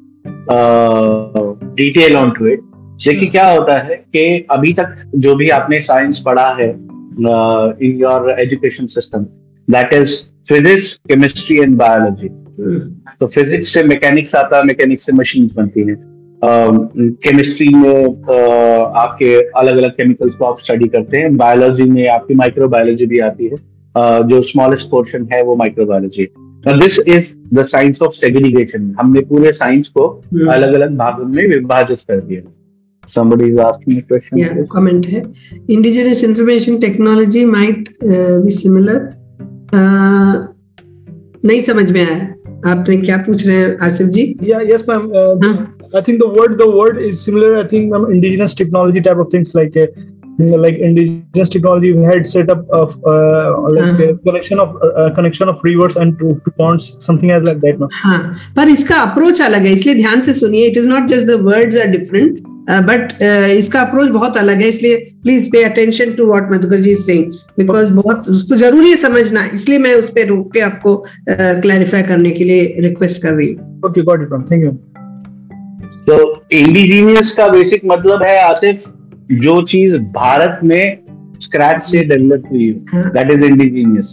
uh, 0.49 1.53
detail 1.79 2.17
onto 2.17 2.45
it. 2.53 2.61
देखिए 3.05 3.29
क्या 3.29 3.49
होता 3.51 3.77
है 3.83 3.95
कि 4.15 4.23
अभी 4.51 4.71
तक 4.73 4.95
जो 5.23 5.35
भी 5.35 5.49
आपने 5.49 5.79
साइंस 5.81 6.19
पढ़ा 6.25 6.47
है 6.59 6.69
in 6.69 7.97
your 8.01 8.29
education 8.39 8.85
system 8.93 9.25
that 9.75 9.93
is 9.93 10.13
physics 10.49 10.93
chemistry 11.09 11.57
and 11.57 11.75
biology 11.77 12.29
तो 13.19 13.27
फिजिक्स 13.27 13.73
से 13.73 13.83
मैकेनिक्स 13.83 14.35
आता 14.35 14.57
है 14.57 14.63
मैकेनिक्स 14.63 15.05
से 15.05 15.13
मशीन 15.13 15.49
बनती 15.55 15.81
है। 15.81 15.95
केमिस्ट्री 16.43 17.67
uh, 17.67 17.75
में 17.75 18.05
uh, 18.05 18.95
आपके 19.03 19.35
अलग 19.59 19.77
अलग 19.77 19.91
केमिकल्स 19.91 20.33
को 20.33 20.45
आप 20.45 20.59
स्टडी 20.59 20.87
करते 20.87 21.17
हैं। 21.17 21.35
बायोलॉजी 21.37 21.83
में 21.83 22.07
आपकी 22.07 22.35
माइक्रोबायोलॉजी 22.35 23.05
भी 23.05 23.19
आती 23.19 23.45
है। 23.45 23.51
Uh, 23.51 24.23
जो 24.29 24.41
स्मॉलेस्ट 24.41 24.89
पोर्शन 24.89 25.27
है 25.33 25.43
वो 25.43 25.55
microbiology 25.55 26.25
this 26.67 26.99
is 26.99 27.29
the 27.55 27.63
science 27.65 28.01
of 28.01 28.13
segregation 28.15 28.95
हमने 28.99 29.21
पूरे 29.21 29.51
साइंस 29.51 29.87
को 29.87 30.07
अलग 30.51 30.73
अलग 30.73 30.97
भागों 30.97 31.25
में 31.25 31.47
विभाजित 31.47 31.99
कर 31.99 32.19
दिया। 32.19 32.41
Somebody 33.13 33.47
is 33.51 33.57
asking 33.63 33.97
a 33.97 34.03
question. 34.11 34.37
Yeah 34.37 34.61
comment 34.75 35.05
है। 35.05 35.21
Indigenous 35.77 36.21
information 36.23 36.79
technology 36.83 37.43
might 37.45 37.89
uh, 38.11 38.39
be 38.45 38.51
similar. 38.59 38.97
नहीं 39.75 41.61
समझ 41.61 41.91
में 41.91 42.03
आया 42.05 42.71
आपने 42.71 42.95
क्या 42.97 43.17
पूछ 43.27 43.45
रहे 43.45 43.55
हैं 43.55 43.77
आसिफ 43.87 44.07
जी 44.17 44.33
या 44.47 44.59
yes 44.73 44.85
ma'am 44.89 45.11
I 45.95 46.01
think 46.01 46.19
the 46.19 46.27
word 46.27 46.57
the 46.59 46.67
word 46.67 46.97
is 46.97 47.23
similar. 47.23 47.49
I 47.57 47.67
think 47.71 47.93
um, 47.93 48.05
indigenous 48.11 48.55
technology 48.55 49.01
type 49.07 49.19
of 49.23 49.27
things 49.33 49.53
like 49.57 49.75
uh, 49.77 49.85
like 50.39 50.79
indigenous 50.79 51.49
technology 51.49 51.91
we 51.93 52.03
had 52.03 52.25
set 52.27 52.49
up 52.49 52.63
of 52.69 52.95
uh, 53.05 53.69
like 53.69 53.91
uh-huh. 53.91 54.15
connection 54.23 54.59
of 54.59 54.75
uh, 54.81 55.11
connection 55.13 55.49
of 55.49 55.59
rivers 55.63 55.95
and 55.95 56.17
to, 56.17 56.41
to 56.45 56.51
ponds 56.57 56.87
something 56.99 57.31
as 57.31 57.43
like 57.43 57.61
that. 57.61 57.77
No? 57.79 57.89
हाँ 57.93 58.21
पर 58.55 58.69
इसका 58.69 59.01
approach 59.01 59.41
अलग 59.41 59.65
है 59.65 59.73
इसलिए 59.73 59.95
ध्यान 59.95 60.21
से 60.21 60.33
सुनिए 60.33 60.65
it 60.67 60.77
is 60.77 60.87
not 60.87 61.07
just 61.13 61.27
the 61.27 61.39
words 61.49 61.77
are 61.81 61.87
different 61.97 62.41
but 62.69 63.11
uh, 63.11 63.17
uh, 63.17 63.57
इसका 63.57 63.81
अप्रोच 63.81 64.09
बहुत 64.09 64.37
अलग 64.37 64.61
है 64.61 64.67
इसलिए 64.67 64.95
please 65.23 65.49
pay 65.51 65.63
attention 65.63 66.13
to 66.13 66.25
what 66.25 66.51
Madhukar 66.51 66.79
ji 66.79 66.95
Singh 66.95 67.23
because 67.57 67.93
बहुत 67.93 68.29
उसको 68.29 68.55
ज़रूरी 68.55 68.89
है 68.89 68.95
समझना 68.95 69.45
इसलिए 69.53 69.77
मैं 69.77 69.95
उस 69.95 70.09
पर 70.09 70.27
रोक 70.27 70.53
के 70.53 70.59
आपको 70.59 71.05
क्लैरिफाई 71.29 72.01
uh, 72.01 72.07
करने 72.07 72.31
के 72.31 72.43
लिए 72.43 72.75
रिक्वेस्ट 72.79 73.21
कर 73.21 73.33
रही 73.33 73.53
हूँ। 73.53 73.81
Okay 73.85 74.01
got 74.01 74.21
it 74.21 74.51
thank 74.51 74.63
you 74.63 74.71
तो 76.09 76.45
इंडिजीनियस 76.51 77.31
का 77.31 77.47
बेसिक 77.47 77.81
मतलब 77.85 78.23
है 78.23 78.41
आसिफ 78.43 78.83
जो 79.31 79.61
चीज़ 79.61 79.97
भारत 79.97 80.59
में 80.63 80.97
स्क्रैच 81.39 81.81
से 81.81 82.03
डेवलप 82.03 82.43
हुई 82.51 82.69
हो 82.69 83.09
दैट 83.09 83.31
इज़ 83.31 83.43
इंडिजीनियस 83.43 84.05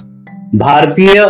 भारतीय 0.55 1.25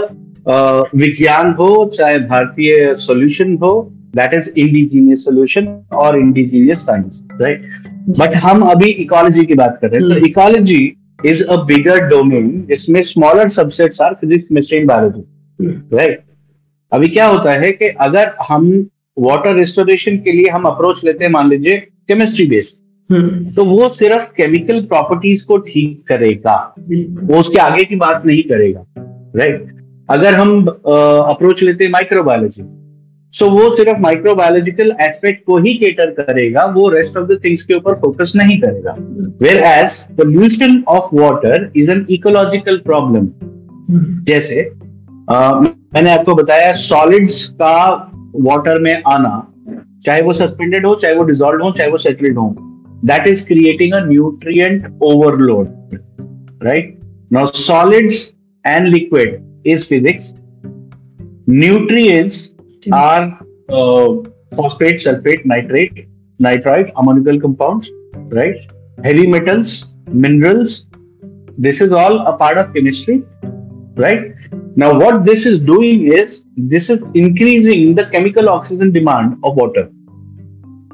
विज्ञान 0.96 1.52
हो 1.52 1.90
चाहे 1.94 2.18
भारतीय 2.18 2.94
सॉल्यूशन 2.94 3.56
हो 3.56 3.92
दैट 4.14 4.34
इज़ 4.34 4.48
इंडिजीनियस 4.50 5.24
सोल्यूशन 5.24 5.66
और 5.94 6.18
इंडिजीनियस 6.18 6.78
साइंस 6.80 7.20
राइट 7.40 7.62
बट 8.18 8.34
हम 8.44 8.62
अभी 8.70 8.90
इकोलॉजी 9.02 9.44
की 9.44 9.54
बात 9.54 9.78
कर 9.82 9.90
रहे 9.90 10.00
हैं। 10.00 10.20
तो 10.20 10.26
ecology 10.26 10.80
is 11.26 11.42
a 11.44 11.56
bigger 11.64 12.06
domain 12.08 12.48
जिसमें 12.68 13.00
smaller 13.02 13.48
subsets 13.48 14.00
are 14.00 14.14
physics 14.14 14.44
chemistry 14.44 14.78
and 14.78 14.88
biology 14.88 15.96
right 15.96 16.20
अभी 16.92 17.08
क्या 17.08 17.26
होता 17.26 17.52
है 17.61 17.70
कि 17.72 17.88
अगर 18.00 18.34
हम 18.48 18.70
वाटर 19.16 19.54
रिस्टोरेशन 19.56 20.16
के 20.16 20.32
लिए 20.32 20.50
हम 20.50 20.64
अप्रोच 20.64 21.00
लेते 21.04 21.24
हैं 21.24 21.30
मान 21.32 21.48
लीजिए 21.48 21.78
केमिस्ट्री 22.08 22.46
बेस्ड 22.46 22.78
तो 23.54 23.64
वो 23.64 23.88
सिर्फ़ 23.88 24.24
केमिकल 24.36 24.80
प्रॉपर्टीज़ 24.86 25.42
को 25.44 25.56
ठीक 25.58 26.02
करेगा। 26.08 26.54
वो 26.76 27.38
उसके 27.38 27.58
आगे 27.61 27.84
की 27.84 27.96
बात 27.96 28.26
नहीं 28.26 28.42
करेगा 28.42 28.84
राइट 29.36 29.66
अगर 30.11 30.34
हम 30.34 30.66
अप्रोच 30.66 31.62
लेते 31.62 31.84
हैं 31.84 31.90
माइक्रोबायोलॉजी 31.90 32.62
सो 33.34 33.44
so, 33.44 33.50
वो 33.52 33.76
सिर्फ़ 33.76 34.00
माइक्रोबायोलॉजिकल 34.00 34.92
एस्पेक्ट 35.00 35.44
को 35.46 35.58
ही 35.58 35.74
केटर 35.74 36.10
करेगा 36.10 36.64
वो 36.64 36.88
रेस्ट 36.88 37.16
ऑफ़ 37.16 37.26
द 37.28 37.38
थिंग्स 37.44 37.62
के 37.62 37.74
ऊपर 37.74 37.94
फोकस 37.94 38.32
नहीं 38.36 38.60
करेगा। 38.60 38.94
Whereas 39.64 40.00
pollution 40.16 40.82
of 40.88 41.14
water 41.14 41.70
is 41.76 41.90
an 41.90 42.04
ecological 42.10 42.78
problem 42.78 43.28
जैसे 44.24 44.70
आ, 45.30 45.60
मैंने 45.60 46.12
आपको 46.12 46.34
बताया 46.34 46.72
सॉलिड्स 46.72 47.44
का 47.62 47.76
वाटर 48.40 48.80
में 48.80 49.02
आना 49.06 49.36
चाहे 50.06 50.22
वो 50.22 50.32
सस्पेंडेड 50.32 50.86
हो 50.86 50.94
चाहे 50.94 51.14
वो 51.14 51.24
डिजोल्व 51.24 51.62
हो 51.64 51.70
चाहे 51.70 51.90
वो 51.90 51.96
सेटल्ड 51.96 52.38
हो 52.38 52.54
that 53.04 53.26
is 53.26 53.44
creating 53.46 53.92
a 53.92 54.04
nutrient 54.04 54.98
overload 55.02 55.98
right 56.64 56.98
now 57.32 57.46
solids 57.46 58.28
and 58.66 58.88
liquid 58.88 59.38
is 59.66 59.84
physics 59.84 60.34
nutrients 61.48 62.49
are 62.92 63.38
uh, 63.68 64.16
phosphate, 64.56 65.00
sulfate, 65.00 65.44
nitrate, 65.44 66.08
nitrite, 66.38 66.92
ammonical 66.96 67.40
compounds, 67.40 67.90
right? 68.14 68.56
Heavy 69.04 69.26
metals, 69.26 69.86
minerals. 70.06 70.84
This 71.58 71.80
is 71.80 71.92
all 71.92 72.26
a 72.26 72.36
part 72.36 72.58
of 72.58 72.74
chemistry, 72.74 73.24
right? 73.94 74.34
Now, 74.76 74.98
what 74.98 75.24
this 75.24 75.46
is 75.46 75.58
doing 75.60 76.12
is 76.12 76.42
this 76.56 76.88
is 76.88 77.00
increasing 77.14 77.94
the 77.94 78.06
chemical 78.06 78.48
oxygen 78.48 78.92
demand 78.92 79.38
of 79.44 79.56
water. 79.56 79.90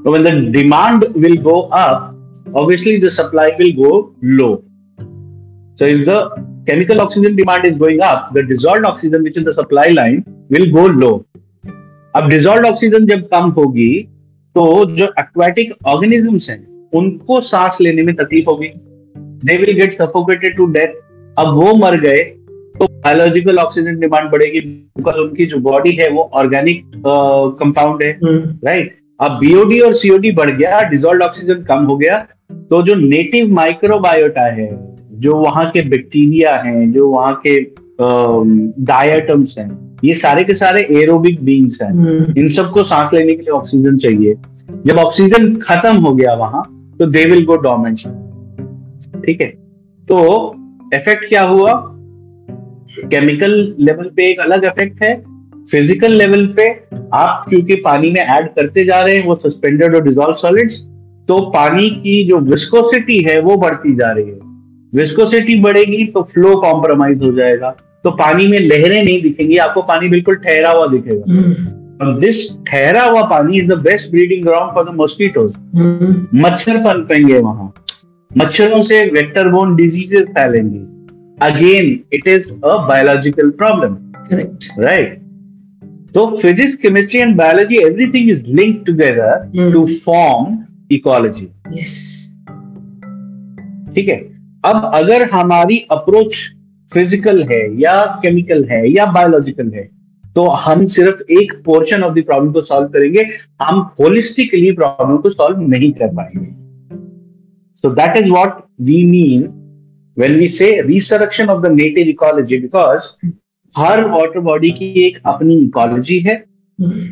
So, 0.05 0.12
when 0.12 0.22
the 0.22 0.51
demand 0.51 1.05
will 1.14 1.37
go 1.37 1.68
up, 1.68 2.14
obviously 2.55 2.99
the 2.99 3.11
supply 3.11 3.51
will 3.59 3.72
go 3.72 4.14
low. 4.22 4.64
So, 5.78 5.84
if 5.84 6.07
the 6.07 6.64
chemical 6.66 7.01
oxygen 7.01 7.37
demand 7.37 7.66
is 7.66 7.76
going 7.76 8.01
up, 8.01 8.32
the 8.34 8.43
dissolved 8.43 8.84
oxygen, 8.84 9.22
which 9.22 9.37
is 9.37 9.45
the 9.45 9.53
supply 9.53 9.89
line, 9.89 10.24
will 10.49 10.70
go 10.72 10.87
low. 10.87 11.24
अब 12.17 12.29
dissolve 12.29 12.67
oxygen 12.69 13.07
जब 13.07 13.27
कम 13.29 13.51
होगी 13.51 13.91
तो 14.57 14.64
जो 14.95 15.05
aquatic 15.19 15.73
organisms 15.87 16.49
हैं 16.51 16.59
उनको 16.93 17.41
सांस 17.41 17.77
लेने 17.81 18.03
में 18.03 18.14
तकलीफ़ 18.14 18.47
होगी। 18.49 18.69
They 19.45 19.57
will 19.57 19.73
get 19.77 19.93
suffocated 19.93 20.57
to 20.57 20.67
death 20.67 20.95
अब 21.39 21.55
वो 21.55 21.75
मर 21.75 22.01
गए 22.01 22.23
तो 22.79 22.87
बायोलॉजिकल 22.87 23.59
ऑक्सीजन 23.59 23.99
डिमांड 24.01 24.31
बढ़ेगी 24.31 24.61
बिकॉज़ 24.61 25.17
उनकी 25.17 25.47
जो 25.47 25.59
बॉडी 25.59 25.93
है 25.97 26.09
वो 26.11 26.31
ऑर्गेनिक 26.35 26.83
कंपाउंड 27.61 28.03
है 28.03 28.11
राइट 28.12 28.97
हम्म। 29.21 29.27
अब 29.27 29.39
बीओडी 29.41 29.81
और 29.81 29.93
सीओडी 29.93 30.33
बढ़ 30.33 30.51
गया 30.51 30.83
डिजोल्व 30.89 31.25
ऑक्सीजन 31.25 31.62
कम 31.62 31.85
हो 31.85 31.97
गया 31.97 32.19
तो 32.71 32.83
जो 32.83 32.95
नेटिव 32.95 33.53
माइक्रोबायोटा 33.55 34.51
है 34.53 34.69
जो 35.21 35.35
वहाँ 35.35 35.71
के 35.71 35.83
बैक्टीरिया 35.89 36.57
हैं 36.57 36.93
जो 36.93 37.09
वहाँ 37.09 37.41
के 37.47 37.61
डायटम्स 38.85 39.55
हैं 39.59 39.71
ये 40.05 40.15
सारे 40.15 40.43
के 40.45 40.55
सारे 40.55 40.81
एरोबिक 41.01 41.45
बींग्स 41.45 41.79
हैं। 41.83 41.91
हम्म। 41.91 42.35
इन 42.39 42.49
सबको 42.49 42.83
सांस 42.85 43.11
लेने 43.15 43.33
के 43.33 43.43
लिए 43.43 43.53
ऑक्सीजन 43.53 43.97
चाहिए। 43.97 44.35
जब 44.87 44.99
ऑक्सीजन 44.99 45.55
खत्म 45.63 45.97
हो 45.97 46.15
गया 46.15 46.35
वहाँ 46.35 46.63
तो 46.99 47.07
दे 47.07 47.25
विल 47.25 47.45
गो 47.45 47.57
डोमेंट 47.63 47.99
ठीक 49.27 49.41
है? 49.41 49.49
तो 50.09 50.19
इफ़ेक्ट 50.95 51.29
क्या 51.29 51.43
हुआ? 51.43 51.73
केमिकल 53.05 53.53
लेवल 53.79 54.11
पे 54.17 54.31
एक 54.31 54.41
अलग 54.41 54.65
इफ़ेक्ट 54.65 55.03
है। 55.03 55.15
फ़िज़िकल 55.71 56.13
लेवल 56.13 56.47
पे 56.57 56.69
आप 57.15 57.45
क्योंकि 57.49 57.75
पानी 57.85 58.11
में 58.11 58.21
ऐड 58.21 58.49
करते 58.49 58.85
जा 58.85 59.01
रहे 59.01 59.17
हैं 59.17 59.27
वो 59.27 59.35
सस्पेंडेड 59.35 59.95
और 59.95 60.03
डिजोल्व 60.05 60.33
सॉलिड्स 60.33 60.75
तो 61.29 61.41
पानी 61.51 61.89
की 61.91 62.23
जो 62.25 62.39
विस्कोसिटी 62.51 63.19
है 63.29 63.41
वो 63.41 63.57
बढ़ती 63.57 63.95
जा 63.95 64.11
रही 64.13 64.25
है। 64.25 64.39
विस्कोसिटी 64.93 65.61
बढ़ेगी 65.61 66.05
तो 66.07 66.23
फ्लो 66.23 66.55
कॉम्प्रोमाइज 66.61 67.23
हो 67.23 67.33
जाएगा। 67.33 67.75
तो 68.05 68.11
पानी 68.19 68.47
में 68.47 68.59
लहरें 68.61 69.03
नहीं 69.03 69.21
दिखेंगी 69.23 69.57
आपको 69.59 69.83
पानी 69.85 70.09
बिल्कुल 70.09 70.37
ठहरा 70.37 70.71
हुआ 70.71 70.87
दिखेगा। 70.89 72.15
दिस 72.21 72.37
ठहरा 72.67 73.03
हुआ 73.05 73.23
पानी 73.29 73.59
is 73.59 73.67
the 73.67 73.79
best 73.83 74.11
breeding 74.11 74.45
ground 74.45 74.75
for 74.75 74.85
the 74.85 74.95
mosquitoes 74.97 75.53
मच्छर 76.37 76.79
पनपेंगे 76.85 77.39
वहाँ। 77.41 77.73
मच्छरों 78.31 78.81
से 78.83 79.01
vector 79.11 79.49
borne 79.49 79.77
diseases 79.77 80.27
फैलेंगे। 80.31 80.79
Again 81.43 81.87
it 82.15 82.29
is 82.29 82.51
a 82.51 82.77
biological 82.89 83.51
problem 83.61 83.97
right 84.81 85.19
तो 86.15 86.27
physics 86.37 86.75
chemistry 86.83 87.21
and 87.21 87.37
biology 87.37 87.77
everything 87.79 88.31
is 88.31 88.43
link 88.57 88.83
together 88.87 89.73
to 89.73 89.85
form 90.05 90.57
ecology 90.91 91.47
ठीक 93.95 94.09
है? 94.09 94.17
अब 94.65 94.91
अगर 94.95 95.29
हमारी 95.31 95.79
अप्रोच 95.91 96.35
फ़िज़िकल 96.93 97.43
है 97.45 97.61
या 97.80 97.95
केमिकल 98.22 98.64
है 98.64 98.89
या 98.91 99.07
बायोलॉजिकल 99.12 99.70
है 99.74 99.89
तो 100.37 100.47
हम 100.62 100.84
सिर्फ़ 100.87 101.32
एक 101.32 101.53
पोर्शन 101.64 102.03
ऑफ़ 102.03 102.14
द 102.14 102.22
प्रॉब्लम 102.24 102.53
को 102.53 102.61
सॉल्व 102.61 102.89
करेंगे, 102.89 103.24
हम 103.62 103.78
होलिस्टिकली 104.01 104.70
प्रॉब्लम 104.72 105.16
को 105.16 105.30
सॉल्व 105.30 105.61
नहीं 105.68 105.93
कर 105.93 106.14
पाएँगे। 106.14 106.51
So 107.84 107.91
that 107.95 108.16
is 108.16 108.28
what 108.30 108.59
we 108.80 109.05
mean 109.07 109.43
when 110.16 110.37
we 110.39 110.49
say 110.49 110.70
resurrection 110.82 111.49
of 111.49 111.62
the 111.62 111.72
native 111.72 112.09
ecology 112.09 112.59
because 112.59 113.01
her 113.76 114.05
water 114.11 114.41
body 114.41 114.70
की 114.70 114.93
एक 115.07 115.18
अपनी 115.26 115.57
इकोलॉजी 115.57 116.18
है, 116.20 116.43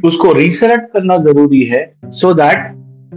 उसको 0.05 0.33
रिसरक्ट 0.33 0.93
करना 0.93 1.19
ज़रूरी 1.19 1.65
है 1.65 1.85
so 2.13 2.33
that 2.35 2.73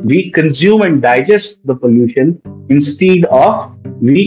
we 0.05 0.21
consume 0.35 0.83
and 0.83 1.01
digest 1.01 1.57
the 1.67 1.77
pollution 1.81 2.35
instead 2.71 3.25
of 3.25 3.89
we 4.05 4.25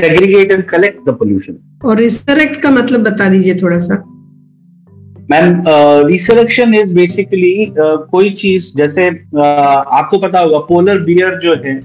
segregate 0.00 0.52
and 0.52 0.64
collect 0.64 1.06
the 1.06 1.12
pollution 1.12 1.78
और 1.84 1.96
resurrect 1.96 2.60
का 2.60 2.70
मतलब 2.70 3.00
बता 3.00 3.28
दीजिए 3.28 3.54
थोड़ा 3.54 3.78
सा। 3.78 3.94
मैम 5.30 5.64
रिसरेक्शन 6.06 6.74
इज़ 6.74 6.94
बेसिकली 6.94 7.74
कोई 7.80 8.30
चीज़ 8.30 8.70
जैसे 8.76 9.10
uh, 9.10 9.84
आपको 9.92 10.18
पता 10.18 10.38
होगा 10.38 10.58
पोलर 10.58 10.98
बियर 10.98 11.38
जो 11.38 11.54
है 11.54 11.80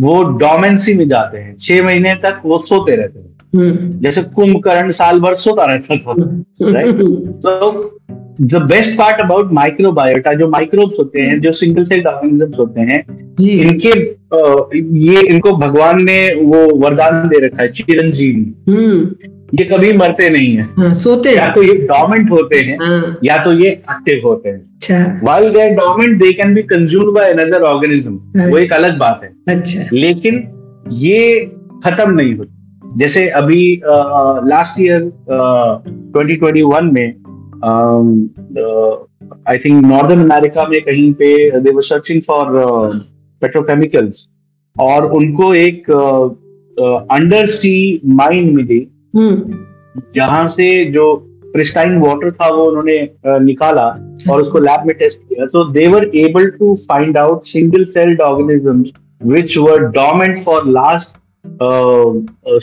वो 0.00 0.22
डोमेंसी 0.22 0.94
में 0.94 1.08
जाते 1.08 1.38
हैं। 1.38 1.56
छह 1.60 1.82
महीने 1.84 2.14
तक 2.14 2.40
वो 2.44 2.58
सोते 2.58 2.96
रहते 2.96 3.18
हैं। 3.18 3.34
जैसे 4.00 4.22
कुंभकर्ण 4.22 4.90
साल 4.90 5.20
भर 5.20 5.34
सोता 5.34 5.64
रहता 5.64 5.96
था 5.96 6.14
राइट 6.62 6.94
तो 7.46 7.93
the 8.40 8.62
best 8.70 8.96
part 8.98 9.20
about 9.20 9.52
microbiota 9.52 10.32
जो 10.32 10.48
माइक्रोब्स 10.50 10.94
होते 10.98 11.22
हैं 11.22 11.40
जो 11.40 11.52
सिंगल 11.52 11.84
सेल 11.84 12.06
ऑर्गेनिजम्स 12.06 12.58
होते 12.58 12.80
हैं 12.82 12.98
इनके 13.40 13.90
ये 15.04 15.20
इनको 15.26 15.52
भगवान 15.56 16.02
ने 16.04 16.18
वो 16.36 16.64
वरदान 16.80 17.28
दे 17.28 17.44
रखा 17.46 17.62
है 17.62 17.68
चिरंजीवी। 17.70 18.44
ये 19.54 19.64
कभी 19.64 19.92
मरते 19.92 20.28
नहीं 20.30 20.54
है। 20.56 20.62
हाँ, 20.76 20.92
सोते 20.94 21.30
या 21.30 21.50
तो 21.54 21.62
ये 21.62 21.74
डोमेंट 21.86 22.30
होते 22.30 22.58
हैं 22.58 22.78
हाँ, 22.80 23.18
या 23.24 23.36
तो 23.44 23.52
ये 23.52 23.68
एक्टिव 23.68 24.26
होते 24.26 24.48
हैं। 24.48 25.20
While 25.24 25.50
they 25.52 25.68
dormant 25.74 26.18
they 26.18 26.32
can 26.32 26.54
be 26.54 26.62
consume 26.64 27.12
by 27.14 27.32
another 27.32 27.62
organism 27.64 28.48
वो 28.50 28.58
एक 28.58 28.72
अलग 28.72 28.98
बात 28.98 29.20
है। 29.24 29.56
अच्छा। 29.56 29.88
लेकिन 29.92 30.42
ये 30.92 31.38
खत्म 31.84 32.10
नहीं 32.12 32.34
होती। 32.36 32.98
जैसे 32.98 33.28
अभी 33.38 33.62
last 33.84 34.80
year 34.80 35.00
twenty 35.30 36.36
twenty 36.36 36.62
one 36.64 36.90
में 36.94 37.14
आई 39.48 39.58
थिंक 39.58 39.86
नॉर्दर्न 39.86 40.20
अमेरिका 40.20 40.66
में 40.68 40.80
कहीं 40.80 41.12
पे 41.12 41.60
they 41.60 41.70
were 41.70 41.82
searching 41.82 42.22
for 42.22 42.46
petrochemicals 43.42 44.26
और 44.76 45.10
उनको 45.12 45.54
एक 45.54 45.90
अंडर 47.10 47.46
सी 47.46 48.00
माइन 48.06 48.54
मिली 48.56 48.86
जहाँ 50.14 50.46
से 50.48 50.84
जो 50.84 51.14
क्रिस्टाइन 51.44 51.98
वाटर 51.98 52.30
था 52.30 52.48
वो 52.54 52.64
उन्होंने 52.64 52.98
निकाला 53.26 53.86
और 54.30 54.40
उसको 54.40 54.58
लैब 54.58 54.86
में 54.86 54.96
टेस्ट 54.98 55.18
किया। 55.18 55.46
तो 55.46 55.64
they 55.72 55.86
were 55.88 56.10
able 56.14 56.46
to 56.50 56.74
find 56.74 57.18
out 57.18 57.42
single 57.42 57.84
celled 57.84 58.20
organism 58.20 58.84
which 59.32 59.56
were 59.58 59.78
dormant 59.78 60.38
for 60.44 60.66
last 60.66 61.08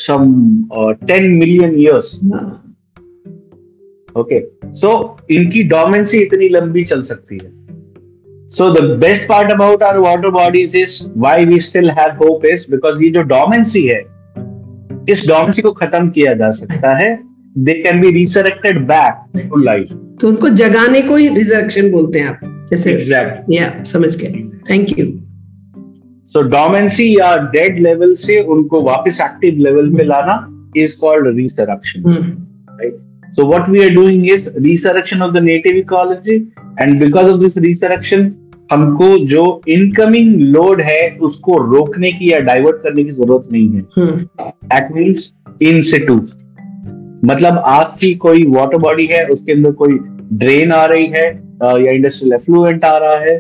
some 0.02 0.34
ten 1.08 1.32
million 1.38 1.80
years 1.80 2.20
okay 4.18 4.40
so 4.74 5.18
इनकी 5.32 5.64
डोमेंसी 5.64 6.18
इतनी 6.18 6.50
लंबी 6.50 6.84
चल 6.84 7.02
सकती 7.02 7.40
है। 7.44 7.50
So 8.50 8.70
the 8.70 8.84
best 9.02 9.22
part 9.22 9.52
about 9.52 9.84
our 9.84 9.98
water 9.98 10.30
bodies 10.30 10.76
is 10.76 11.02
why 11.18 11.46
we 11.46 11.60
still 11.60 11.90
have 11.90 12.24
hope 12.24 12.46
is 12.46 12.66
because 12.72 13.02
ये 13.04 13.10
जो 13.10 13.22
dormancy 13.28 13.86
है 13.88 14.00
इस 15.10 15.24
डॉमेंसी 15.28 15.62
को 15.62 15.72
खत्म 15.72 16.10
किया 16.10 16.34
जा 16.34 16.50
सकता 16.52 16.96
है। 16.98 17.10
They 17.58 17.74
can 17.74 18.02
be 18.02 18.12
resurrected 18.12 18.86
back 18.88 19.48
to 19.50 19.58
life 19.58 19.92
तो 20.22 20.28
उनको 20.28 20.50
जगाने 20.50 21.02
को 21.02 21.16
ही 21.16 21.28
रिजरेक्शन 21.30 21.92
बोलते 21.92 22.20
हैं 22.20 22.28
आप। 22.28 22.68
जैसे 22.70 22.92
एग्जैक्ट 22.92 23.52
या 23.52 23.84
समझ 23.84 24.16
गए। 24.16 24.44
थैंक 24.70 25.00
यू 25.00 25.06
सो 26.34 26.42
डोमेंसी 26.50 27.12
या 27.20 27.36
डेड 27.54 27.80
लेवल 27.80 28.14
से 28.16 28.40
उनको 28.54 28.82
वापस 28.82 29.20
एक्टिव 29.22 29.58
लेवल 29.64 29.90
में 29.90 30.04
लाना 30.06 30.36
is 30.78 30.96
called 30.98 31.36
resurrection 31.38 32.41
so 33.38 33.46
what 33.46 33.68
we 33.70 33.82
are 33.84 33.94
doing 33.96 34.24
is 34.36 34.46
resurrection 34.64 35.22
of 35.26 35.34
the 35.34 35.42
native 35.42 35.78
ecology 35.82 36.38
and 36.80 37.00
because 37.00 37.30
of 37.34 37.42
this 37.44 37.58
resurrection 37.68 38.30
हमको 38.72 39.08
जो 39.28 39.42
इनकमिंग 39.70 40.36
लोड 40.52 40.82
है 40.82 41.00
उसको 41.28 41.56
रोकने 41.72 42.12
की 42.12 42.32
या 42.32 42.40
डाइवर्ट 42.50 42.78
करने 42.84 43.04
की 43.04 43.10
ज़रूरत 43.10 43.48
नहीं 43.54 43.70
है। 43.70 43.82
एट 44.78 44.92
मीन्स 44.96 45.32
इन 45.62 45.82
सिटू 45.90 46.16
मतलब 47.30 47.58
आपकी 47.68 48.14
कोई 48.26 48.46
वाटर 48.50 48.78
बॉडी 48.86 49.06
है 49.12 49.26
उसके 49.34 49.52
अंदर 49.54 49.72
कोई 49.82 49.98
ड्रेन 50.44 50.72
आ 50.72 50.86
रही 50.92 51.06
है 51.16 51.26
या 51.64 51.92
इंडस्ट्रियल 51.92 52.34
एफ्लुएंट 52.34 52.86
आ 52.86 52.96
रहा 52.98 53.18
है। 53.26 53.36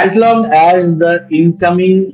As 0.00 0.16
long 0.16 0.52
as 0.54 0.82
the 1.02 1.28
incoming 1.40 2.04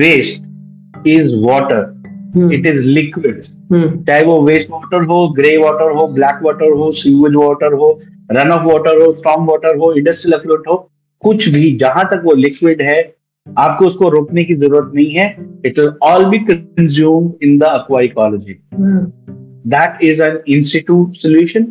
waste 0.00 1.06
is 1.08 1.34
water 1.44 2.52
it 2.54 2.66
is 2.66 2.80
liquid 2.80 3.42
चाहे 3.72 4.24
वो 4.24 4.40
वेस्ट 4.42 4.70
वाटर 4.70 5.04
हो 5.04 5.26
ग्रे 5.36 5.56
वाटर 5.56 5.96
हो 5.96 6.06
ब्लैक 6.08 6.38
वाटर 6.42 6.72
हो 6.72 6.90
सीवेज 6.90 7.34
वाटर 7.36 7.72
हो 7.72 7.88
रन 8.32 8.50
ऑफ़ 8.50 8.62
वाटर 8.64 9.02
हो 9.02 9.10
स्ट्रॉम 9.12 9.46
वाटर 9.46 9.76
हो 9.78 9.92
इंडस्ट्रियल 9.92 10.38
एफ्लुएंट 10.40 10.68
हो 10.68 10.76
कुछ 11.22 11.48
भी 11.48 11.76
जहाँ 11.76 12.04
तक 12.04 12.22
वो 12.24 12.34
लिक्विड 12.36 12.82
है 12.82 13.00
आपको 13.46 13.86
उसको 13.86 14.08
रोकने 14.08 14.44
की 14.44 14.54
ज़रूरत 14.54 14.92
नहीं 14.94 15.10
है। 15.10 15.26
It 15.66 15.78
will 15.78 15.92
all 16.02 16.24
be 16.24 16.38
consume 16.44 17.32
in 17.42 17.58
the 17.58 17.62
aqua 17.62 18.00
ecology 18.02 18.56
that 19.74 20.02
is 20.04 20.22
an 20.22 20.38
institute 20.48 21.14
solution 21.16 21.64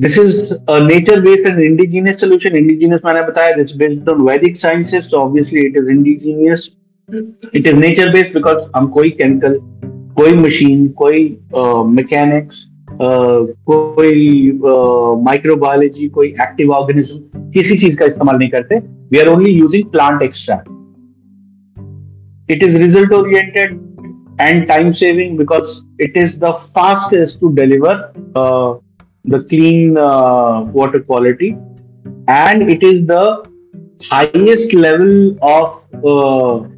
this 0.00 0.18
is 0.18 0.36
nature 0.82 1.20
based 1.20 1.46
and 1.46 1.60
indigenous 1.60 2.20
solution 2.20 2.56
indigenous 2.56 3.00
मैंने 3.04 3.22
बताया 3.22 3.56
this 3.56 3.76
based 3.76 4.08
on 4.08 4.20
Vedic 4.22 4.56
sciences 4.56 5.10
obviously 5.14 5.66
it 5.66 5.76
is 5.76 5.90
indigenous 5.90 6.68
it 7.08 7.66
is 7.66 7.74
nature 7.76 8.10
based 8.12 8.34
because 8.34 8.58
हम 8.76 8.86
कोई 8.98 9.10
chemical 9.10 9.60
कोई 10.18 10.32
machine, 10.36 10.86
कोई 10.98 11.20
mechanics 11.96 12.64
कोई 13.70 14.52
microbiology 15.24 16.08
कोई 16.08 16.28
active 16.42 16.70
organism 16.74 17.50
किसी 17.52 17.76
चीज़ 17.78 17.96
का 17.96 18.06
इस्तेमाल 18.06 18.36
नहीं 18.36 18.48
करते। 18.50 18.78
We 19.10 19.18
are 19.18 19.28
only 19.28 19.50
using 19.50 19.84
plant 19.92 20.22
extract 20.22 20.68
it 22.52 22.62
is 22.64 22.76
result 22.78 23.12
oriented 23.12 23.78
and 24.40 24.66
time 24.68 24.90
saving 24.98 25.36
because 25.38 25.76
it 26.02 26.16
is 26.16 26.36
the 26.40 26.50
fastest 26.76 27.40
to 27.40 27.48
deliver 27.54 27.94
the 29.24 29.44
clean 29.50 29.98
water 30.74 30.98
quality 30.98 31.48
and 32.30 32.70
it 32.70 32.84
is 32.84 33.02
the 33.12 33.20
highest 34.12 34.74
level 34.74 35.36
of 35.44 35.70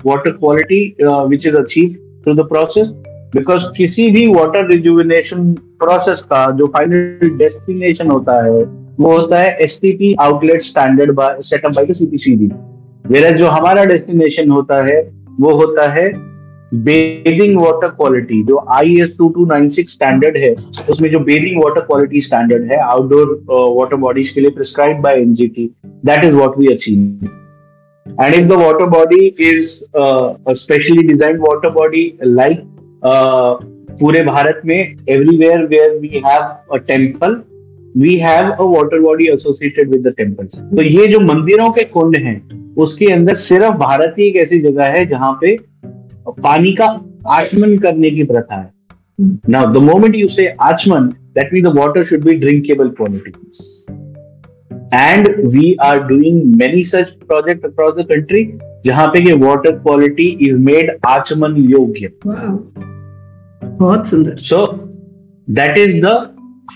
water 0.06 0.30
quality 0.30 0.82
which 1.02 1.46
is 1.46 1.56
achieve 1.56 1.88
through 2.24 2.34
the 2.34 2.48
process 2.48 2.86
because 3.34 3.64
किसी 3.76 4.10
भी 4.10 4.26
water 4.28 4.66
rejuvenation 4.66 5.52
process 5.80 6.22
का 6.22 6.50
जो 6.50 6.66
final 6.66 7.36
destination 7.38 8.10
होता 8.10 8.34
है, 8.44 8.62
वो 9.00 9.16
होता 9.18 9.38
है 9.38 9.56
S 9.60 9.78
T 9.82 9.92
P 9.92 10.14
outlet 10.20 10.62
standard 10.62 11.20
set up 11.42 11.74
by 11.76 11.92
CPCB 11.92 12.50
मेरा 13.04 13.30
जो 13.30 13.46
हमारा 13.48 13.84
डेस्टिनेशन 13.84 14.50
होता 14.50 14.82
है, 14.84 15.00
वो 15.40 15.54
होता 15.54 15.88
है 15.92 16.08
बेदिंग 16.84 17.56
वाटर 17.60 17.88
क्वालिटी 17.88 18.42
जो 18.44 18.64
I 18.70 19.00
S 19.00 19.12
two 19.18 19.28
two 19.28 19.46
nine 19.46 19.68
six 19.68 19.92
standard 19.92 20.36
है, 20.36 20.54
उसमें 20.90 21.10
जो 21.10 21.20
बेदिंग 21.20 21.62
वाटर 21.64 21.80
क्वालिटी 21.80 22.20
स्टैंडर्ड 22.20 22.70
है 22.72 22.80
आउटडोर 22.82 23.44
वाटर 23.50 23.96
बॉडीज 23.96 24.28
के 24.28 24.40
लिए 24.40 24.50
prescribe 24.50 25.00
by 25.00 25.20
NGT 25.20 25.70
that 26.06 26.24
is 26.24 26.34
what 26.34 26.58
we 26.58 26.66
achieve 26.66 27.28
and 28.06 28.34
if 28.34 28.46
the 28.48 28.52
water 28.52 28.86
body 28.88 29.24
is 29.40 29.66
specially 30.50 30.96
a 30.98 31.16
specially 31.16 31.72
body 31.74 32.02
like 32.26 32.62
पूरे 33.04 34.22
भारत 34.22 34.60
में 34.66 34.76
everywhere 34.76 35.64
where 35.66 35.98
we 35.98 36.22
have 36.26 36.42
a 36.74 36.76
temple 36.76 37.40
we 37.96 38.16
have 38.16 38.50
a 38.50 38.64
water 38.64 39.00
body 39.00 39.26
associated 39.32 39.90
with 39.90 40.06
the 40.06 40.12
temple 40.16 40.46
तो 40.46 40.82
ये 40.82 41.06
जो 41.06 41.20
मंदिरों 41.20 41.70
के 41.70 41.84
कुंड 41.84 42.16
हैं, 42.16 42.74
उसके 42.74 43.06
अंदर 43.12 43.34
सिर्फ़ 43.34 43.74
भारत 43.76 44.14
ही 44.18 44.24
एक 44.24 44.36
ऐसी 44.36 44.60
जगह 44.60 44.84
है 44.84 45.06
जहाँ 45.06 45.32
पे 45.40 45.56
पानी 46.28 46.72
का 46.72 46.86
आचमन 47.28 47.76
करने 47.78 48.10
की 48.10 48.22
प्रथा 48.22 48.60
है। 48.60 48.70
Now 49.50 49.70
the 49.72 49.76
moment 49.76 50.16
you 50.16 50.26
say 50.26 50.46
achaman 50.60 51.08
that 51.34 51.52
mean 51.54 51.64
the 51.64 51.76
water 51.78 52.02
should 52.02 52.24
be 52.24 52.34
drinkable 52.34 52.88
quality 52.88 53.32
and 54.94 55.28
we 55.52 55.74
are 55.82 56.02
doing 56.02 56.42
many 56.56 56.82
such 56.84 57.10
project 57.28 57.64
across 57.64 57.94
the 57.94 58.06
country 58.12 58.44
जहाँ 58.84 59.06
पे 59.08 59.20
कि 59.20 59.32
वाटर 59.38 59.70
क्वालिटी 59.72 60.26
इज़ 60.40 60.56
मेड 60.58 60.90
आचमन 61.06 61.56
योग्य। 61.70 62.10
बहुत 62.24 64.06
सुंदर। 64.06 64.36
So 64.36 64.66
that 65.48 65.78
is 65.78 65.96
the 66.04 66.06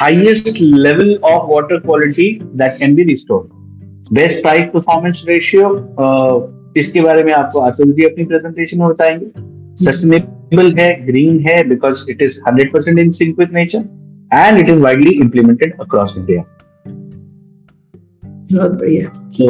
highest 0.01 0.61
level 0.61 1.15
of 1.25 1.51
water 1.53 1.79
quality 1.81 2.31
that 2.43 2.73
can 2.79 2.95
be 2.95 3.03
restored 3.03 4.13
best 4.15 4.43
price 4.43 4.65
performance 4.75 5.23
ratio 5.29 5.73
इसके 6.77 7.01
बारे 7.01 7.25
में 7.25 7.33
आपको 7.33 7.61
अतुल 7.61 7.93
जी 7.93 8.05
अपनी 8.05 8.25
प्रेजेंटेशन 8.25 8.79
में 8.79 8.89
बताएँगे। 8.89 9.27
सस्टेनेबल 9.85 10.75
है 10.79 11.07
ग्रीन 11.07 11.39
है 11.41 11.63
because 11.69 12.11
it 12.11 12.23
is 12.23 12.39
hundred 12.49 12.73
percent 12.73 12.99
in 12.99 13.11
sync 13.11 13.39
with 13.39 13.53
nature 13.53 13.79
and 14.35 14.59
it 14.59 14.69
is 14.69 14.81
widely 14.81 15.11
implemented 15.11 15.81
across 15.81 16.15
India 16.19 16.43
बहुत 18.53 18.73
बढ़िया। 18.73 19.21
So 19.33 19.45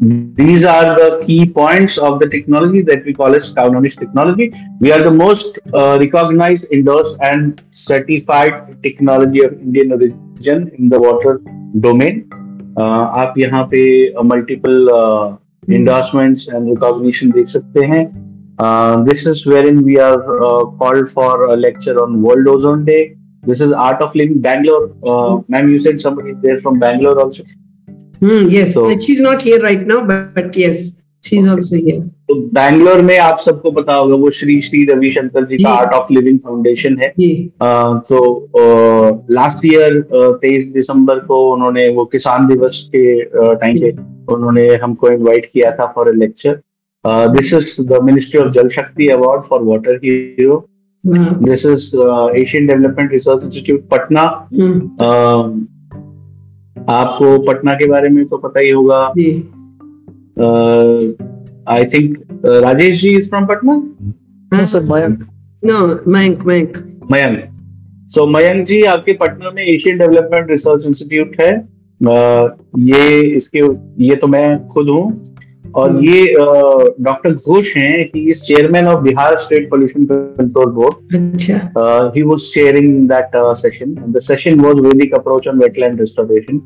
these 0.00 0.64
are 0.64 0.94
the 0.96 1.22
key 1.26 1.46
points 1.46 1.98
of 1.98 2.20
the 2.20 2.26
technology 2.26 2.80
that 2.80 3.04
we 3.04 3.12
call 3.12 3.34
as 3.34 3.50
Cloudnomics 3.50 3.98
technology. 3.98 4.50
We 4.80 4.92
are 4.92 5.02
the 5.02 5.10
most 5.10 5.58
uh, 5.74 5.98
recognized, 6.00 6.64
endorsed, 6.72 7.16
and 7.20 7.62
certified 7.70 8.82
technology 8.82 9.44
of 9.44 9.52
Indian 9.60 9.92
origin 9.92 10.70
in 10.78 10.88
the 10.88 10.98
water 10.98 11.42
domain. 11.80 12.30
Uh, 12.78 13.12
आप 13.22 13.34
यहाँ 13.38 13.62
पे 13.74 13.82
multiple 14.24 14.88
endorsements 15.68 16.48
and 16.48 16.70
recognition 16.74 17.32
देख 17.34 17.46
सकते 17.46 17.86
हैं. 17.86 18.04
Uh, 18.58 19.02
this 19.04 19.26
is 19.26 19.44
wherein 19.44 19.82
we 19.84 19.98
are 19.98 20.20
uh, 20.42 20.64
called 20.80 21.10
for 21.12 21.46
a 21.46 21.56
lecture 21.56 22.02
on 22.02 22.22
World 22.22 22.48
Ozone 22.48 22.86
Day. 22.86 23.16
This 23.42 23.60
is 23.60 23.72
Art 23.72 24.00
of 24.00 24.14
Living 24.14 24.40
Bangalore. 24.40 24.92
Uh, 25.06 25.42
Ma'am, 25.48 25.68
you 25.68 25.78
said 25.78 25.98
somebody 25.98 26.30
is 26.30 26.36
there 26.40 26.58
from 26.58 26.78
Bangalore 26.78 27.20
also. 27.20 27.42
Mm, 28.25 28.45
yes, 28.51 28.73
so, 28.73 28.83
she's 28.97 29.19
not 29.21 29.41
here 29.41 29.61
right 29.61 29.85
now, 29.85 30.03
but, 30.03 30.33
but 30.35 30.55
yes, 30.55 31.01
she's 31.23 31.47
also 31.47 31.75
here. 31.77 32.03
तो 32.29 32.35
बैंगलोर 32.53 33.01
में 33.07 33.17
आप 33.19 33.37
सबको 33.45 33.71
पता 33.71 33.93
होगा 33.95 34.15
वो 34.21 34.29
श्री 34.37 34.59
श्री 34.61 34.83
रविशंकर 34.91 35.45
जी 35.45 35.57
का 35.63 35.69
art 35.69 35.93
of 35.93 36.13
living 36.13 36.39
foundation 36.45 36.97
है। 37.01 37.09
तो 38.09 38.21
लास्ट 39.31 39.65
ईयर 39.65 39.99
तेईस 40.41 40.65
दिसंबर 40.73 41.19
को 41.27 41.37
उन्होंने 41.53 41.87
वो 41.95 42.05
किसान 42.15 42.47
दिवस 42.47 42.81
के 42.95 43.03
टाइम 43.33 43.79
पे 43.81 43.91
उन्होंने 44.33 44.67
हमको 44.83 45.09
इनवाइट 45.09 45.45
किया 45.53 45.71
था 45.79 45.85
for 45.95 46.09
a 46.09 46.15
lecture 46.23 46.59
this 47.37 47.53
is 47.53 47.69
the 47.91 48.01
ministry 48.03 48.41
of 48.41 48.51
Jal 48.53 48.69
Shakti 48.77 49.09
award 49.17 49.43
for 49.49 49.61
water 49.63 49.99
hero 50.05 50.57
this 51.03 51.65
is 51.65 51.85
Asian 52.41 52.67
development 52.67 53.11
research 53.11 53.43
institute 53.43 53.87
Patna 53.91 54.25
आपको 56.89 57.37
पटना 57.39 57.73
के 57.73 57.87
बारे 57.87 58.09
में 58.09 58.25
तो 58.25 58.37
पता 58.37 58.59
ही 58.59 58.69
होगा। 58.69 59.05
I 61.67 61.85
think 61.85 62.17
Rajesh 62.45 63.01
ji 63.01 63.07
is 63.07 63.29
from 63.29 63.45
Patna? 63.45 63.73
Mayank. 64.91 65.23
No 65.65 66.11
Mayank 66.11 66.45
Mayank. 66.45 66.77
Mayank. 67.11 67.45
So 68.09 68.27
Mayank 68.27 68.65
ji 68.65 68.81
आपके 68.81 69.13
पटना 69.13 69.51
में 69.51 69.63
एशियन 69.63 69.97
डेवलपमेंट 69.97 70.51
रिसर्च 70.51 70.85
इंस्टीट्यूट 70.85 71.35
है। 71.41 71.67
uh, 72.01 72.49
ये 72.77 73.21
इसके 73.21 73.59
ये 74.03 74.15
तो 74.15 74.27
मैं 74.27 74.67
खुद 74.67 74.89
हूँ। 74.89 75.34
और 75.75 75.89
हम्म। 75.89 76.03
ये 76.03 76.33
डॉक्टर 77.03 77.33
घोष 77.33 77.75
हैं 77.77 77.99
he 78.05 78.27
is 78.29 78.39
chairman 78.41 78.87
of 78.87 79.01
Bihar 79.03 79.37
state 79.37 79.69
pollution 79.69 80.05
control 80.05 80.71
board 80.71 81.41
he 82.15 82.23
was 82.23 82.47
chairing 82.53 83.07
that 83.09 83.31
session 83.57 83.95
the 84.07 84.19
session 84.21 84.59
was 84.59 84.79
Vedic 84.79 85.13
approach 85.13 85.47
on 85.47 85.59
wetland 85.59 85.99
restoration 85.99 86.61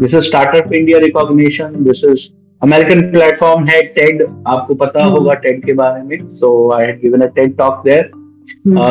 this 0.00 0.14
is 0.14 0.22
startup 0.22 0.72
India 0.72 0.98
recognition 0.98 1.84
this 1.84 2.04
is 2.04 2.28
American 2.62 3.00
platform 3.12 3.64
है 3.64 3.82
TED 3.94 4.22
आपको 4.22 4.74
पता 4.74 5.04
हम्म। 5.04 5.16
होगा 5.16 5.34
TED 5.34 5.64
के 5.64 5.72
बारे 5.72 6.02
में. 6.02 6.28
So 6.30 6.70
I 6.72 6.86
had 6.86 7.00
given 7.02 7.20
a 7.20 7.26
TED 7.36 7.56
talk 7.56 7.82
there 7.84 8.10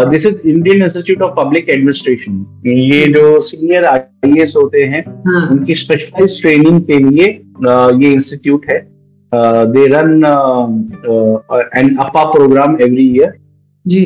this 0.09 0.25
is 0.25 0.47
Indian 0.47 0.83
institute 0.83 1.21
of 1.21 1.33
public 1.35 1.69
administration 1.69 2.45
ये 2.67 3.05
जो 3.13 3.39
senior 3.39 3.85
IAS 3.85 4.53
होते 4.55 4.83
हैं 4.83 5.03
हाँ। 5.27 5.47
उनकी 5.51 5.75
स्पेशलाइज 5.75 6.41
ट्रेनिंग 6.41 6.81
के 6.81 6.97
लिए 6.99 7.27
uh, 7.67 8.01
ये 8.01 8.09
इंस्टीट्यूट 8.13 8.65
है. 8.69 8.79
they 9.32 9.88
run 9.88 10.24
uh, 10.24 10.66
uh, 11.08 11.62
an 11.72 11.98
APA 11.98 12.32
program 12.34 12.78
every 12.80 13.08
year. 13.18 13.38
Ji 13.86 14.04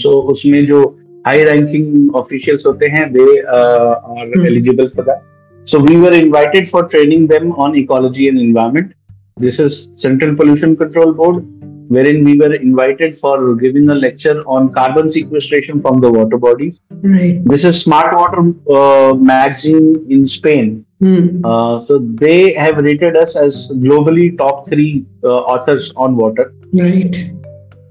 so 0.00 0.10
उसमें 0.32 0.64
जो 0.66 0.80
high 1.26 1.44
ranking 1.44 1.86
officials 2.20 2.64
होते 2.66 2.86
हैं 2.94 3.12
they 3.12 3.30
uh, 3.58 3.94
are 4.14 4.26
hmm. 4.26 4.46
eligible 4.46 4.88
for 4.88 5.02
that. 5.02 5.22
So 5.64 5.78
we 5.78 5.96
were 5.96 6.12
invited 6.12 6.68
for 6.68 6.88
training 6.88 7.26
them 7.28 7.52
on 7.52 7.76
ecology 7.76 8.28
and 8.28 8.38
environment. 8.38 8.94
This 9.36 9.58
is 9.58 9.88
Central 9.94 10.34
Pollution 10.36 10.76
Control 10.76 11.12
Board, 11.12 11.44
wherein 11.88 12.24
we 12.24 12.36
were 12.36 12.54
invited 12.54 13.18
for 13.18 13.54
giving 13.54 13.88
a 13.88 13.94
lecture 13.94 14.40
on 14.46 14.72
carbon 14.72 15.08
sequestration 15.08 15.80
from 15.80 16.00
the 16.00 16.10
water 16.10 16.36
bodies. 16.36 16.80
Right. 16.90 17.40
This 17.44 17.64
is 17.64 17.80
Smart 17.80 18.14
Water 18.14 18.42
uh, 18.78 19.14
magazine 19.14 20.06
in 20.10 20.24
Spain. 20.24 20.84
Hmm. 21.00 21.44
Uh, 21.44 21.84
so 21.86 21.98
they 21.98 22.52
have 22.54 22.76
rated 22.76 23.16
us 23.16 23.34
as 23.36 23.68
globally 23.86 24.36
top 24.38 24.68
three 24.68 25.06
uh, 25.24 25.40
authors 25.54 25.90
on 25.96 26.16
water. 26.16 26.54
Right. 26.72 27.16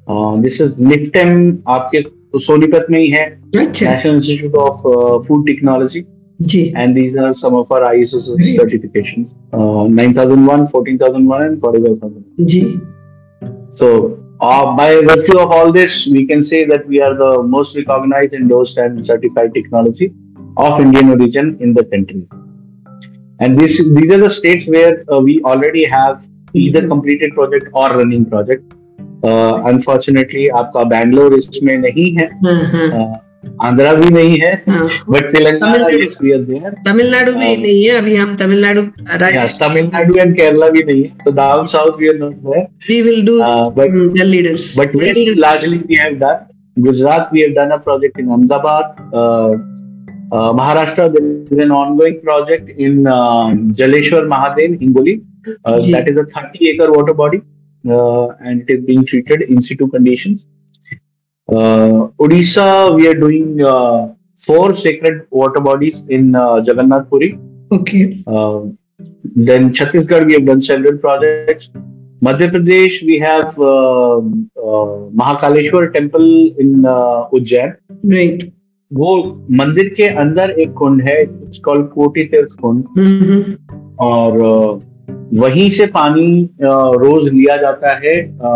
Uh, 0.08 0.36
this 0.38 0.60
is 0.60 0.72
NIPTEM 0.74 1.64
आपके 1.68 2.04
सोनीपत 2.39 2.88
में 2.89 3.00
ही 3.00 3.10
है 3.10 3.26
National 3.56 4.16
Institute 4.16 4.56
of 4.56 4.86
uh, 4.86 5.20
Food 5.28 5.46
Technology. 5.48 6.06
Ji. 6.52 6.74
And 6.76 6.96
these 6.96 7.16
are 7.16 7.34
some 7.34 7.54
of 7.54 7.72
our 7.72 7.82
ISO 7.94 8.22
right. 8.38 8.60
certifications. 8.60 9.34
Uh, 9.54 9.88
9001, 9.88 10.68
14001 10.68 11.44
and 11.44 11.62
45000. 11.62 12.48
जी. 12.48 12.82
So 13.72 14.18
uh, 14.42 14.76
by 14.76 14.96
virtue 14.96 15.38
of 15.39 15.52
all 15.52 15.72
this, 15.72 16.08
we 16.08 16.26
can 16.26 16.42
say 16.44 16.66
that 16.66 16.88
we 16.88 17.02
are 17.02 17.14
the 17.16 17.44
most 17.44 17.76
recognized, 17.76 18.34
endorsed 18.34 18.78
and 18.78 19.06
certified 19.06 19.54
technology 19.54 20.14
of 20.58 20.80
Indian 20.82 21.12
origin 21.12 21.58
in 21.62 21.74
the 21.74 21.86
country. 21.86 22.28
And 23.39 23.56
these 23.56 23.78
these 23.96 24.12
are 24.12 24.18
the 24.18 24.30
states 24.30 24.68
where 24.68 25.04
uh, 25.12 25.20
we 25.20 25.42
already 25.44 25.86
have 25.86 26.26
either 26.54 26.80
mm-hmm. 26.80 26.89
completed 26.89 27.34
project 27.34 27.68
or 27.74 27.89
running 27.98 28.26
project. 28.26 28.74
Uh, 29.24 29.64
unfortunately, 29.66 30.48
आपका 30.62 30.84
बैंगलोर 30.94 31.34
इसमें 31.34 31.78
नहीं 31.78 32.12
है 32.16 32.30
आंध्रा 33.66 33.94
भी 33.94 34.10
नहीं 34.14 34.38
है 34.39 34.52
but 35.10 35.32
Telangana 35.32 36.70
Tamil Nadu 36.88 37.32
भी 37.32 37.56
नहीं 37.58 37.84
है 37.84 37.96
अभी 37.98 38.16
हम 38.16 38.36
तमिलनाडु 38.38 38.82
तमिलनाडु 39.62 40.18
एंड 40.20 40.36
केरला 40.36 40.68
भी 40.76 40.84
नहीं 40.84 41.04
है 41.04 41.10
तो 41.26 41.32
down 41.39 41.64
south 41.72 42.00
we 42.00 42.08
are 42.08 42.16
not 42.18 42.36
there 42.46 42.68
we 42.89 43.02
will 43.02 43.26
do 43.26 43.38
the 43.39 44.28
leaders 44.34 44.74
but 44.80 44.96
largely 45.46 45.82
we 45.89 46.00
have 46.04 46.20
done 46.26 46.48
Gujarat 46.78 47.32
we 47.32 47.42
have 47.42 47.56
done 47.56 47.72
a 47.72 47.80
project 47.80 48.20
in 48.20 48.30
Ahmedabad 48.30 48.86
uh, 50.33 50.53
Maharashtra, 50.53 51.12
there 51.14 51.59
is 51.59 51.64
an 51.64 51.70
ongoing 51.70 52.20
project 52.20 52.68
in 52.70 53.07
uh, 53.07 53.49
Jaleshwar 53.79 54.27
Mahadev, 54.27 54.81
Hingoli. 54.81 55.24
Uh, 55.64 55.81
that 55.93 56.09
is 56.09 56.18
a 56.18 56.24
30 56.24 56.68
acre 56.70 56.91
water 56.91 57.14
body 57.14 57.41
uh, 57.89 58.29
and 58.41 58.62
it 58.62 58.79
is 58.79 58.85
being 58.85 59.05
treated 59.05 59.43
in 59.43 59.61
situ 59.61 59.89
conditions. 59.89 60.45
Uh, 61.49 62.09
Odisha, 62.18 62.95
we 62.97 63.07
are 63.07 63.14
doing 63.14 63.62
uh, 63.62 64.12
four 64.45 64.74
sacred 64.74 65.27
water 65.31 65.61
bodies 65.61 66.03
in 66.09 66.35
uh, 66.35 66.57
Jagannath 66.57 67.09
Puri. 67.09 67.39
Okay. 67.70 68.24
Uh, 68.27 68.62
then 69.24 69.72
Chhattisgarh, 69.72 70.27
we 70.27 70.33
have 70.35 70.47
done 70.47 70.61
several 70.61 70.99
projects. 70.99 71.68
Madhya 72.22 72.51
Pradesh, 72.51 73.07
we 73.07 73.18
have 73.18 73.51
uh, 73.61 74.20
Mahakaleshwar 75.20 75.93
temple 75.93 76.57
in 76.59 76.85
uh, 76.85 77.29
Ujjain. 77.33 77.77
Right. 78.03 78.53
वो 78.91 79.14
मंदिर 79.51 79.89
के 79.97 80.07
अंदर 80.14 80.51
एक 80.51 80.72
कुंड 80.72 81.03
है 81.03 81.16
कोटी 81.64 82.24
तीर्थ 82.24 82.49
कुंड। 82.61 82.84
और 84.01 84.39
वहीं 85.34 85.68
से 85.70 85.87
पानी 85.87 86.51
रोज 86.62 87.28
लिया 87.28 87.57
जाता 87.57 87.95
है 87.97 88.14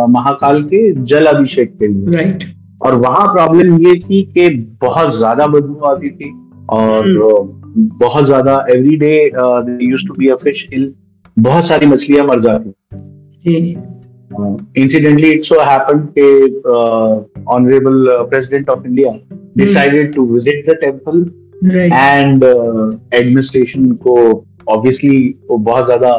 महाकाल 0.09 0.63
के 0.63 0.91
जल 0.93 1.27
अभिषेक 1.27 1.73
के 1.79 1.87
लिए। 1.87 2.17
राइट 2.17 2.45
और 2.83 2.95
वहाँ 3.01 3.27
प्रॉब्लम 3.27 3.79
ये 3.79 3.95
थी 4.01 4.23
कि 4.23 4.49
बहुत 4.81 5.17
ज़्यादा 5.17 5.47
बदबू 5.47 5.85
आती 5.87 6.11
थी 6.11 6.31
और 6.71 7.09
हम्म। 7.09 7.89
बहुत 8.01 8.25
ज़्यादा 8.25 8.55
every 8.71 8.97
day 8.97 9.15
use 9.85 10.07
to 10.07 10.15
be 10.19 10.29
a 10.29 10.35
fish 10.35 10.67
kill 10.73 10.93
बहुत 11.37 11.67
सारी 11.67 11.87
मछलियाँ 11.87 12.27
मर 12.27 12.41
जाती। 12.41 13.75
इंसिडेंटली 14.31 15.31
इट्स 15.31 15.49
सो 15.49 15.61
हैपेंड 15.61 16.07
के 16.19 16.29
honourable 17.55 18.07
president 18.31 18.71
of 18.71 18.87
India 18.87 19.19
decided 19.59 20.15
to 20.15 20.25
visit 20.33 20.71
the 20.71 20.77
temple 20.83 21.25
and 21.93 22.45
administration 22.45 23.91
को 24.03 24.17
ऑब्वियसली 24.69 25.19
वो 25.51 25.57
बहुत 25.61 25.85
ज़्यादा 25.85 26.11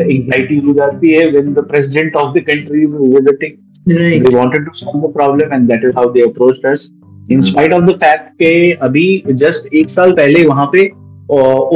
एंग्जाइटी 0.00 0.58
हो 0.58 0.74
जाती 0.74 1.12
है 1.12 1.26
when 1.30 1.52
the 1.54 1.64
president 1.68 2.16
of 2.16 2.38
the 2.38 2.42
country 2.50 2.80
is 2.80 2.94
visiting 2.96 3.56
they 3.88 4.36
wanted 4.36 4.64
to 4.64 4.72
solve 4.74 5.08
the 5.08 5.12
problem 5.12 5.54
and 5.54 5.68
that 5.68 5.84
is 5.84 5.96
how 5.96 6.12
they 6.12 6.22
approached 6.22 6.66
us 6.66 6.88
in 7.32 7.40
spite 7.40 7.72
of 7.72 7.84
the 7.84 7.94
fact 7.96 8.32
के 8.34 8.72
अभी 8.82 9.06
just 9.34 9.74
एक 9.74 9.90
साल 9.90 10.12
पहले 10.12 10.46
वहाँ 10.46 10.70
पे 10.74 10.88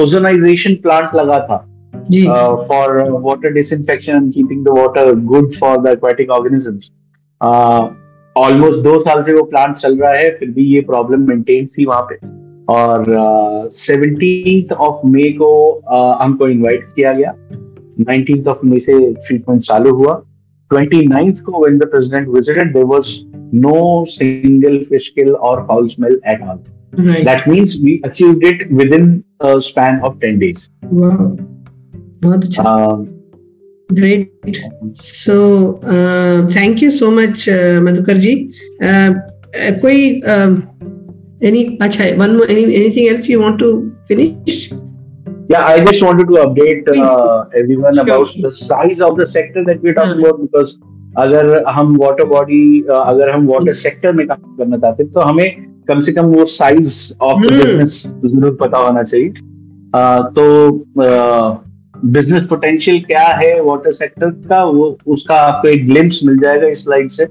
ओजोनाइजेशन 0.02 0.74
प्लांट 0.82 1.14
लगा 1.14 1.38
था 1.40 1.66
uh, 2.10 2.66
for 2.66 3.20
water 3.20 3.50
disinfection 3.50 4.16
and 4.16 4.34
keeping 4.34 4.64
the 4.64 4.72
water 4.72 5.14
good 5.14 5.54
for 5.54 5.82
the 5.82 5.92
aquatic 5.92 6.30
organisms. 6.30 6.90
Uh, 7.40 7.88
almost 8.36 8.78
दो 8.78 9.00
साल 9.00 9.22
से 9.22 9.34
वो 9.34 9.42
प्लांट 9.42 9.76
चल 9.76 9.98
रहा 9.98 10.12
है 10.12 10.28
फिर 10.38 10.50
भी 10.50 10.62
ये 10.62 10.80
प्रॉब्लम 10.80 11.28
मेंटेन 11.28 11.66
थी 11.66 11.84
वहाँ 11.84 12.02
पे। 12.02 12.14
और 12.68 13.04
सेवनटीन 13.72 14.74
ऑफ़ 14.74 15.06
मे 15.06 15.22
को 15.22 15.80
uh, 15.94 16.22
हमको 16.22 16.48
इनवाइट 16.48 16.84
किया 16.96 17.12
गया। 17.12 17.34
नाइनटीन 18.00 18.44
ऑफ़ 18.48 18.58
मे 18.64 18.78
से 18.78 19.12
ट्रीटमेंट 19.12 19.62
चालू 19.62 19.94
हुआ। 19.94 20.22
ट्वेंटी 20.70 21.06
नाइन्थ 21.06 21.40
को 21.40 21.64
when 21.64 21.78
the 21.78 21.84
president 21.84 22.28
visited 22.28 22.72
there 22.72 22.84
was 22.84 23.08
no 23.54 24.04
single 24.04 24.78
fish 24.78 25.08
kill 25.08 25.30
और 25.30 25.66
foul 25.68 25.86
smell 25.86 26.20
at 26.28 26.42
all 26.42 26.56
that 27.00 27.48
means 27.48 27.78
we 27.82 28.00
achieved 28.04 28.46
it 28.46 28.72
within 28.92 29.22
span 29.44 30.00
of 30.00 30.14
10 30.14 30.38
days 30.38 30.68
बहुत 32.24 32.44
अच्छा 32.44 32.62
uh, 32.62 33.22
Great. 33.94 34.32
So, 34.94 35.78
uh, 35.82 36.48
thank 36.48 36.80
you 36.80 36.90
so 36.90 37.10
much, 37.10 37.48
uh. 37.48 37.80
Uh, 37.82 39.14
uh, 39.54 39.72
uh, 39.84 40.56
any, 41.42 41.76
achha, 41.78 42.16
one 42.16 42.36
more, 42.36 42.46
any, 42.48 42.74
anything 42.74 43.08
else 43.08 43.28
you 43.28 43.40
want 43.40 43.58
to 43.58 43.94
finish? 44.08 44.72
Yeah, 45.48 45.66
I 45.66 45.84
just 45.84 46.02
wanted 46.02 46.28
to 46.28 46.34
update 46.44 46.88
uh, 46.88 47.44
everyone 47.54 47.94
sure. 47.94 48.02
about 48.02 48.28
the 48.40 48.50
size 48.50 49.00
of 49.00 49.18
the 49.18 49.26
sector 49.26 49.64
that 49.64 49.82
we're 49.82 49.94
talking 49.94 50.24
about 50.24 50.40
because 50.40 50.74
अगर 51.18 51.64
हम 51.68 51.96
water 52.00 52.24
body 52.24 52.80
अगर 52.90 53.30
हम 53.30 53.46
water 53.46 53.72
sector 53.80 54.12
में 54.16 54.26
काम 54.26 54.56
करना 54.56 54.76
चाहते 54.76 55.02
हैं 55.02 55.12
तो 55.12 55.20
हमें 55.20 55.66
कम 55.88 56.00
से 56.00 56.12
कम 56.12 56.26
वो 56.34 56.44
साइज़ 56.52 56.94
ऑफ़ 57.22 57.40
बिज़नेस 57.40 58.02
ज़रूर 58.24 58.56
पता 58.60 58.78
होना 58.78 59.02
चाहिए 59.02 59.28
तो 60.38 60.46
बिज़नेस 62.04 62.42
पोटेंशियल 62.48 63.00
क्या 63.02 63.26
है 63.36 63.60
वाटर 63.62 63.90
सेक्टर 63.92 64.30
का 64.48 64.62
वो 64.64 64.96
उसका 65.14 65.34
आपको 65.42 65.68
एक 65.68 65.84
ग्लिम्स 65.86 66.18
मिल 66.24 66.38
जाएगा 66.38 66.68
इस 66.68 66.82
स्लाइड 66.84 67.10
से 67.10 67.22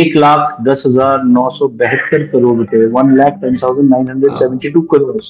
एक 0.00 0.16
लाख 0.16 0.56
दस 0.68 0.82
हज़ार 0.86 1.24
नौ 1.24 1.48
सौ 1.50 1.68
बहत्तर 1.82 2.26
करोड़ 2.32 2.56
रुपए 2.58 2.84
one 2.96 3.14
lakh 3.16 3.38
ten 3.42 3.56
thousand 3.62 3.88
nine 3.90 4.08
hundred 4.08 4.32
seventy 4.32 4.70
two 4.70 4.80
crore 4.94 5.20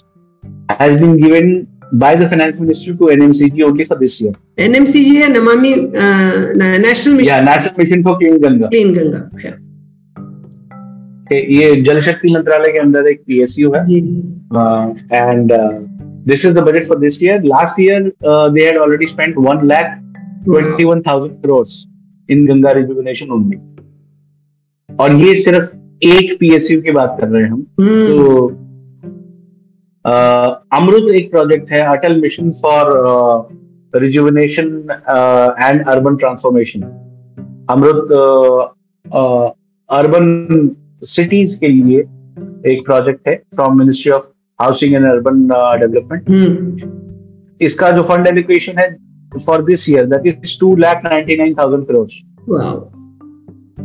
has 0.80 1.02
been 1.02 1.16
given 1.16 1.54
by 1.94 2.14
the 2.16 2.26
finance 2.26 2.58
ministry 2.58 2.92
to 2.92 3.08
NMCG 3.14 3.64
only 3.64 3.84
for 3.84 3.96
this 3.96 4.20
year. 4.20 4.32
NMCG 4.58 5.16
है 5.16 5.28
Namami 5.32 5.72
uh, 5.72 6.78
national 6.80 7.16
mission. 7.16 7.26
Yeah, 7.26 7.42
national 7.42 7.74
mission 7.76 8.02
for 8.02 8.18
clean 8.18 8.40
Ganga. 8.40 8.68
Clean 8.68 8.94
Ganga. 8.94 9.28
Yeah. 9.44 9.58
ये 11.32 11.74
जल 11.82 11.98
शक्ति 12.00 12.30
मंत्रालय 12.30 12.72
के 12.72 12.78
अंदर 12.78 13.06
एक 13.10 13.20
PSU 13.26 13.72
है 13.72 13.82
and 15.12 15.52
is 16.28 16.48
the 16.48 16.58
budget 16.58 16.88
for 16.88 16.98
this 16.98 17.22
year 17.22 17.42
last 17.42 17.80
year 17.80 18.12
they 18.26 18.64
had 18.66 18.78
already 18.78 19.06
spent 19.06 19.34
one 19.38 19.66
lakh 19.66 19.98
twenty 20.44 20.84
one 20.84 21.00
thousand 21.00 21.42
crore 21.42 21.66
in 22.30 22.46
Ganga 22.46 22.72
rejuvenation 22.72 23.30
only 23.30 23.56
और 24.96 25.16
ये 25.16 25.34
सिर्फ़ 25.34 25.76
एक 26.06 26.36
पीएसयू 26.40 26.82
की 26.82 26.92
बात 26.92 27.16
कर 27.20 27.28
रहे 27.28 27.42
हैं 27.42 27.50
हम। 27.50 27.60
hmm. 27.60 27.78
तो 27.80 28.48
अमृत 30.76 31.14
एक 31.14 31.30
प्रोजेक्ट 31.30 31.70
है 31.70 31.80
Atal 31.80 32.20
mission 32.20 32.50
for 32.50 32.90
rejuvenation 33.94 34.66
and 35.58 35.86
urban 35.86 36.16
transformation 36.16 36.82
Amrut 37.70 38.12
urban 39.90 40.70
cities 41.04 41.56
के 41.56 41.68
लिए 41.68 42.00
एक 42.72 42.82
प्रोजेक्ट 42.84 43.28
है 43.28 43.34
from 43.54 43.78
ministry 43.78 44.12
of 44.12 44.31
housing 44.62 44.94
and 44.94 45.06
urban 45.06 45.46
development 45.80 46.24
इसका 47.60 47.90
जो 47.90 48.02
फंड 48.02 48.26
एलोकेशन 48.26 48.78
है 48.78 48.88
for 49.46 49.64
this 49.64 49.88
year 49.88 50.06
that 50.06 50.26
is 50.26 50.58
two 50.60 50.74
lakh 50.76 51.00
ninety 51.04 51.36
nine 51.36 51.54
thousand 51.54 51.86
crore 51.86 52.08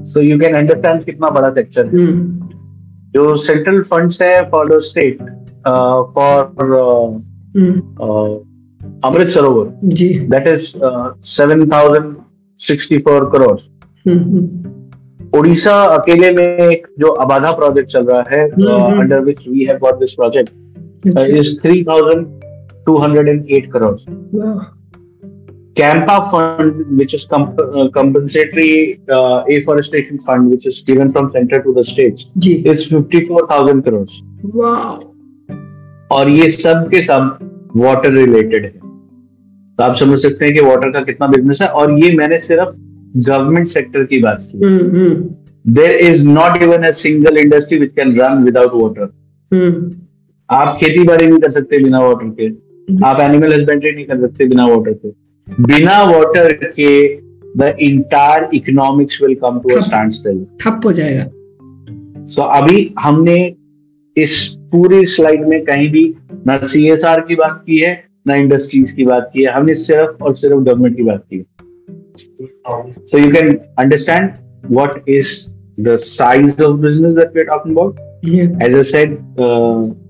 so 0.06 0.22
you 0.22 0.40
can 0.40 0.56
understand 0.56 1.04
कितना 1.04 1.30
बड़ा 1.30 1.50
sector 1.50 1.86
है। 1.86 1.92
Hmm. 1.92 2.48
जो 3.14 3.36
सेंट्रल 3.36 3.82
फंड्स 3.82 4.22
है 4.22 4.50
for 4.50 4.70
the 4.70 4.78
state 4.82 5.22
for 6.16 6.40
Amrit 9.06 9.28
Sarovar 9.28 9.70
ji. 9.84 10.08
That 10.30 10.48
is 10.48 10.72
seven 11.28 11.68
thousand 11.70 12.16
sixty 12.62 12.98
four 12.98 13.30
crore 13.36 13.58
Orissa 15.38 15.74
अकेले 15.96 16.32
में 16.32 16.44
एक 16.44 16.88
जो 17.00 17.08
अबाधा 17.24 17.52
project 17.52 17.90
चल 17.90 18.06
रहा 18.06 18.24
है 18.30 18.44
under 18.50 19.20
which 19.20 19.48
we 19.48 19.66
have 19.66 19.78
got 19.78 20.00
this 20.00 20.12
project 20.12 20.50
two 22.86 22.98
hundred 22.98 23.28
and 23.28 23.46
eight 23.52 23.72
crore 23.72 23.98
Campa 25.82 26.16
fund, 26.16 26.72
which 26.72 27.12
is 27.16 27.22
comp- 27.34 27.60
uh, 27.60 27.88
compensatory 27.98 28.88
uh, 29.14 29.42
afforestation 29.52 30.18
fund, 30.30 30.52
which 30.52 30.68
is 30.68 30.76
given 30.90 31.12
from 31.12 31.28
center 31.28 31.60
to 31.60 31.74
the 31.74 31.84
states, 31.84 32.46
Ji. 32.46 32.74
is 32.74 32.94
54,000 32.94 33.86
crores. 33.88 34.10
Wow. 34.56 35.04
और 36.12 36.30
ये 36.30 36.52
सब 36.52 36.90
के 36.90 37.02
सब 37.02 37.40
water 37.76 38.12
related 38.12 38.64
है। 38.64 38.80
तो 39.76 39.84
आप 39.84 39.96
समझ 39.96 40.20
सकते 40.20 40.46
हैं 40.46 40.54
कि 40.54 40.62
वाटर 40.62 40.92
का 40.92 41.00
कितना 41.00 41.28
बिज़नेस 41.28 41.62
है। 41.62 41.68
और 41.68 42.00
ये 42.00 42.16
मैंने 42.16 42.40
सिर्फ़ 42.40 42.70
गवर्नमेंट 43.18 43.68
सेक्टर 43.68 44.04
की 44.04 44.20
बात 44.20 44.38
की। 44.42 44.60
There 45.68 45.92
is 45.92 46.24
not 46.24 46.64
even 46.64 46.78
a 46.78 46.92
single 46.92 47.38
industry 47.38 47.80
which 47.80 47.92
can 47.92 48.20
run 48.20 48.44
without 48.44 48.72
water 48.74 49.14
आप 50.50 50.78
खेती 50.84 51.04
बाड़ी 51.04 51.28
नहीं 51.28 51.40
कर 51.40 51.50
सकते 51.50 51.84
बिना 51.84 52.00
वाटर 52.00 52.30
के। 52.30 52.44
हम्म। 52.44 53.06
आप 53.06 53.20
एनिमल 53.20 53.54
हस्बेंड्री 53.54 53.92
नहीं 53.92 54.06
कर 54.06 54.20
सकते 54.20 54.46
बिना 54.46 54.66
वाटर 54.66 54.94
के। 54.94 55.10
बिना 55.50 56.04
वाटर 56.04 56.54
के 56.54 57.16
the 57.58 57.78
entire 57.80 58.50
economics 58.54 59.20
will 59.22 59.36
come 59.36 59.60
to 59.60 59.76
a 59.76 59.80
standstill 60.12 60.46
ठप 60.62 60.82
हो 60.86 60.92
जाएगा। 60.92 61.26
सो 62.26 62.42
so, 62.42 62.48
अभी 62.52 62.94
हमने 63.00 63.56
इस 64.18 64.48
पूरी 64.58 65.06
स्लाइड 65.06 65.50
में 65.50 65.64
कहीं 65.64 65.90
भी 65.92 66.16
ना 66.48 66.68
सीएसआर 66.68 67.22
की 67.22 67.36
बात 67.36 67.64
की 67.68 67.78
है 67.78 68.04
ना 68.28 68.36
इंडस्ट्रीज़ 68.36 68.94
की 68.94 69.06
बात 69.06 69.32
की 69.34 69.42
है। 69.42 69.52
हमने 69.52 69.74
सिर्फ़ 69.74 70.24
और 70.24 70.36
सिर्फ़ 70.36 70.56
गवर्नमेंट 70.56 70.98
की 70.98 71.04
बात 71.04 71.24
की 71.34 71.38
है। 71.38 71.46
So 72.92 73.18
you 73.18 73.32
can 73.32 73.60
understand 73.80 74.30
what 74.66 75.10
is 75.10 75.28
the 75.80 75.96
size 75.96 76.62
of 76.62 76.78
business 76.78 77.12
that 77.12 77.38
we 77.38 77.44
as 78.26 78.76
I 78.76 78.84
said 78.84 79.18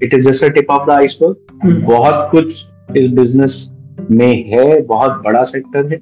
it 0.03 0.13
is 0.13 0.27
just 0.27 0.43
a 0.43 0.49
tip 0.57 0.69
of 0.71 0.87
the 0.87 0.93
iceberg 0.93 1.83
बहुत 1.85 2.27
कुछ 2.31 2.65
इस 2.97 3.11
बिज़नेस 3.11 3.65
में 4.11 4.43
है 4.49 4.81
बहुत 4.81 5.21
बड़ा 5.23 5.43
सेक्टर 5.43 5.93
है 5.93 5.99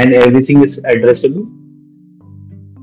and 0.00 0.12
everything 0.12 0.64
is 0.64 0.78
addressable 0.86 1.46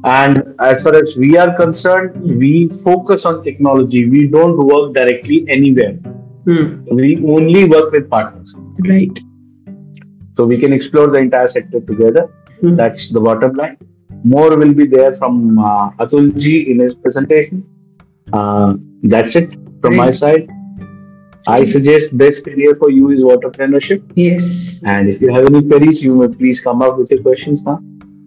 And 0.03 0.55
as 0.59 0.81
far 0.83 0.95
as 0.95 1.15
we 1.15 1.37
are 1.37 1.55
concerned, 1.55 2.15
mm. 2.15 2.37
we 2.39 2.67
focus 2.83 3.23
on 3.23 3.43
technology. 3.43 4.09
We 4.09 4.27
don't 4.27 4.57
work 4.57 4.93
directly 4.95 5.45
anywhere. 5.47 5.93
Hmm. 6.45 6.85
We 6.85 7.23
only 7.23 7.65
work 7.65 7.91
with 7.91 8.09
partners. 8.09 8.51
Right. 8.79 9.19
So 10.37 10.45
we 10.45 10.57
can 10.57 10.73
explore 10.73 11.07
the 11.07 11.19
entire 11.19 11.47
sector 11.47 11.81
together. 11.81 12.23
Hmm. 12.61 12.73
That's 12.73 13.11
the 13.11 13.19
bottom 13.19 13.53
line. 13.53 13.77
More 14.23 14.57
will 14.57 14.73
be 14.73 14.87
there 14.87 15.15
from 15.15 15.59
uh, 15.59 15.91
Atulji 15.99 16.67
in 16.67 16.79
his 16.79 16.95
presentation. 16.95 17.63
Uh, 18.33 18.73
that's 19.03 19.35
it 19.35 19.53
from 19.81 19.97
right. 19.97 20.05
my 20.05 20.11
side. 20.11 20.49
I 21.47 21.63
suggest 21.63 22.15
best 22.15 22.43
career 22.45 22.75
for 22.75 22.91
you 22.91 23.09
is 23.09 23.19
entrepreneurship. 23.21 24.03
Yes. 24.15 24.79
And 24.83 25.09
if 25.09 25.19
you 25.19 25.33
have 25.33 25.45
any 25.45 25.61
queries, 25.63 26.01
you 26.01 26.15
may 26.15 26.27
please 26.27 26.59
come 26.59 26.81
up 26.81 26.97
with 26.97 27.09
your 27.11 27.21
questions 27.21 27.63
now. 27.63 27.79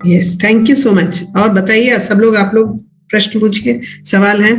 Yes 0.07 0.37
thank 0.43 0.69
you 0.71 0.75
so 0.77 0.91
much 0.93 1.23
और 1.39 1.49
बताइए 1.53 1.99
सब 2.07 2.19
लोग 2.21 2.35
आप 2.37 2.55
लोग 2.55 2.77
प्रश्न 3.11 3.41
पूछिए 3.41 3.81
सवाल 4.11 4.43
है 4.43 4.51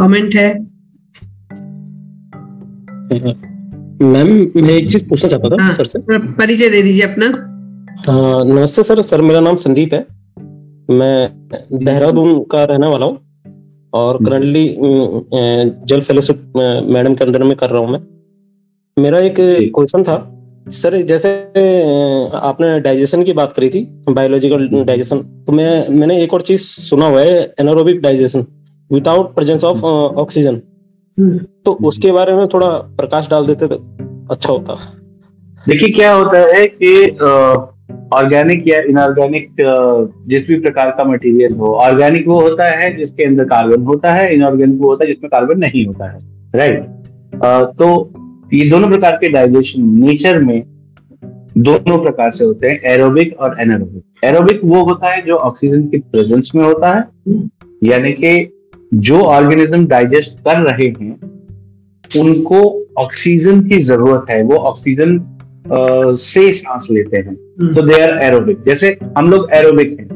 कमेंट 0.00 0.34
है 0.34 0.48
मैम 4.02 4.28
मैं 4.66 4.74
एक 4.74 4.90
चीज़ 4.90 5.06
पूछना 5.08 5.30
चाहता 5.30 5.48
था 5.50 5.62
हाँ, 5.62 5.72
सर 5.74 5.84
से 5.84 5.98
परिचय 6.34 6.68
दे 6.68 6.82
दीजिए 6.82 7.02
अपना 7.04 7.26
हाँ 8.06 8.44
नमस्ते 8.44 8.82
सर 8.82 9.02
सर 9.02 9.22
मेरा 9.22 9.40
नाम 9.40 9.56
संदीप 9.56 9.94
है 9.94 10.06
मैं 10.90 11.56
देहरादून 11.84 12.38
का 12.52 12.64
रहने 12.64 12.90
वाला 12.90 13.06
हूँ 13.06 13.18
और 13.92 14.16
करंटली 14.24 14.64
जल 15.84 16.00
फेलोशिप 16.00 16.52
मैडम 16.88 17.14
के 17.14 17.24
अंदर 17.24 17.42
में 17.42 17.56
कर 17.56 17.70
रहा 17.70 17.80
हूँ 17.80 17.90
मैं। 17.90 18.00
मेरा 18.96 19.18
एक 19.20 19.34
क्वेश्चन 19.74 20.02
था। 20.02 20.16
सर 20.72 20.96
जैसे 21.02 21.28
आपने 22.36 22.78
डाइजेशन 22.80 23.22
की 23.24 23.32
बात 23.32 23.52
करी 23.52 23.68
थी 23.70 23.80
बायोलॉजिकल 24.10 24.68
डाइजेशन 24.84 25.18
तो 25.46 25.52
मैं 25.52 25.88
मैंने 25.90 26.20
एक 26.22 26.34
और 26.34 26.42
चीज़ 26.42 26.62
सुना 26.62 27.06
हुआ 27.06 27.20
है 27.20 27.54
anaerobic 27.60 28.00
digestion 28.00 28.44
without 28.90 29.34
presence 29.34 29.64
of 29.64 29.84
oxygen 30.18 30.60
तो 31.64 31.72
उसके 31.84 32.12
बारे 32.12 32.34
में 32.34 32.46
थोड़ा 32.48 32.68
प्रकाश 32.68 33.28
डाल 33.28 33.46
देते 33.46 33.66
तो 33.66 33.76
अच्छा 34.30 34.52
होता। 34.52 34.74
देखिए 35.66 35.88
क्या 35.88 36.12
होता 36.12 36.38
है 36.48 36.66
कि 36.66 36.92
ऑर्गेनिक 38.14 38.68
या 38.68 38.80
इनऑर्गेनिक 38.80 39.54
जिस 40.28 40.46
भी 40.48 40.58
प्रकार 40.60 40.90
का 40.90 41.04
मटेरियल 41.04 41.52
हो 41.52 41.74
ऑर्गेनिक 41.74 42.28
वो 42.28 42.40
होता 42.40 42.64
है 42.78 42.96
जिसके 42.96 43.24
अंदर 43.24 43.44
कार्बन 43.44 43.82
होता 43.82 44.12
है 44.12 44.34
इनऑर्गेनिक 44.34 44.80
वो 44.80 44.88
होता 44.88 45.06
है 45.06 45.12
जिसमें 45.12 45.30
कार्बन 45.30 45.58
नहीं 45.58 45.86
होता 45.86 46.10
है 46.10 46.18
राइट 46.54 46.80
तो 47.78 47.88
ये 48.54 48.68
दोनों 48.70 48.88
प्रकार 48.88 49.16
के 49.16 49.28
डाइजेशन 49.28 49.88
नेचर 50.00 50.38
में 50.38 50.62
दोनों 51.58 51.98
प्रकार 51.98 52.30
से 52.30 52.44
होते 52.44 52.68
हैं 52.68 52.80
एरोबिक 52.82 53.36
और 53.40 53.56
एनारोबिक 53.60 54.24
एरोबिक 54.24 54.60
वो 54.64 54.82
होता 54.84 55.08
है 55.08 55.22
जो 55.22 55.34
ऑक्सीजन 55.34 55.82
की 55.82 55.98
प्रेजेंस 55.98 56.50
में 56.54 56.64
होता 56.64 56.92
है, 56.94 57.04
यानी 57.84 58.12
कि 58.12 58.60
जो 58.94 59.20
ऑर्गेनिज्म 59.20 59.86
डाइजेस्ट 59.86 60.38
कर 60.40 60.58
रहे 60.58 60.86
हैं, 60.86 61.12
उनको 62.20 62.60
ऑक्सीजन 62.98 63.60
की 63.60 63.78
ज़रूरत 63.78 64.30
है, 64.30 64.42
वो 64.42 64.56
ऑक्सीजन 64.56 65.18
से 66.14 66.52
सांस 66.52 66.82
लेते 66.90 67.16
हैं। 67.16 67.34
तो 67.74 67.82
दे 67.82 68.00
आर 68.02 68.18
एरोबिक 68.18 68.58
जैसे 68.66 68.98
हम 69.18 69.30
लोग 69.30 69.48
एरोबिक 69.52 70.00
हैं। 70.00 70.08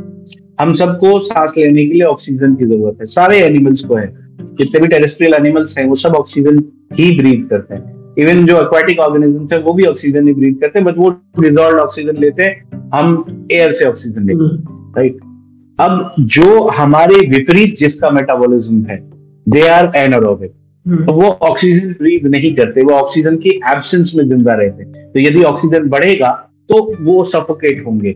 हम 0.60 0.72
सबको 0.72 1.18
सांस 1.18 1.52
लेने 1.58 1.86
के 1.86 1.92
लिए 1.92 2.02
ऑक्सीजन 2.02 2.54
की 2.54 2.64
ज़रूरत 2.64 2.94
है। 2.94 3.04
सारे 3.04 3.38
एनिमल्स 3.38 3.80
को 3.80 3.94
है। 3.96 4.22
जितने 4.42 4.80
भी 4.80 4.88
टेरेस्ट्रियल 4.88 5.34
एनिमल्स 5.34 5.74
हैं 5.78 5.86
वो 5.88 5.94
सब 5.94 6.08
ऑक्सीजन 6.08 6.58
ही 6.92 7.16
ब्रीथ 7.16 7.48
करते 7.48 7.74
हैं। 7.74 8.14
इवन 8.18 8.46
जो 8.46 8.60
एक्वाटिक 8.60 8.98
ऑर्गेनिज्म 8.98 9.48
है 9.52 9.58
वो 9.58 9.72
भी 9.72 9.84
ऑक्सीजन 9.84 10.28
ही 10.28 10.34
ब्रीथ 10.34 10.54
करते 10.54 10.78
हैं 10.78 10.86
बट 10.86 10.98
वो 10.98 11.10
डिजॉल्व 11.40 11.78
ऑक्सीजन 11.78 12.16
लेते 12.20 12.42
हैं। 12.42 12.90
हम 12.94 13.24
एयर 13.52 13.72
से 13.72 13.84
ऑक्सीजन 13.84 14.22
लेते 14.22 14.44
हैं। 14.44 14.92
Right 14.98 15.18
hmm. 15.24 15.84
अब 15.84 16.14
जो 16.20 16.68
हमारे 16.68 17.28
विपरीत 17.28 17.74
जिसका 17.78 18.10
मेटाबॉलिज्म 18.10 18.84
है 18.84 19.10
दे 19.48 19.68
आर 19.68 19.92
एनारोबिक 19.96 20.52
तो 20.86 21.12
वो 21.12 21.28
ऑक्सीजन 21.42 21.92
ब्रीथ 21.98 22.24
नहीं 22.26 22.54
करते 22.54 22.82
वो 22.82 22.92
ऑक्सीजन 22.92 23.36
की 23.36 23.50
एब्सेंस 23.72 24.12
में 24.14 24.24
ज़िंदा 24.24 24.54
रहते। 24.54 24.84
तो 24.84 25.20
यदि 25.20 25.42
ऑक्सीजन 25.44 25.88
बढ़ेगा 25.88 26.30
तो 26.68 26.80
वो 27.04 27.22
सफोकेट 27.24 27.84
होंगे। 27.86 28.14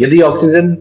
यदि 0.00 0.20
ऑक्सीजन 0.22 0.76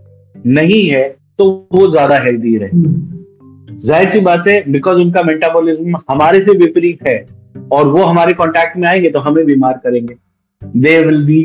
नहीं 0.47 0.87
है 0.89 1.03
तो 1.39 1.49
वो 1.73 1.87
ज़्यादा 1.89 2.17
हेल्दी 2.19 2.55
रहे। 2.57 2.69
हम्म। 2.69 3.77
ज़ाहिर 3.79 4.09
सी 4.09 4.19
बात 4.21 4.47
है 4.47 4.61
बिकॉज़ 4.71 4.97
उनका 4.97 5.21
मेटाबॉलिज्म 5.23 5.97
हमारे 6.09 6.41
से 6.41 6.57
विपरीत 6.57 7.07
है 7.07 7.25
और 7.71 7.87
वो 7.87 8.03
हमारे 8.03 8.33
कॉन्टेक्ट 8.33 8.77
में 8.77 8.87
आएँगे 8.87 9.09
तो 9.09 9.19
हमें 9.19 9.45
बीमार 9.45 9.79
करेंगे। 9.83 10.15
They 10.61 10.99
will 11.01 11.23
be 11.25 11.39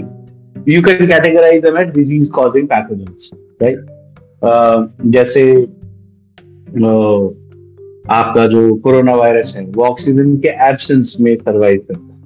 you 0.69 0.83
can 0.83 1.07
categorize 1.07 1.63
them 1.63 1.79
as 1.79 1.95
disease 1.95 2.29
causing 2.31 2.69
pathogens 2.69 3.31
right 3.63 3.87
जैसे 5.13 5.43
uh, 5.55 7.33
आपका 8.11 8.47
जो 8.47 8.75
कोरोना 8.75 9.15
वायरस 9.15 9.53
है, 9.57 9.65
वो 9.67 9.85
ऑक्सीजन 9.85 10.37
के 10.37 10.49
एब्सेंस 10.49 11.17
में 11.21 11.37
सरवाइव 11.37 11.79
करता 11.79 12.05
है। 12.05 12.17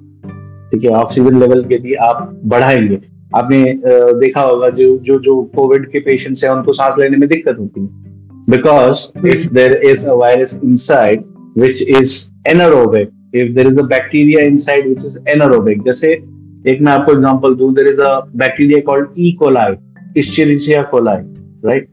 ठीक 0.69 0.83
है, 0.83 0.89
ऑक्सीजन 0.89 1.39
लेवल 1.39 1.63
के 1.63 1.77
लिए 1.77 1.95
आप 1.95 2.41
बढ़ाएँगे। 2.45 2.99
आपने 3.35 3.81
देखा 4.19 4.41
होगा 4.41 4.69
जो 4.69 4.97
जो 4.97 5.19
जो 5.19 5.43
कोविड 5.55 5.91
के 5.91 5.99
पेशेंट्स 5.99 6.43
हैं, 6.43 6.51
उनको 6.51 6.73
सांस 6.73 6.95
लेने 6.99 7.17
में 7.17 7.29
दिक्कत 7.29 7.57
होती 7.59 7.81
है। 7.81 8.01
Because 8.49 8.99
if 9.25 9.41
there 9.57 9.73
is 9.89 9.99
a 10.03 10.13
virus 10.21 10.53
inside 10.67 11.19
which 11.57 11.79
is 11.99 12.13
anaerobic, 12.51 13.11
if 13.35 13.51
there 13.57 13.67
is 13.69 13.79
a 13.79 13.85
bacteria 13.87 14.45
inside 14.51 14.87
which 14.89 15.05
is 15.05 15.17
anaerobic, 15.35 15.85
जैसे 15.85 16.11
एक 16.67 16.77
मैं 16.81 16.91
आपको 16.91 17.11
एग्जांपल 17.11 17.55
दूँ 17.55 17.73
there 17.73 17.87
is 17.87 17.99
a 17.99 18.19
bacteria 18.35 18.79
called 18.79 19.07
E 19.19 19.31
coli 19.31 19.75
Escherichia 20.17 20.81
coli 20.83 21.17
right 21.65 21.87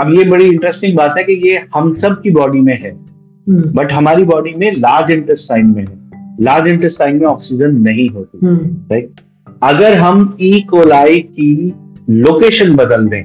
अब 0.00 0.14
ये 0.14 0.24
बड़ी 0.24 0.44
इंटरेस्टिंग 0.44 0.96
बात 0.96 1.14
है 1.18 1.24
कि 1.24 1.48
ये 1.48 1.64
हम 1.74 1.94
सब 1.94 2.20
की 2.22 2.30
बॉडी 2.30 2.60
में 2.60 2.82
है 2.82 3.04
बट 3.48 3.84
hmm. 3.84 3.92
हमारी 3.92 4.24
बॉडी 4.24 4.54
में 4.54 4.72
लार्ज 4.72 5.10
इंटेस्टाइन 5.10 5.66
में 5.66 5.84
है। 5.86 5.98
लार्ज 6.40 6.66
इंटेस्टाइन 6.66 7.16
में 7.16 7.26
ऑक्सीजन 7.26 7.70
नहीं 7.70 8.08
होती 8.08 8.38
राइट 8.44 9.10
hmm. 9.10 9.52
अगर 9.62 9.98
हम 9.98 10.36
ई 10.40 10.60
कोलाई 10.60 11.18
की 11.18 11.74
लोकेशन 12.10 12.76
बदल 12.76 13.06
दें 13.06 13.22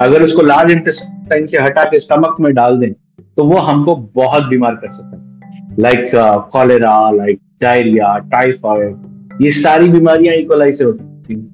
अगर 0.00 0.22
उसको 0.22 0.42
लार्ज 0.42 0.72
इंटेस्टाइन 0.72 1.46
से 1.46 1.56
हटा 1.56 1.84
के 1.84 1.98
स्टमक 1.98 2.36
में 2.40 2.54
डाल 2.54 2.78
दें 2.78 2.92
तो 3.20 3.44
वो 3.44 3.56
हमको 3.56 3.96
बहुत 3.96 4.42
बीमार 4.42 4.74
कर 4.74 4.88
सकता 4.88 5.16
है। 5.16 5.40
Like 5.78 6.10
cholera 6.52 7.10
like 7.10 7.40
diarrhoea 7.62 8.18
typhoid 8.18 8.96
ये 9.42 9.50
सारी 9.50 9.88
बीमारियाँ 9.88 10.34
इकोलाई 10.34 10.72
से 10.72 10.84
हो 10.84 10.92
सकती 10.92 11.34
हैं 11.34 11.50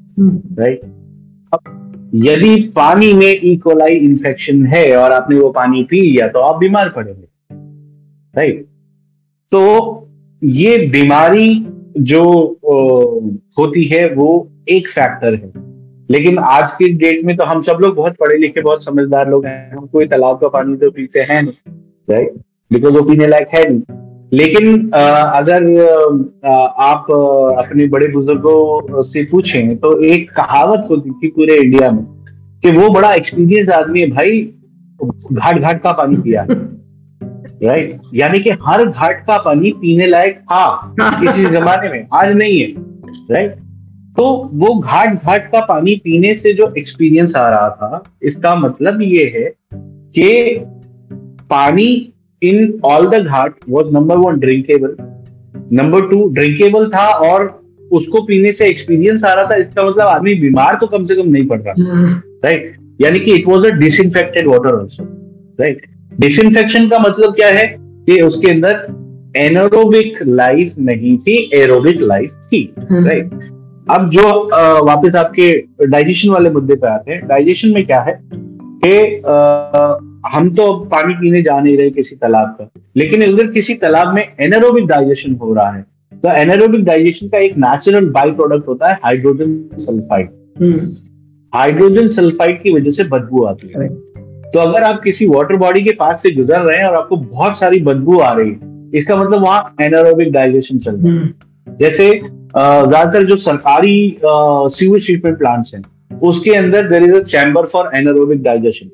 राइट 0.59 0.81
अब 1.55 1.80
यदि 2.15 2.55
पानी 2.77 3.13
में 3.13 3.41
इकोलाई 3.43 3.95
इंफेक्शन 3.95 4.65
है 4.67 4.97
और 4.97 5.13
आपने 5.13 5.37
वो 5.37 5.51
पानी 5.51 5.83
पी 5.83 6.01
लिया 6.01 6.29
तो 6.29 6.39
आप 6.39 6.59
बीमार 6.59 6.89
पड़ेंगे। 6.89 7.27
राइट 8.35 8.65
तो 9.53 10.09
ये 10.43 10.77
बीमारी 10.87 11.67
जो 11.99 12.23
होती 13.59 13.85
है, 13.85 14.09
वो 14.15 14.49
एक 14.69 14.89
फैक्टर 14.89 15.35
है। 15.35 15.53
लेकिन 16.11 16.39
आज 16.39 16.69
के 16.69 16.89
डेट 16.93 17.25
में 17.25 17.37
तो 17.37 17.45
हम 17.45 17.63
सब 17.63 17.79
लोग 17.81 17.95
बहुत 17.97 18.17
पढ़े 18.21 18.37
लिखे 18.39 18.61
बहुत 18.61 18.85
समझदार 18.85 19.31
लोग 19.31 19.47
हैं। 19.47 19.73
हम 19.73 19.87
कोई 19.87 20.07
तालाब 20.07 20.41
का 20.41 20.49
पानी 20.49 20.77
तो 20.77 20.91
पीते 20.91 21.21
हैं 21.21 21.43
नहीं 21.43 21.75
राइट 22.11 22.35
बिकॉज़ 22.71 22.95
वो 22.95 23.03
पीने 23.03 23.27
लायक 23.27 23.49
है 23.49 23.69
नहीं। 23.69 24.00
लेकिन 24.33 24.93
आ, 24.95 25.01
अगर 25.21 25.65
आ, 26.45 26.53
आप 26.65 27.07
अपने 27.67 27.87
बड़े 27.87 28.09
बुज़ुर्गों 28.09 29.03
से 29.03 29.23
पूछें 29.23 29.77
तो 29.77 30.01
एक 30.01 30.31
कहावत 30.31 30.87
होती 30.91 31.11
थी 31.11 31.29
पूरे 31.29 31.57
इंडिया 31.57 31.91
में 31.91 32.05
कि 32.63 32.71
वो 32.71 32.91
बड़ा 32.91 33.15
एक्सपीरियंस 33.15 33.69
आदमी 33.69 34.01
है 34.01 34.11
भाई 34.11 34.55
घाट 35.33 35.59
घाट 35.59 35.83
का 35.83 35.93
पानी 35.93 36.17
पिया। 36.17 36.47
राइट 37.63 38.01
यानी 38.15 38.39
कि 38.39 38.51
हर 38.51 38.85
घाट 38.85 39.27
का 39.27 39.39
पानी 39.39 39.71
पीने 39.71 40.07
लायक 40.07 40.39
था 40.39 40.95
किसी 41.01 41.47
जमाने 41.51 41.89
में 41.89 42.07
आज 42.15 42.37
नहीं 42.37 42.61
है। 42.61 42.75
राइट 43.31 43.53
तो 44.17 44.51
वो 44.53 44.75
घाट 44.75 45.23
घाट 45.23 45.53
का 45.53 45.61
पानी 45.61 45.95
पीने 45.95 46.35
से 46.35 46.53
जो 46.53 46.75
एक्सपीरियंस 46.79 47.37
आ 47.37 47.49
रहा 47.49 47.69
था 47.69 48.03
इसका 48.23 48.55
मतलब 48.55 49.03
ये 49.03 49.25
है 49.25 49.53
कि 50.15 50.59
पानी 51.51 52.10
in 52.43 52.79
all 52.85 53.07
the 53.07 53.15
ghat 53.17 53.55
was 53.69 53.93
number 53.95 54.17
one 54.17 54.39
drinkable 54.41 54.97
number 55.73 56.07
two 56.09 56.27
drinkable 56.29 56.89
था 56.89 57.07
और 57.29 57.49
उसको 57.93 58.23
पीने 58.23 58.53
से 58.53 58.67
एक्सपीरियंस 58.69 59.25
आ 59.25 59.33
रहा 59.35 59.45
था 59.45 59.57
इसका 59.57 59.85
मतलब 59.85 60.07
आदमी 60.07 60.35
बीमार 60.35 60.77
तो 60.81 60.87
कम 60.87 61.03
से 61.03 61.15
कम 61.17 61.29
नहीं 61.29 61.47
पड़ 61.47 61.61
रहा। 61.61 61.75
राइट 62.45 62.77
यानी 63.01 63.21
कि 63.21 63.35
it 63.35 63.47
was 63.49 63.67
a 63.67 63.71
disinfected 63.79 64.49
water 64.49 64.75
also 64.75 65.05
right 65.61 65.87
disinfection 66.21 66.89
का 66.89 66.99
मतलब 66.99 67.35
क्या 67.35 67.49
है? 67.49 67.67
कि 67.79 68.21
उसके 68.23 68.51
अंदर 68.51 69.33
एनोरोबिक 69.37 70.19
लाइफ 70.27 70.75
नहीं 70.79 71.17
थी 71.19 71.39
एरोबिक 71.55 72.01
लाइफ 72.03 72.31
थी। 72.47 72.63
राइट 72.83 73.31
अब 73.91 74.09
जो 74.11 74.23
वापस 74.87 75.15
आपके 75.17 75.53
डाइजेशन 75.87 76.29
वाले 76.29 76.51
मुद्दे 76.51 76.75
पे 76.75 76.87
आते 76.87 77.13
हैं। 77.13 77.27
डाइजेशन 77.29 77.69
में 77.69 77.85
क्या 77.87 78.01
है? 78.01 78.21
कि 78.85 78.93
हम 80.25 80.49
तो 80.55 80.73
पानी 80.87 81.15
पीने 81.15 81.43
जा 81.43 81.59
नहीं 81.61 81.77
रहे 81.77 81.91
किसी 81.91 82.17
तालाब 82.17 82.57
का 82.59 82.69
लेकिन 82.97 83.23
अगर 83.23 83.47
किसी 83.51 83.75
तालाब 83.75 84.15
में 84.15 84.23
एनारोबिक 84.41 84.87
डाइजेशन 84.87 85.35
हो 85.35 85.53
रहा 85.55 85.71
है। 85.71 85.83
तो 86.15 86.29
एनारोबिक 86.31 86.85
डाइजेशन 86.85 87.29
का 87.29 87.39
एक 87.39 87.57
नेचुरल 87.59 88.09
बाई 88.11 88.31
प्रोडक्ट 88.33 88.69
होता 88.69 88.89
है 88.89 88.99
हाइड्रोजन 89.05 89.55
सल्फाइड 89.79 90.31
हाइड्रोजन 91.53 92.09
सल्फाइड 92.09 92.63
की 92.63 92.73
वजह 92.73 92.91
से 92.91 93.05
बदबू 93.07 93.45
आती 93.45 93.73
है। 93.77 93.89
तो 94.53 94.59
अगर 94.59 94.83
आप 94.83 95.01
किसी 95.05 95.27
वाटर 95.27 95.57
बॉडी 95.57 95.83
के 95.83 95.93
पास 95.95 96.23
से 96.23 96.31
गुजर 96.35 96.61
रहे 96.61 96.79
हैं 96.79 96.87
और 96.87 96.95
आपको 96.97 97.17
बहुत 97.17 97.59
सारी 97.59 97.81
बदबू 97.83 98.19
आ 98.19 98.33
रही 98.33 98.51
है 98.51 98.91
इसका 98.95 99.17
मतलब 99.17 99.43
वहाँ 99.43 99.75
एनारोबिक 99.83 100.33
डाइजेशन 100.33 100.79
चल 100.79 100.91
रहा 100.93 101.13
है। 101.13 101.19
हम्म। 101.19 101.77
जैसे 101.77 102.11
ज़्यादातर 102.11 103.25
जो 103.27 103.37
सरकारी 103.39 104.19
सीवेज 104.25 105.05
ट्रीटमेंट 105.07 105.39
प्लांट्स 105.39 105.75
हैं 105.75 105.83
उसके 106.23 106.55
अंदर 106.55 106.89
there 106.89 107.03
is 107.03 107.15
a 107.15 107.23
chamber 107.25 107.67
for 107.67 107.91
anaerobic 107.97 108.43
digestion 108.43 108.91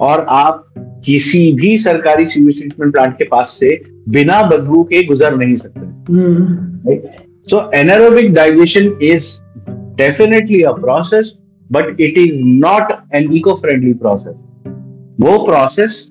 और 0.00 0.24
आप 0.28 0.64
किसी 1.04 1.52
भी 1.52 1.76
सरकारी 1.78 2.26
सीवेज 2.26 2.58
ट्रीटमेंट 2.58 2.92
प्लांट 2.92 3.14
के 3.18 3.24
पास 3.24 3.56
से 3.60 3.82
बिना 4.08 4.42
बदबू 4.42 4.82
के 4.84 5.02
गुजर 5.02 5.36
नहीं 5.36 5.56
सकते। 5.56 5.80
So 7.48 7.70
anaerobic 7.74 8.32
digestion 8.34 8.98
is 9.02 9.26
definitely 9.96 10.62
a 10.62 10.72
process 10.72 11.32
but 11.72 12.00
it 12.00 12.18
is 12.18 12.40
not 12.40 12.92
an 13.14 13.32
eco 13.32 13.54
friendly 13.54 13.92
process 13.92 14.34
वो 15.20 15.38
प्रोसेस 15.46 16.08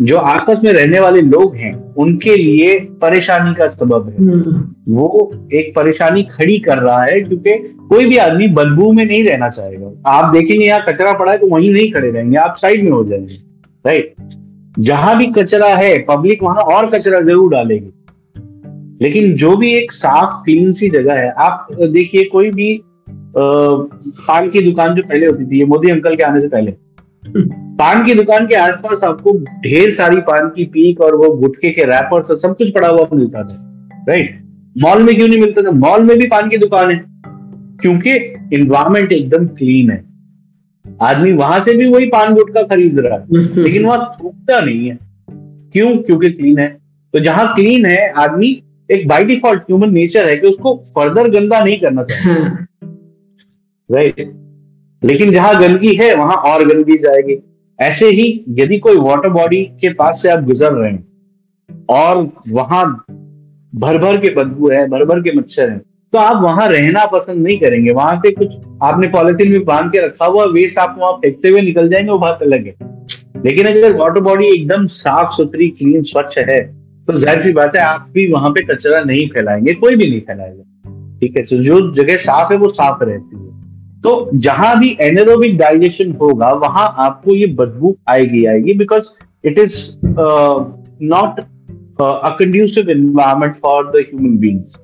जो 0.00 0.16
आपस 0.16 0.58
में 0.64 0.72
रहने 0.72 1.00
वाले 1.00 1.20
लोग 1.20 1.54
हैं 1.56 1.94
उनके 1.94 2.36
लिए 2.36 2.78
परेशानी 2.78 3.54
का 3.54 3.68
सबब 3.68 4.08
है। 4.08 4.16
हम्म। 4.16 4.75
वो 4.86 5.30
एक 5.54 5.72
परेशानी 5.76 6.22
खड़ी 6.24 6.58
कर 6.58 6.78
रहा 6.78 7.00
है, 7.02 7.20
क्योंकि 7.20 7.52
कोई 7.88 8.06
भी 8.06 8.16
आदमी 8.18 8.46
बदबू 8.50 8.90
में 8.92 9.04
नहीं 9.04 9.22
रहना 9.24 9.48
चाहेगा। 9.48 10.10
आप 10.10 10.32
देखेंगे 10.32 10.64
यहाँ 10.64 10.82
कचरा 10.88 11.12
पड़ा 11.12 11.32
है 11.32 11.38
तो 11.38 11.46
वहीं 11.46 11.72
नहीं 11.72 11.90
खड़े 11.92 12.10
रहेंगे, 12.10 12.36
आप 12.38 12.56
साइड 12.56 12.84
में 12.84 12.90
हो 12.92 13.02
जाएँगे 13.04 13.34
राइट 13.84 14.14
जहाँ 14.78 15.16
भी 15.18 15.26
कचरा 15.32 15.68
है, 15.68 15.98
पब्लिक 16.06 16.42
वहाँ 16.42 16.62
और 16.64 16.90
कचरा 16.90 17.20
ज़रूर 17.20 17.50
डालेगी। 17.52 17.92
लेकिन 19.00 19.34
जो 19.36 19.56
भी 19.56 19.74
एक 19.74 19.92
साफ़ 19.92 20.42
क्लीन 20.44 20.72
सी 20.72 20.88
जगह 20.90 21.14
है, 21.14 21.30
आप 21.30 21.66
देखिए 21.72 22.24
कोई 22.24 22.50
भी 22.50 22.80
पान 23.36 24.48
की 24.50 24.60
दुकान 24.62 24.94
जो 24.94 25.02
पहले 25.02 25.26
होती 25.26 25.44
थी, 25.44 25.58
ये 25.58 25.64
मोदी 25.66 25.90
अंकल 25.90 26.16
के 26.16 26.22
आने 26.22 26.40
से 26.40 26.48
पहले, 26.48 26.70
पान 27.76 28.04
की 28.06 28.14
दुकान 28.14 28.46
के 28.46 28.54
आसपास 28.54 29.04
आपको 29.04 29.32
ढेर 29.62 29.90
सारी 29.92 30.20
पान 30.22 30.48
की 30.48 30.64
पीक 30.66 31.00
और 31.00 31.16
वो 31.16 31.30
गुटके 31.36 31.70
के 31.70 31.84
रैपर्स 31.86 32.30
और 32.30 32.38
सब 32.38 32.56
कुछ 32.56 32.72
पड़ा 32.74 32.88
हुआ 32.88 33.06
मिलता 33.12 33.42
था 33.42 34.04
राइट 34.08 34.42
मॉल 34.78 35.02
में 35.02 35.16
क्यों 35.16 35.28
नहीं 35.28 35.38
मिलता? 35.38 35.62
था 35.62 35.70
मॉल 35.70 36.02
में 36.02 36.18
भी 36.18 36.26
पान 36.26 36.48
की 36.48 36.56
दुकान 36.56 36.90
है। 36.90 37.04
क्योंकि 37.80 38.10
इन्वायरमेंट 38.56 39.12
एकदम 39.12 39.46
क्लीन 39.46 39.90
है। 39.90 40.04
आदमी 41.02 41.32
वहाँ 41.32 41.60
से 41.60 41.76
भी 41.76 41.86
वही 41.86 42.06
पान 42.06 42.34
गुटका 42.34 42.62
खरीद 42.62 42.98
रहा 42.98 43.18
है। 43.18 43.26
लेकिन 43.62 43.86
वहाँ 43.86 44.16
थूकता 44.24 44.60
नहीं 44.60 44.88
है। 44.88 44.98
क्यों? 45.72 45.96
क्योंकि 45.96 46.30
क्लीन 46.30 46.58
है। 46.58 46.66
तो 47.12 47.20
जहाँ 47.20 47.54
क्लीन 47.54 47.86
है 47.86 48.10
आदमी 48.10 48.62
एक 48.90 49.08
बाई 49.08 49.24
डिफ़ॉल्ट 49.24 49.60
ह्यूमन 49.60 49.90
नेचर 49.94 50.28
है 50.28 50.36
कि 50.36 50.46
उसको 50.46 50.82
फर्दर 50.86 51.28
गंदा 51.28 51.64
नहीं 51.64 51.80
करना 51.80 52.02
चाहिए। 52.02 52.34
राइट 53.94 54.20
हाँ। 54.20 54.46
लेकिन 55.04 55.30
जहाँ 55.30 55.60
गंदगी 55.60 55.96
है 55.96 56.14
वहाँ 56.14 56.34
और 56.34 56.68
गंदगी 56.68 56.96
जाएगी। 56.96 57.42
ऐसे 57.80 58.06
ही 58.06 58.44
यदि 58.48 58.78
कोई 58.78 58.96
वाटर 58.96 59.28
बॉडी 59.28 59.62
के 59.62 59.88
पास 59.88 60.22
से 60.22 60.28
आप 60.28 60.44
गुजर 60.44 60.72
रहे 60.72 60.90
हैं 60.90 61.08
और 61.88 62.32
वहाँ 62.48 63.04
भर 63.72 63.98
भर 63.98 64.16
के 64.16 64.34
बदबू 64.34 64.70
है 64.70 64.86
भर 64.88 65.04
भर 65.04 65.20
के 65.20 65.36
मच्छर 65.36 65.68
है। 65.70 65.78
तो 66.12 66.18
आप 66.18 66.42
वहाँ 66.42 66.68
रहना 66.68 67.04
पसंद 67.06 67.42
नहीं 67.46 67.58
करेंगे। 67.60 67.92
वहाँ 67.92 68.16
से 68.16 68.30
कुछ 68.30 68.52
आपने 68.82 69.08
पॉलिथीन 69.08 69.50
में 69.52 69.64
बाँध 69.64 69.90
के 69.92 70.06
रखा 70.06 70.26
हुआ 70.26 70.44
वेस्ट 70.52 70.78
आप 70.78 70.94
वहाँ 70.98 71.12
फेंकते 71.14 71.48
हुए 71.48 71.60
निकल 71.60 71.88
जाएँगे, 71.88 72.10
वो 72.10 72.18
बात 72.18 72.38
अलग 72.42 72.66
है। 72.66 72.74
लेकिन 73.44 73.66
अगर 73.66 73.96
वाटर 73.96 74.20
बॉडी 74.20 74.46
एकदम 74.46 74.86
साफ़ 74.86 75.30
सुथरी 75.32 75.68
क्लीन 75.70 76.02
स्वच्छ 76.02 76.38
है 76.38 76.60
तो 77.08 77.12
ज़ाहिर 77.14 77.42
सी 77.42 77.52
बात 77.52 77.76
है, 77.76 77.82
आप 77.82 78.08
भी 78.14 78.26
वहाँ 78.32 78.50
पे 78.50 78.62
कचरा 78.64 79.00
नहीं 79.00 79.26
फैलाएँगे, 79.28 79.72
कोई 79.74 79.96
भी 79.96 80.08
नहीं 80.10 80.20
फैलाएगा। 80.20 81.18
ठीक 81.20 81.36
है? 81.38 81.44
तो 81.44 81.56
जो 81.62 81.80
जगह 81.94 82.16
साफ़ 82.18 82.52
है, 82.52 82.58
वो 82.58 82.68
साफ़ 82.70 83.04
रहती 83.04 83.36
है। 83.36 83.44
तो 84.02 84.30
जहाँ 84.36 84.78
भी 84.78 84.96
एनेरोबिक 85.00 85.56
डाइजेशन 85.58 86.10
होगा, 86.12 86.50
वहाँ 86.54 86.94
आपको 86.98 87.34
ये 87.34 87.46
बदबू 87.54 87.96
आएगी 88.08 88.44
आएगी 88.44 88.74
because 88.74 89.04
it 89.44 89.58
is 89.58 89.76
not 91.04 91.40
a 91.98 92.36
conducive 92.38 92.90
environment 92.90 93.54
for 93.62 93.90
the 93.90 94.04
human 94.08 94.36
beings 94.38 94.76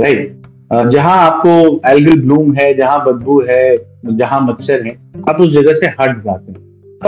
right 0.00 0.42
जहाँ 0.90 1.16
आपको 1.20 1.50
एल्गल 1.88 2.20
ब्लूम 2.20 2.52
है, 2.54 2.72
जहाँ 2.76 3.04
बदबू 3.06 3.40
है, 3.48 3.76
जहाँ 4.10 4.40
मच्छर 4.42 4.82
है, 4.86 4.96
आप 5.28 5.40
उस 5.40 5.52
जगह 5.52 5.72
से 5.74 5.86
हट 6.00 6.24
जाते 6.24 6.52
हैं। 6.52 6.62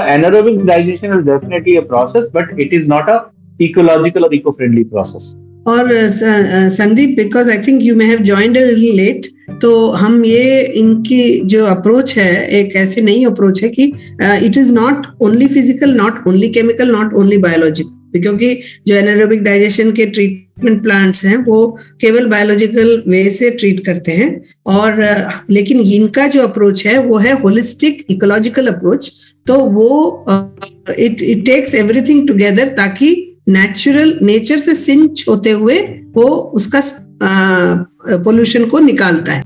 Anaerobic 0.09 0.65
digestion 0.67 1.19
is 1.19 1.25
definitely 1.27 1.77
a 1.77 1.81
process 1.89 2.25
but 2.35 2.61
it 2.61 2.75
is 2.75 2.87
not 2.89 3.11
a 3.11 3.19
ecological 3.61 4.25
और 4.25 4.35
इको 4.35 4.51
फ्रेंडली 4.51 4.85
प्रोसेस 4.85 5.35
और 5.69 5.91
Sandeep 6.77 7.17
because 7.17 7.51
I 7.51 7.59
think 7.67 7.83
you 7.83 7.95
may 7.97 8.05
have 8.05 8.23
joined 8.25 8.57
late 8.57 9.27
तो 9.63 9.71
हम 9.95 10.25
ये 10.25 10.61
इनकी 10.77 11.41
जो 11.47 11.65
अप्रोच 11.67 12.17
है, 12.19 12.47
एक 12.51 12.77
ऐसे 12.77 13.01
नई 13.03 13.25
अप्रोच 13.25 13.63
है 13.63 13.69
कि 13.69 13.85
it 14.47 14.57
is 14.59 14.73
not 14.75 15.07
only 15.23 15.47
physical 15.49 15.95
not 15.97 16.27
only 16.29 16.49
chemical 16.49 16.93
not 16.93 17.15
only 17.15 17.39
biological 17.39 17.96
क्योंकि 18.13 18.55
जो 18.89 18.95
एनारोबिक 18.95 19.43
डाइजेशन 19.43 19.93
के 19.93 20.07
ट्रीटमेंट 20.07 20.83
प्लांट्स 20.83 21.25
हैं, 21.25 21.37
वो 21.39 21.79
केवल 22.01 22.27
बायोलॉजिकल 22.27 23.03
वे 23.09 23.29
से 23.31 23.51
ट्रीट 23.51 23.85
करते 23.87 24.13
हैं। 24.13 24.31
और 24.67 25.03
लेकिन 25.51 25.81
इनका 25.81 26.27
जो 26.29 26.43
अप्रोच 26.43 26.87
है, 26.87 26.99
वो 26.99 27.19
है 27.19 27.41
होलिस्टिक 27.41 28.05
इकोलॉजिकल 28.11 28.67
अप्रोच 28.67 29.11
तो 29.47 29.59
वो 29.71 30.25
it 30.91 31.23
it 31.23 31.45
takes 31.47 31.75
everything 31.75 32.27
together 32.29 32.69
ताकि 32.77 33.11
नेचुरल 33.49 34.19
नेचर 34.23 34.59
से 34.59 34.75
सिंच 34.75 35.25
होते 35.29 35.51
हुए 35.51 35.79
वो 36.15 36.25
उसका 36.55 36.81
पोल्यूशन 38.25 38.65
को 38.65 38.79
निकालता 38.79 39.33
है। 39.33 39.43